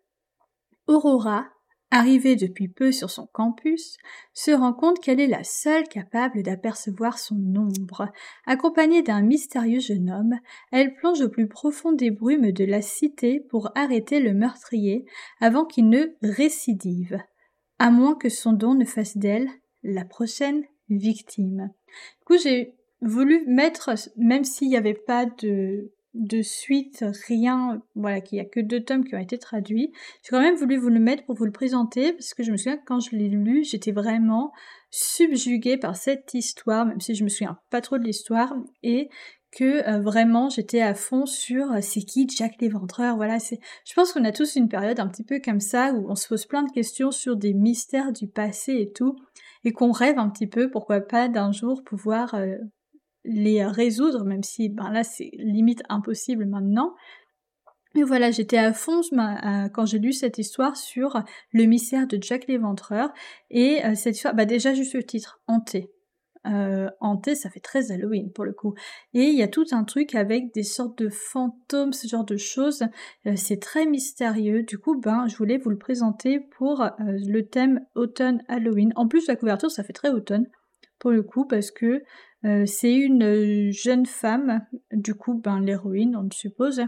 Aurora, 0.85 1.45
arrivée 1.91 2.35
depuis 2.35 2.67
peu 2.67 2.91
sur 2.91 3.09
son 3.09 3.25
campus, 3.27 3.95
se 4.33 4.51
rend 4.51 4.73
compte 4.73 4.99
qu'elle 4.99 5.21
est 5.21 5.27
la 5.27 5.45
seule 5.45 5.87
capable 5.87 6.43
d'apercevoir 6.43 7.19
son 7.19 7.37
ombre. 7.55 8.11
Accompagnée 8.45 9.01
d'un 9.01 9.21
mystérieux 9.21 9.79
jeune 9.79 10.11
homme, 10.11 10.37
elle 10.73 10.93
plonge 10.95 11.21
au 11.21 11.29
plus 11.29 11.47
profond 11.47 11.93
des 11.93 12.11
brumes 12.11 12.51
de 12.51 12.65
la 12.65 12.81
cité 12.81 13.39
pour 13.39 13.71
arrêter 13.75 14.19
le 14.19 14.33
meurtrier 14.33 15.05
avant 15.39 15.63
qu'il 15.63 15.87
ne 15.87 16.07
récidive 16.21 17.17
à 17.79 17.91
moins 17.91 18.15
que 18.15 18.29
son 18.29 18.53
don 18.53 18.73
ne 18.73 18.85
fasse 18.85 19.17
d'elle 19.17 19.49
la 19.83 20.05
prochaine 20.05 20.63
victime. 20.89 21.71
Du 22.19 22.25
coup, 22.25 22.37
j'ai 22.37 22.75
voulu 23.01 23.43
mettre, 23.47 23.91
même 24.17 24.43
s'il 24.43 24.69
n'y 24.69 24.77
avait 24.77 24.93
pas 24.93 25.25
de, 25.25 25.91
de 26.13 26.41
suite, 26.41 27.03
rien, 27.27 27.81
voilà, 27.93 28.21
qu'il 28.21 28.37
n'y 28.37 28.45
a 28.45 28.49
que 28.49 28.61
deux 28.61 28.83
tomes 28.83 29.03
qui 29.03 29.15
ont 29.15 29.19
été 29.19 29.37
traduits, 29.37 29.91
j'ai 30.23 30.29
quand 30.29 30.41
même 30.41 30.55
voulu 30.55 30.77
vous 30.77 30.89
le 30.89 30.99
mettre 30.99 31.25
pour 31.25 31.35
vous 31.35 31.45
le 31.45 31.51
présenter, 31.51 32.13
parce 32.13 32.33
que 32.33 32.43
je 32.43 32.51
me 32.51 32.57
souviens 32.57 32.77
que 32.77 32.85
quand 32.85 32.99
je 32.99 33.15
l'ai 33.15 33.29
lu, 33.29 33.63
j'étais 33.63 33.91
vraiment 33.91 34.51
subjuguée 34.89 35.77
par 35.77 35.97
cette 35.97 36.33
histoire, 36.33 36.85
même 36.85 37.01
si 37.01 37.15
je 37.15 37.23
me 37.23 37.29
souviens 37.29 37.59
pas 37.69 37.81
trop 37.81 37.97
de 37.97 38.03
l'histoire, 38.03 38.55
et 38.81 39.09
que 39.55 39.87
euh, 39.87 40.01
vraiment 40.01 40.49
j'étais 40.49 40.81
à 40.81 40.93
fond 40.93 41.25
sur 41.25 41.71
euh, 41.71 41.79
c'est 41.81 42.01
qui 42.01 42.27
Jack 42.29 42.61
l'éventreur 42.61 43.15
voilà 43.15 43.39
c'est 43.39 43.59
je 43.85 43.93
pense 43.93 44.11
qu'on 44.11 44.25
a 44.25 44.31
tous 44.31 44.55
une 44.55 44.67
période 44.67 44.99
un 44.99 45.07
petit 45.07 45.23
peu 45.23 45.39
comme 45.43 45.61
ça 45.61 45.93
où 45.93 46.09
on 46.09 46.15
se 46.15 46.27
pose 46.27 46.45
plein 46.45 46.63
de 46.63 46.71
questions 46.71 47.09
sur 47.09 47.37
des 47.37 47.53
mystères 47.53 48.11
du 48.11 48.27
passé 48.27 48.73
et 48.73 48.91
tout 48.91 49.15
et 49.63 49.71
qu'on 49.71 49.91
rêve 49.91 50.19
un 50.19 50.29
petit 50.29 50.47
peu 50.47 50.69
pourquoi 50.69 50.99
pas 50.99 51.29
d'un 51.29 51.51
jour 51.51 51.83
pouvoir 51.83 52.35
euh, 52.35 52.57
les 53.23 53.65
résoudre 53.65 54.25
même 54.25 54.43
si 54.43 54.69
ben 54.69 54.91
là 54.91 55.03
c'est 55.03 55.31
limite 55.33 55.81
impossible 55.89 56.45
maintenant. 56.45 56.93
Mais 57.95 58.03
voilà, 58.03 58.29
j'étais 58.29 58.57
à 58.57 58.73
fond 58.73 58.99
quand 59.73 59.85
j'ai 59.85 59.99
lu 59.99 60.11
cette 60.11 60.37
histoire 60.37 60.75
sur 60.75 61.23
le 61.53 61.63
mystère 61.63 62.07
de 62.07 62.17
Jack 62.21 62.45
l'éventreur 62.49 63.13
et 63.49 63.81
cette 63.95 64.17
histoire, 64.17 64.35
bah 64.35 64.43
déjà 64.43 64.73
juste 64.73 64.95
le 64.95 65.03
titre, 65.03 65.39
hanté 65.47 65.94
euh, 66.47 66.89
hanté, 66.99 67.35
ça 67.35 67.49
fait 67.49 67.59
très 67.59 67.91
Halloween 67.91 68.31
pour 68.31 68.45
le 68.45 68.53
coup. 68.53 68.73
Et 69.13 69.23
il 69.23 69.35
y 69.35 69.43
a 69.43 69.47
tout 69.47 69.65
un 69.71 69.83
truc 69.83 70.15
avec 70.15 70.53
des 70.53 70.63
sortes 70.63 70.97
de 70.97 71.09
fantômes, 71.09 71.93
ce 71.93 72.07
genre 72.07 72.25
de 72.25 72.37
choses. 72.37 72.83
Euh, 73.25 73.33
c'est 73.35 73.59
très 73.59 73.85
mystérieux. 73.85 74.63
Du 74.63 74.77
coup, 74.77 74.99
ben, 74.99 75.27
je 75.27 75.35
voulais 75.37 75.57
vous 75.57 75.69
le 75.69 75.77
présenter 75.77 76.39
pour 76.39 76.81
euh, 76.81 76.89
le 76.99 77.41
thème 77.47 77.81
automne 77.95 78.43
Halloween. 78.47 78.93
En 78.95 79.07
plus, 79.07 79.27
la 79.27 79.35
couverture, 79.35 79.71
ça 79.71 79.83
fait 79.83 79.93
très 79.93 80.09
automne 80.09 80.47
pour 80.99 81.11
le 81.11 81.23
coup 81.23 81.45
parce 81.45 81.71
que 81.71 82.03
c'est 82.65 82.93
une 82.93 83.71
jeune 83.71 84.05
femme, 84.05 84.61
du 84.91 85.15
coup, 85.15 85.33
ben, 85.33 85.59
l'héroïne, 85.59 86.15
on 86.15 86.29
suppose, 86.29 86.83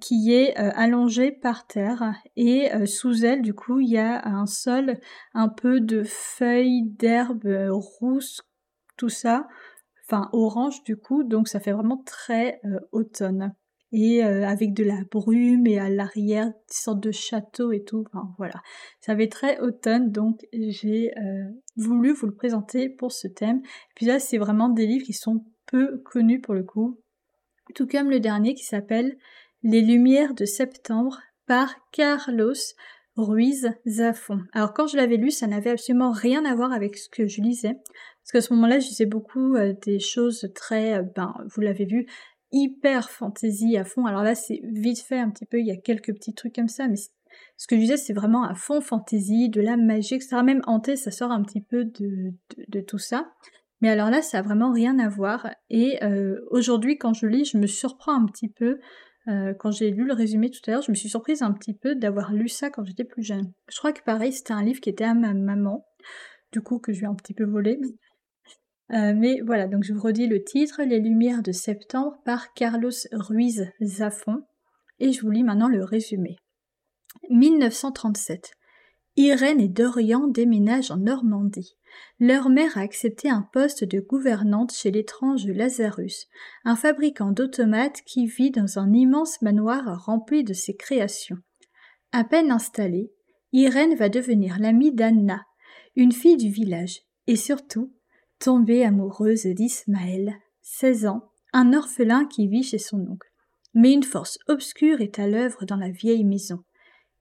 qui 0.00 0.32
est 0.32 0.56
allongée 0.56 1.30
par 1.30 1.68
terre 1.68 2.14
et 2.34 2.68
sous 2.84 3.24
elle 3.24 3.42
du 3.42 3.54
coup 3.54 3.78
il 3.78 3.90
y 3.90 3.98
a 3.98 4.26
un 4.26 4.46
sol 4.46 4.98
un 5.34 5.48
peu 5.48 5.80
de 5.80 6.02
feuilles 6.02 6.82
d'herbes 6.82 7.68
rousses 8.00 8.42
tout 8.96 9.08
ça 9.08 9.46
enfin 10.04 10.28
orange 10.32 10.82
du 10.84 10.96
coup 10.96 11.24
donc 11.24 11.48
ça 11.48 11.60
fait 11.60 11.72
vraiment 11.72 12.02
très 12.04 12.60
automne. 12.92 13.54
Et 13.92 14.20
avec 14.22 14.74
de 14.74 14.82
la 14.82 14.98
brume 15.10 15.66
et 15.66 15.78
à 15.78 15.88
l'arrière 15.88 16.46
une 16.46 16.52
sorte 16.68 17.00
de 17.00 17.12
château 17.12 17.70
et 17.70 17.84
tout 17.84 18.04
enfin 18.06 18.28
voilà. 18.36 18.60
Ça 19.00 19.16
fait 19.16 19.28
très 19.28 19.60
automne 19.60 20.10
donc 20.10 20.44
j'ai 20.52 21.12
voulu 21.76 22.12
vous 22.12 22.26
le 22.26 22.34
présenter 22.34 22.88
pour 22.88 23.12
ce 23.12 23.28
thème. 23.28 23.62
Puis 23.94 24.04
là 24.04 24.18
c'est 24.18 24.38
vraiment 24.38 24.68
des 24.68 24.86
livres 24.86 25.06
qui 25.06 25.12
sont 25.12 25.44
peu 25.66 25.98
connus 25.98 26.40
pour 26.40 26.54
le 26.54 26.64
coup. 26.64 27.00
Tout 27.74 27.86
comme 27.86 28.10
le 28.10 28.20
dernier 28.20 28.54
qui 28.54 28.64
s'appelle 28.64 29.16
les 29.62 29.80
Lumières 29.80 30.34
de 30.34 30.44
septembre 30.44 31.20
par 31.46 31.74
Carlos 31.92 32.54
Ruiz 33.16 33.70
Zafón. 33.86 34.44
Alors 34.52 34.74
quand 34.74 34.88
je 34.88 34.96
l'avais 34.96 35.16
lu, 35.16 35.30
ça 35.30 35.46
n'avait 35.46 35.70
absolument 35.70 36.10
rien 36.10 36.44
à 36.44 36.54
voir 36.54 36.72
avec 36.72 36.98
ce 36.98 37.08
que 37.08 37.28
je 37.28 37.40
lisais, 37.40 37.78
parce 38.26 38.32
qu'à 38.32 38.48
ce 38.48 38.54
moment-là, 38.54 38.80
je 38.80 38.88
lisais 38.88 39.06
beaucoup 39.06 39.54
euh, 39.54 39.72
des 39.84 40.00
choses 40.00 40.50
très, 40.52 40.98
euh, 40.98 41.02
ben, 41.14 41.32
vous 41.46 41.60
l'avez 41.60 41.84
vu, 41.84 42.06
hyper 42.50 43.08
fantasy 43.08 43.76
à 43.76 43.84
fond. 43.84 44.04
Alors 44.04 44.24
là, 44.24 44.34
c'est 44.34 44.60
vite 44.64 44.98
fait 44.98 45.18
un 45.18 45.30
petit 45.30 45.46
peu, 45.46 45.60
il 45.60 45.66
y 45.66 45.70
a 45.70 45.76
quelques 45.76 46.12
petits 46.12 46.34
trucs 46.34 46.56
comme 46.56 46.66
ça, 46.66 46.88
mais 46.88 46.96
ce 46.96 47.66
que 47.68 47.76
je 47.76 47.82
disais, 47.82 47.96
c'est 47.96 48.12
vraiment 48.12 48.42
à 48.42 48.56
fond 48.56 48.80
fantasy, 48.80 49.48
de 49.48 49.60
la 49.60 49.76
magie, 49.76 50.16
etc. 50.16 50.38
Même 50.42 50.60
hanté, 50.66 50.96
ça 50.96 51.12
sort 51.12 51.30
un 51.30 51.40
petit 51.44 51.60
peu 51.60 51.84
de, 51.84 52.80
tout 52.80 52.98
ça. 52.98 53.30
Mais 53.80 53.90
alors 53.90 54.10
là, 54.10 54.22
ça 54.22 54.38
a 54.38 54.42
vraiment 54.42 54.72
rien 54.72 54.98
à 54.98 55.08
voir. 55.08 55.48
Et 55.70 56.02
euh, 56.02 56.40
aujourd'hui, 56.50 56.98
quand 56.98 57.12
je 57.12 57.26
lis, 57.26 57.44
je 57.44 57.58
me 57.58 57.68
surprends 57.68 58.20
un 58.20 58.26
petit 58.26 58.48
peu 58.48 58.80
quand 59.58 59.72
j'ai 59.72 59.90
lu 59.90 60.04
le 60.04 60.12
résumé 60.12 60.50
tout 60.50 60.60
à 60.68 60.70
l'heure, 60.70 60.82
je 60.82 60.90
me 60.92 60.94
suis 60.94 61.08
surprise 61.08 61.42
un 61.42 61.50
petit 61.50 61.74
peu 61.74 61.96
d'avoir 61.96 62.32
lu 62.32 62.48
ça 62.48 62.70
quand 62.70 62.84
j'étais 62.84 63.02
plus 63.02 63.24
jeune. 63.24 63.52
Je 63.68 63.76
crois 63.76 63.92
que 63.92 64.00
pareil, 64.04 64.32
c'était 64.32 64.52
un 64.52 64.62
livre 64.62 64.80
qui 64.80 64.88
était 64.88 65.02
à 65.02 65.14
ma 65.14 65.34
maman, 65.34 65.84
du 66.52 66.60
coup 66.60 66.78
que 66.78 66.92
je 66.92 67.00
lui 67.00 67.06
ai 67.06 67.08
un 67.08 67.16
petit 67.16 67.34
peu 67.34 67.44
volé. 67.44 67.80
Euh, 68.92 69.14
mais 69.16 69.40
voilà, 69.40 69.66
donc 69.66 69.82
je 69.82 69.92
vous 69.92 70.00
redis 70.00 70.26
le 70.26 70.44
titre, 70.44 70.82
Les 70.82 71.00
Lumières 71.00 71.42
de 71.42 71.52
septembre 71.52 72.18
par 72.24 72.54
Carlos 72.54 72.90
Ruiz 73.12 73.68
Zafón, 73.82 74.44
et 75.00 75.12
je 75.12 75.22
vous 75.22 75.30
lis 75.30 75.42
maintenant 75.42 75.68
le 75.68 75.82
résumé. 75.82 76.36
1937. 77.30 78.52
Irène 79.16 79.60
et 79.60 79.68
Dorian 79.68 80.28
déménagent 80.28 80.90
en 80.90 80.98
Normandie. 80.98 81.76
Leur 82.20 82.50
mère 82.50 82.76
a 82.76 82.82
accepté 82.82 83.30
un 83.30 83.42
poste 83.52 83.82
de 83.82 83.98
gouvernante 84.00 84.72
chez 84.72 84.90
l'étrange 84.90 85.46
Lazarus, 85.46 86.28
un 86.64 86.76
fabricant 86.76 87.32
d'automates 87.32 88.02
qui 88.02 88.26
vit 88.26 88.50
dans 88.50 88.78
un 88.78 88.92
immense 88.92 89.40
manoir 89.40 90.04
rempli 90.04 90.44
de 90.44 90.52
ses 90.52 90.76
créations. 90.76 91.38
À 92.12 92.24
peine 92.24 92.50
installée, 92.50 93.10
Irène 93.52 93.94
va 93.94 94.10
devenir 94.10 94.58
l'amie 94.58 94.92
d'Anna, 94.92 95.42
une 95.96 96.12
fille 96.12 96.36
du 96.36 96.50
village, 96.50 97.00
et 97.26 97.36
surtout 97.36 97.95
amoureuse 98.48 99.46
d'Ismaël, 99.46 100.34
16 100.62 101.06
ans, 101.06 101.30
un 101.52 101.72
orphelin 101.72 102.26
qui 102.26 102.48
vit 102.48 102.62
chez 102.62 102.78
son 102.78 103.00
oncle. 103.00 103.30
Mais 103.74 103.92
une 103.92 104.02
force 104.02 104.38
obscure 104.48 105.00
est 105.00 105.18
à 105.18 105.26
l'œuvre 105.26 105.64
dans 105.64 105.76
la 105.76 105.90
vieille 105.90 106.24
maison. 106.24 106.62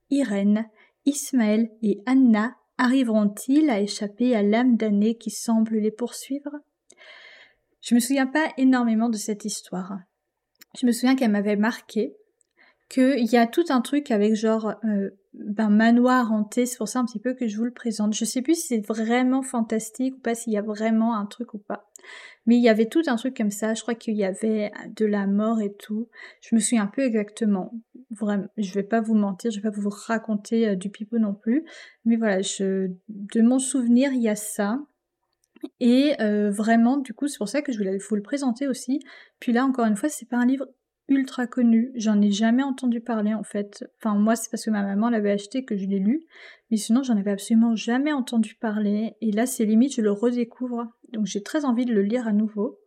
Irène, 0.10 0.70
Ismaël 1.06 1.70
et 1.82 2.02
Anna 2.06 2.56
Arriveront-ils 2.78 3.70
à 3.70 3.80
échapper 3.80 4.36
à 4.36 4.44
l'âme 4.44 4.76
damnée 4.76 5.16
qui 5.16 5.32
semble 5.32 5.78
les 5.78 5.92
poursuivre? 5.92 6.52
Je 7.82 7.96
me 7.96 8.02
souviens 8.02 8.28
pas 8.28 8.52
énormément 8.58 9.08
de 9.08 9.16
cette 9.16 9.46
histoire. 9.46 10.00
Je 10.78 10.86
me 10.86 10.92
souviens 10.92 11.16
qu'elle 11.16 11.32
m'avait 11.32 11.56
marqué, 11.56 12.14
qu'il 12.90 13.32
y 13.32 13.38
a 13.38 13.48
tout 13.48 13.64
un 13.70 13.80
truc 13.80 14.12
avec 14.12 14.36
genre 14.36 14.74
euh, 14.84 15.12
ben, 15.40 15.70
manoir 15.70 16.32
hanté, 16.32 16.66
c'est 16.66 16.78
pour 16.78 16.88
ça 16.88 17.00
un 17.00 17.06
petit 17.06 17.20
peu 17.20 17.34
que 17.34 17.48
je 17.48 17.58
vous 17.58 17.66
le 17.66 17.74
présente. 17.74 18.14
Je 18.14 18.26
sais 18.26 18.42
plus 18.42 18.56
si 18.56 18.68
c'est 18.68 18.86
vraiment 18.86 19.42
fantastique 19.42 20.16
ou 20.16 20.20
pas, 20.20 20.36
s'il 20.36 20.54
y 20.54 20.58
a 20.58 20.62
vraiment 20.62 21.16
un 21.16 21.26
truc 21.26 21.54
ou 21.54 21.58
pas. 21.58 21.90
Mais 22.46 22.58
il 22.58 22.62
y 22.62 22.70
avait 22.70 22.86
tout 22.86 23.02
un 23.08 23.16
truc 23.16 23.36
comme 23.36 23.52
ça, 23.52 23.74
je 23.74 23.82
crois 23.82 23.96
qu'il 23.96 24.16
y 24.16 24.24
avait 24.24 24.72
de 24.96 25.06
la 25.06 25.28
mort 25.28 25.62
et 25.62 25.74
tout. 25.74 26.10
Je 26.42 26.56
me 26.56 26.60
souviens 26.60 26.84
un 26.84 26.88
peu 26.88 27.02
exactement. 27.02 27.74
Vraiment, 28.12 28.48
je 28.58 28.74
vais 28.74 28.84
pas 28.84 29.02
vous 29.02 29.16
mentir, 29.16 29.52
je 29.52 29.60
vais 29.60 29.70
pas 29.70 29.78
vous 29.78 29.90
raconter 29.90 30.70
euh, 30.70 30.76
du 30.76 30.90
pipeau 30.90 31.18
non 31.18 31.34
plus. 31.34 31.66
Mais 32.06 32.16
voilà, 32.16 32.38
de 32.38 33.42
mon 33.42 33.60
souvenir, 33.60 34.12
il 34.14 34.22
y 34.22 34.30
a 34.30 34.36
ça. 34.36 34.80
Et 35.80 36.14
euh, 36.22 36.52
vraiment, 36.52 36.98
du 36.98 37.14
coup, 37.14 37.28
c'est 37.28 37.38
pour 37.38 37.50
ça 37.50 37.62
que 37.62 37.72
je 37.72 37.78
voulais 37.80 37.98
vous 37.98 38.16
le 38.16 38.22
présenter 38.22 38.68
aussi. 38.68 39.00
Puis 39.40 39.52
là, 39.52 39.66
encore 39.66 39.86
une 39.86 39.96
fois, 39.96 40.10
c'est 40.10 40.30
pas 40.30 40.38
un 40.38 40.46
livre 40.46 40.68
ultra 41.08 41.48
connu. 41.48 41.92
J'en 41.96 42.22
ai 42.22 42.32
jamais 42.32 42.64
entendu 42.64 43.02
parler 43.02 43.34
en 43.34 43.44
fait. 43.44 43.86
Enfin, 43.98 44.16
moi, 44.16 44.36
c'est 44.36 44.50
parce 44.50 44.66
que 44.66 44.72
ma 44.72 44.84
maman 44.84 45.10
l'avait 45.10 45.32
acheté 45.32 45.64
que 45.66 45.78
je 45.78 45.86
l'ai 45.86 46.00
lu. 46.00 46.26
Mais 46.72 46.78
sinon, 46.78 47.04
j'en 47.04 47.18
avais 47.18 47.32
absolument 47.32 47.76
jamais 47.76 48.12
entendu 48.12 48.56
parler. 48.56 49.14
Et 49.22 49.32
là, 49.32 49.46
c'est 49.46 49.66
limite, 49.66 49.96
je 49.96 50.02
le 50.02 50.12
redécouvre. 50.12 50.88
Donc, 51.14 51.26
j'ai 51.26 51.44
très 51.44 51.66
envie 51.66 51.86
de 51.86 51.94
le 51.94 52.02
lire 52.02 52.28
à 52.28 52.34
nouveau. 52.34 52.80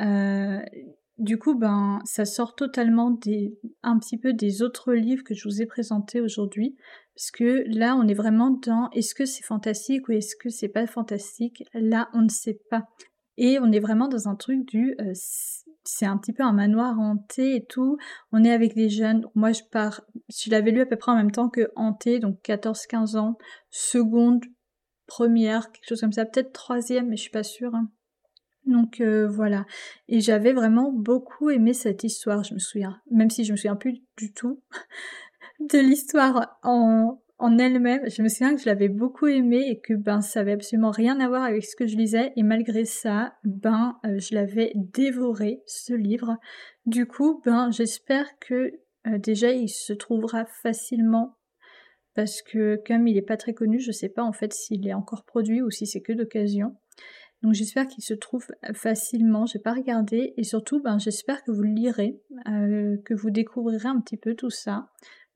Euh, 0.00 0.60
du 1.18 1.36
coup, 1.36 1.56
ben, 1.56 2.00
ça 2.04 2.24
sort 2.24 2.54
totalement 2.54 3.10
des, 3.10 3.58
un 3.82 3.98
petit 3.98 4.18
peu 4.18 4.32
des 4.32 4.62
autres 4.62 4.92
livres 4.92 5.24
que 5.24 5.34
je 5.34 5.48
vous 5.48 5.60
ai 5.60 5.66
présentés 5.66 6.20
aujourd'hui. 6.20 6.76
Parce 7.16 7.32
que 7.32 7.64
là, 7.66 7.96
on 7.96 8.06
est 8.06 8.14
vraiment 8.14 8.50
dans 8.50 8.88
est-ce 8.92 9.16
que 9.16 9.24
c'est 9.24 9.42
fantastique 9.42 10.08
ou 10.08 10.12
est-ce 10.12 10.36
que 10.36 10.48
c'est 10.48 10.68
pas 10.68 10.86
fantastique? 10.86 11.64
Là, 11.74 12.08
on 12.14 12.22
ne 12.22 12.28
sait 12.28 12.60
pas. 12.70 12.84
Et 13.38 13.58
on 13.60 13.72
est 13.72 13.80
vraiment 13.80 14.08
dans 14.08 14.28
un 14.28 14.34
truc 14.34 14.66
du 14.66 14.94
euh, 15.00 15.12
c'est 15.84 16.06
un 16.06 16.18
petit 16.18 16.32
peu 16.32 16.42
un 16.42 16.52
manoir 16.52 16.98
hanté 16.98 17.56
et 17.56 17.64
tout. 17.64 17.96
On 18.32 18.44
est 18.44 18.52
avec 18.52 18.74
des 18.74 18.90
jeunes. 18.90 19.24
Moi, 19.34 19.52
je 19.52 19.62
pars. 19.70 20.02
Je 20.28 20.50
l'avais 20.50 20.70
lu 20.70 20.82
à 20.82 20.86
peu 20.86 20.96
près 20.96 21.12
en 21.12 21.16
même 21.16 21.30
temps 21.30 21.48
que 21.48 21.70
hanté, 21.76 22.18
donc 22.18 22.40
14-15 22.44 23.16
ans, 23.16 23.38
seconde, 23.70 24.44
première, 25.06 25.72
quelque 25.72 25.88
chose 25.88 26.00
comme 26.00 26.12
ça, 26.12 26.26
peut-être 26.26 26.52
troisième, 26.52 27.08
mais 27.08 27.16
je 27.16 27.22
suis 27.22 27.30
pas 27.30 27.42
sûre. 27.42 27.74
Hein. 27.74 27.88
Donc 28.66 29.00
euh, 29.00 29.26
voilà. 29.26 29.64
Et 30.08 30.20
j'avais 30.20 30.52
vraiment 30.52 30.92
beaucoup 30.92 31.48
aimé 31.48 31.72
cette 31.72 32.04
histoire, 32.04 32.44
je 32.44 32.54
me 32.54 32.58
souviens. 32.58 33.00
Même 33.10 33.30
si 33.30 33.44
je 33.44 33.52
me 33.52 33.56
souviens 33.56 33.76
plus 33.76 34.02
du 34.18 34.32
tout 34.34 34.60
de 35.60 35.78
l'histoire 35.78 36.58
en, 36.62 37.22
en 37.38 37.56
elle-même, 37.56 38.08
je 38.10 38.20
me 38.22 38.28
souviens 38.28 38.54
que 38.54 38.60
je 38.60 38.66
l'avais 38.66 38.88
beaucoup 38.88 39.28
aimé 39.28 39.64
et 39.68 39.78
que 39.78 39.94
ben 39.94 40.20
ça 40.20 40.40
avait 40.40 40.52
absolument 40.52 40.90
rien 40.90 41.20
à 41.20 41.28
voir 41.28 41.44
avec 41.44 41.64
ce 41.64 41.76
que 41.76 41.86
je 41.86 41.96
lisais 41.96 42.32
et 42.34 42.42
malgré 42.42 42.84
ça, 42.84 43.34
ben 43.44 43.96
euh, 44.04 44.18
je 44.18 44.34
l'avais 44.34 44.72
dévoré 44.74 45.62
ce 45.66 45.94
livre. 45.94 46.36
Du 46.84 47.06
coup, 47.06 47.40
ben 47.44 47.70
j'espère 47.70 48.26
que 48.40 48.72
euh, 49.06 49.18
déjà 49.18 49.52
il 49.52 49.68
se 49.68 49.92
trouvera 49.92 50.46
facilement 50.46 51.36
parce 52.14 52.42
que 52.42 52.80
comme 52.84 53.06
il 53.06 53.14
n'est 53.14 53.22
pas 53.22 53.36
très 53.36 53.54
connu, 53.54 53.78
je 53.78 53.92
sais 53.92 54.08
pas 54.08 54.24
en 54.24 54.32
fait 54.32 54.52
s'il 54.52 54.88
est 54.88 54.94
encore 54.94 55.24
produit 55.24 55.62
ou 55.62 55.70
si 55.70 55.86
c'est 55.86 56.02
que 56.02 56.12
d'occasion. 56.12 56.74
Donc 57.42 57.54
j'espère 57.54 57.86
qu'il 57.86 58.02
se 58.02 58.14
trouve 58.14 58.48
facilement, 58.74 59.46
j'ai 59.46 59.60
pas 59.60 59.74
regardé 59.74 60.34
et 60.36 60.42
surtout 60.42 60.82
ben 60.82 60.98
j'espère 60.98 61.44
que 61.44 61.52
vous 61.52 61.62
le 61.62 61.70
lirez, 61.70 62.20
euh, 62.48 62.96
que 63.04 63.14
vous 63.14 63.30
découvrirez 63.30 63.86
un 63.86 64.00
petit 64.00 64.16
peu 64.16 64.34
tout 64.34 64.50
ça. 64.50 64.88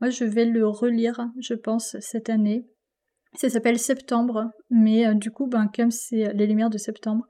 Moi, 0.02 0.10
je 0.10 0.24
vais 0.24 0.46
le 0.46 0.66
relire, 0.66 1.30
je 1.38 1.54
pense, 1.54 1.96
cette 2.00 2.28
année. 2.28 2.66
Ça 3.36 3.48
s'appelle 3.48 3.78
Septembre, 3.78 4.50
mais 4.68 5.06
euh, 5.06 5.14
du 5.14 5.30
coup, 5.30 5.46
ben, 5.46 5.70
comme 5.72 5.92
c'est 5.92 6.32
les 6.34 6.48
lumières 6.48 6.70
de 6.70 6.76
septembre, 6.76 7.24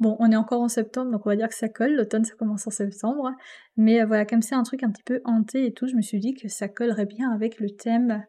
bon, 0.00 0.16
on 0.18 0.32
est 0.32 0.36
encore 0.36 0.60
en 0.60 0.66
septembre, 0.66 1.12
donc 1.12 1.24
on 1.24 1.28
va 1.28 1.36
dire 1.36 1.48
que 1.48 1.54
ça 1.54 1.68
colle. 1.68 1.94
L'automne, 1.94 2.24
ça 2.24 2.34
commence 2.34 2.66
en 2.66 2.70
septembre. 2.70 3.30
Mais 3.76 4.02
euh, 4.02 4.06
voilà, 4.06 4.26
comme 4.26 4.42
c'est 4.42 4.56
un 4.56 4.64
truc 4.64 4.82
un 4.82 4.90
petit 4.90 5.04
peu 5.04 5.20
hanté 5.24 5.64
et 5.66 5.72
tout, 5.72 5.86
je 5.86 5.94
me 5.94 6.02
suis 6.02 6.18
dit 6.18 6.34
que 6.34 6.48
ça 6.48 6.66
collerait 6.66 7.06
bien 7.06 7.30
avec 7.30 7.60
le 7.60 7.70
thème 7.70 8.24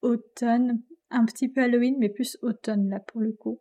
automne, 0.00 0.82
un 1.10 1.24
petit 1.24 1.48
peu 1.48 1.62
Halloween, 1.62 1.94
mais 2.00 2.08
plus 2.08 2.36
automne 2.42 2.88
là 2.88 2.98
pour 2.98 3.20
le 3.20 3.30
coup. 3.30 3.60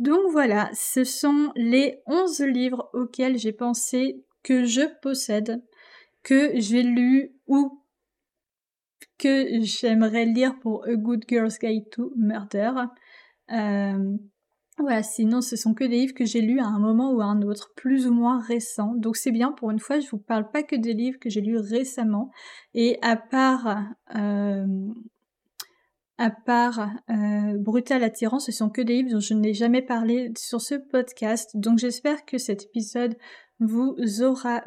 Donc 0.00 0.32
voilà, 0.32 0.68
ce 0.74 1.04
sont 1.04 1.52
les 1.54 2.00
11 2.06 2.40
livres 2.40 2.90
auxquels 2.94 3.38
j'ai 3.38 3.52
pensé 3.52 4.24
que 4.42 4.64
je 4.64 4.82
possède, 5.02 5.62
que 6.24 6.50
j'ai 6.56 6.82
lu 6.82 7.30
ou 7.46 7.78
que 9.22 9.62
j'aimerais 9.62 10.24
lire 10.24 10.58
pour 10.58 10.84
A 10.84 10.94
Good 10.94 11.24
Girl's 11.28 11.58
Guide 11.58 11.88
to 11.90 12.12
Murder. 12.16 12.72
Euh, 13.52 14.16
voilà, 14.78 15.02
sinon 15.02 15.40
ce 15.40 15.54
sont 15.54 15.74
que 15.74 15.84
des 15.84 15.96
livres 15.96 16.14
que 16.14 16.24
j'ai 16.24 16.40
lus 16.40 16.58
à 16.58 16.66
un 16.66 16.80
moment 16.80 17.12
ou 17.12 17.20
à 17.20 17.26
un 17.26 17.40
autre, 17.42 17.70
plus 17.76 18.08
ou 18.08 18.12
moins 18.12 18.40
récents. 18.40 18.94
Donc 18.96 19.16
c'est 19.16 19.30
bien, 19.30 19.52
pour 19.52 19.70
une 19.70 19.78
fois, 19.78 20.00
je 20.00 20.08
vous 20.10 20.18
parle 20.18 20.50
pas 20.50 20.64
que 20.64 20.74
des 20.74 20.92
livres 20.92 21.18
que 21.20 21.30
j'ai 21.30 21.40
lus 21.40 21.58
récemment. 21.58 22.30
Et 22.74 22.98
à 23.00 23.16
part, 23.16 23.84
euh, 24.16 24.66
à 26.18 26.30
part 26.30 26.90
euh, 27.10 27.58
Brutal 27.58 28.02
Attirance, 28.02 28.46
ce 28.46 28.52
sont 28.52 28.70
que 28.70 28.82
des 28.82 28.94
livres 28.94 29.12
dont 29.12 29.20
je 29.20 29.34
n'ai 29.34 29.54
jamais 29.54 29.82
parlé 29.82 30.32
sur 30.36 30.60
ce 30.60 30.74
podcast. 30.74 31.50
Donc 31.54 31.78
j'espère 31.78 32.24
que 32.24 32.38
cet 32.38 32.64
épisode 32.64 33.16
vous 33.60 33.94
aura 34.22 34.64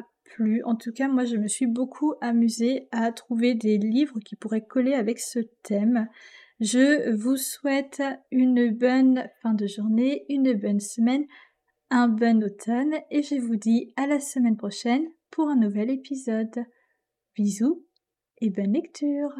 en 0.64 0.76
tout 0.76 0.92
cas, 0.92 1.08
moi, 1.08 1.24
je 1.24 1.36
me 1.36 1.48
suis 1.48 1.66
beaucoup 1.66 2.14
amusée 2.20 2.88
à 2.90 3.12
trouver 3.12 3.54
des 3.54 3.78
livres 3.78 4.20
qui 4.20 4.36
pourraient 4.36 4.66
coller 4.66 4.94
avec 4.94 5.18
ce 5.18 5.40
thème. 5.62 6.08
Je 6.60 7.10
vous 7.14 7.36
souhaite 7.36 8.02
une 8.30 8.70
bonne 8.70 9.28
fin 9.42 9.54
de 9.54 9.66
journée, 9.66 10.24
une 10.28 10.54
bonne 10.54 10.80
semaine, 10.80 11.26
un 11.90 12.08
bon 12.08 12.42
automne 12.42 12.94
et 13.10 13.22
je 13.22 13.36
vous 13.36 13.56
dis 13.56 13.92
à 13.96 14.06
la 14.06 14.20
semaine 14.20 14.56
prochaine 14.56 15.06
pour 15.30 15.48
un 15.48 15.56
nouvel 15.56 15.90
épisode. 15.90 16.64
Bisous 17.34 17.84
et 18.40 18.50
bonne 18.50 18.72
lecture 18.72 19.36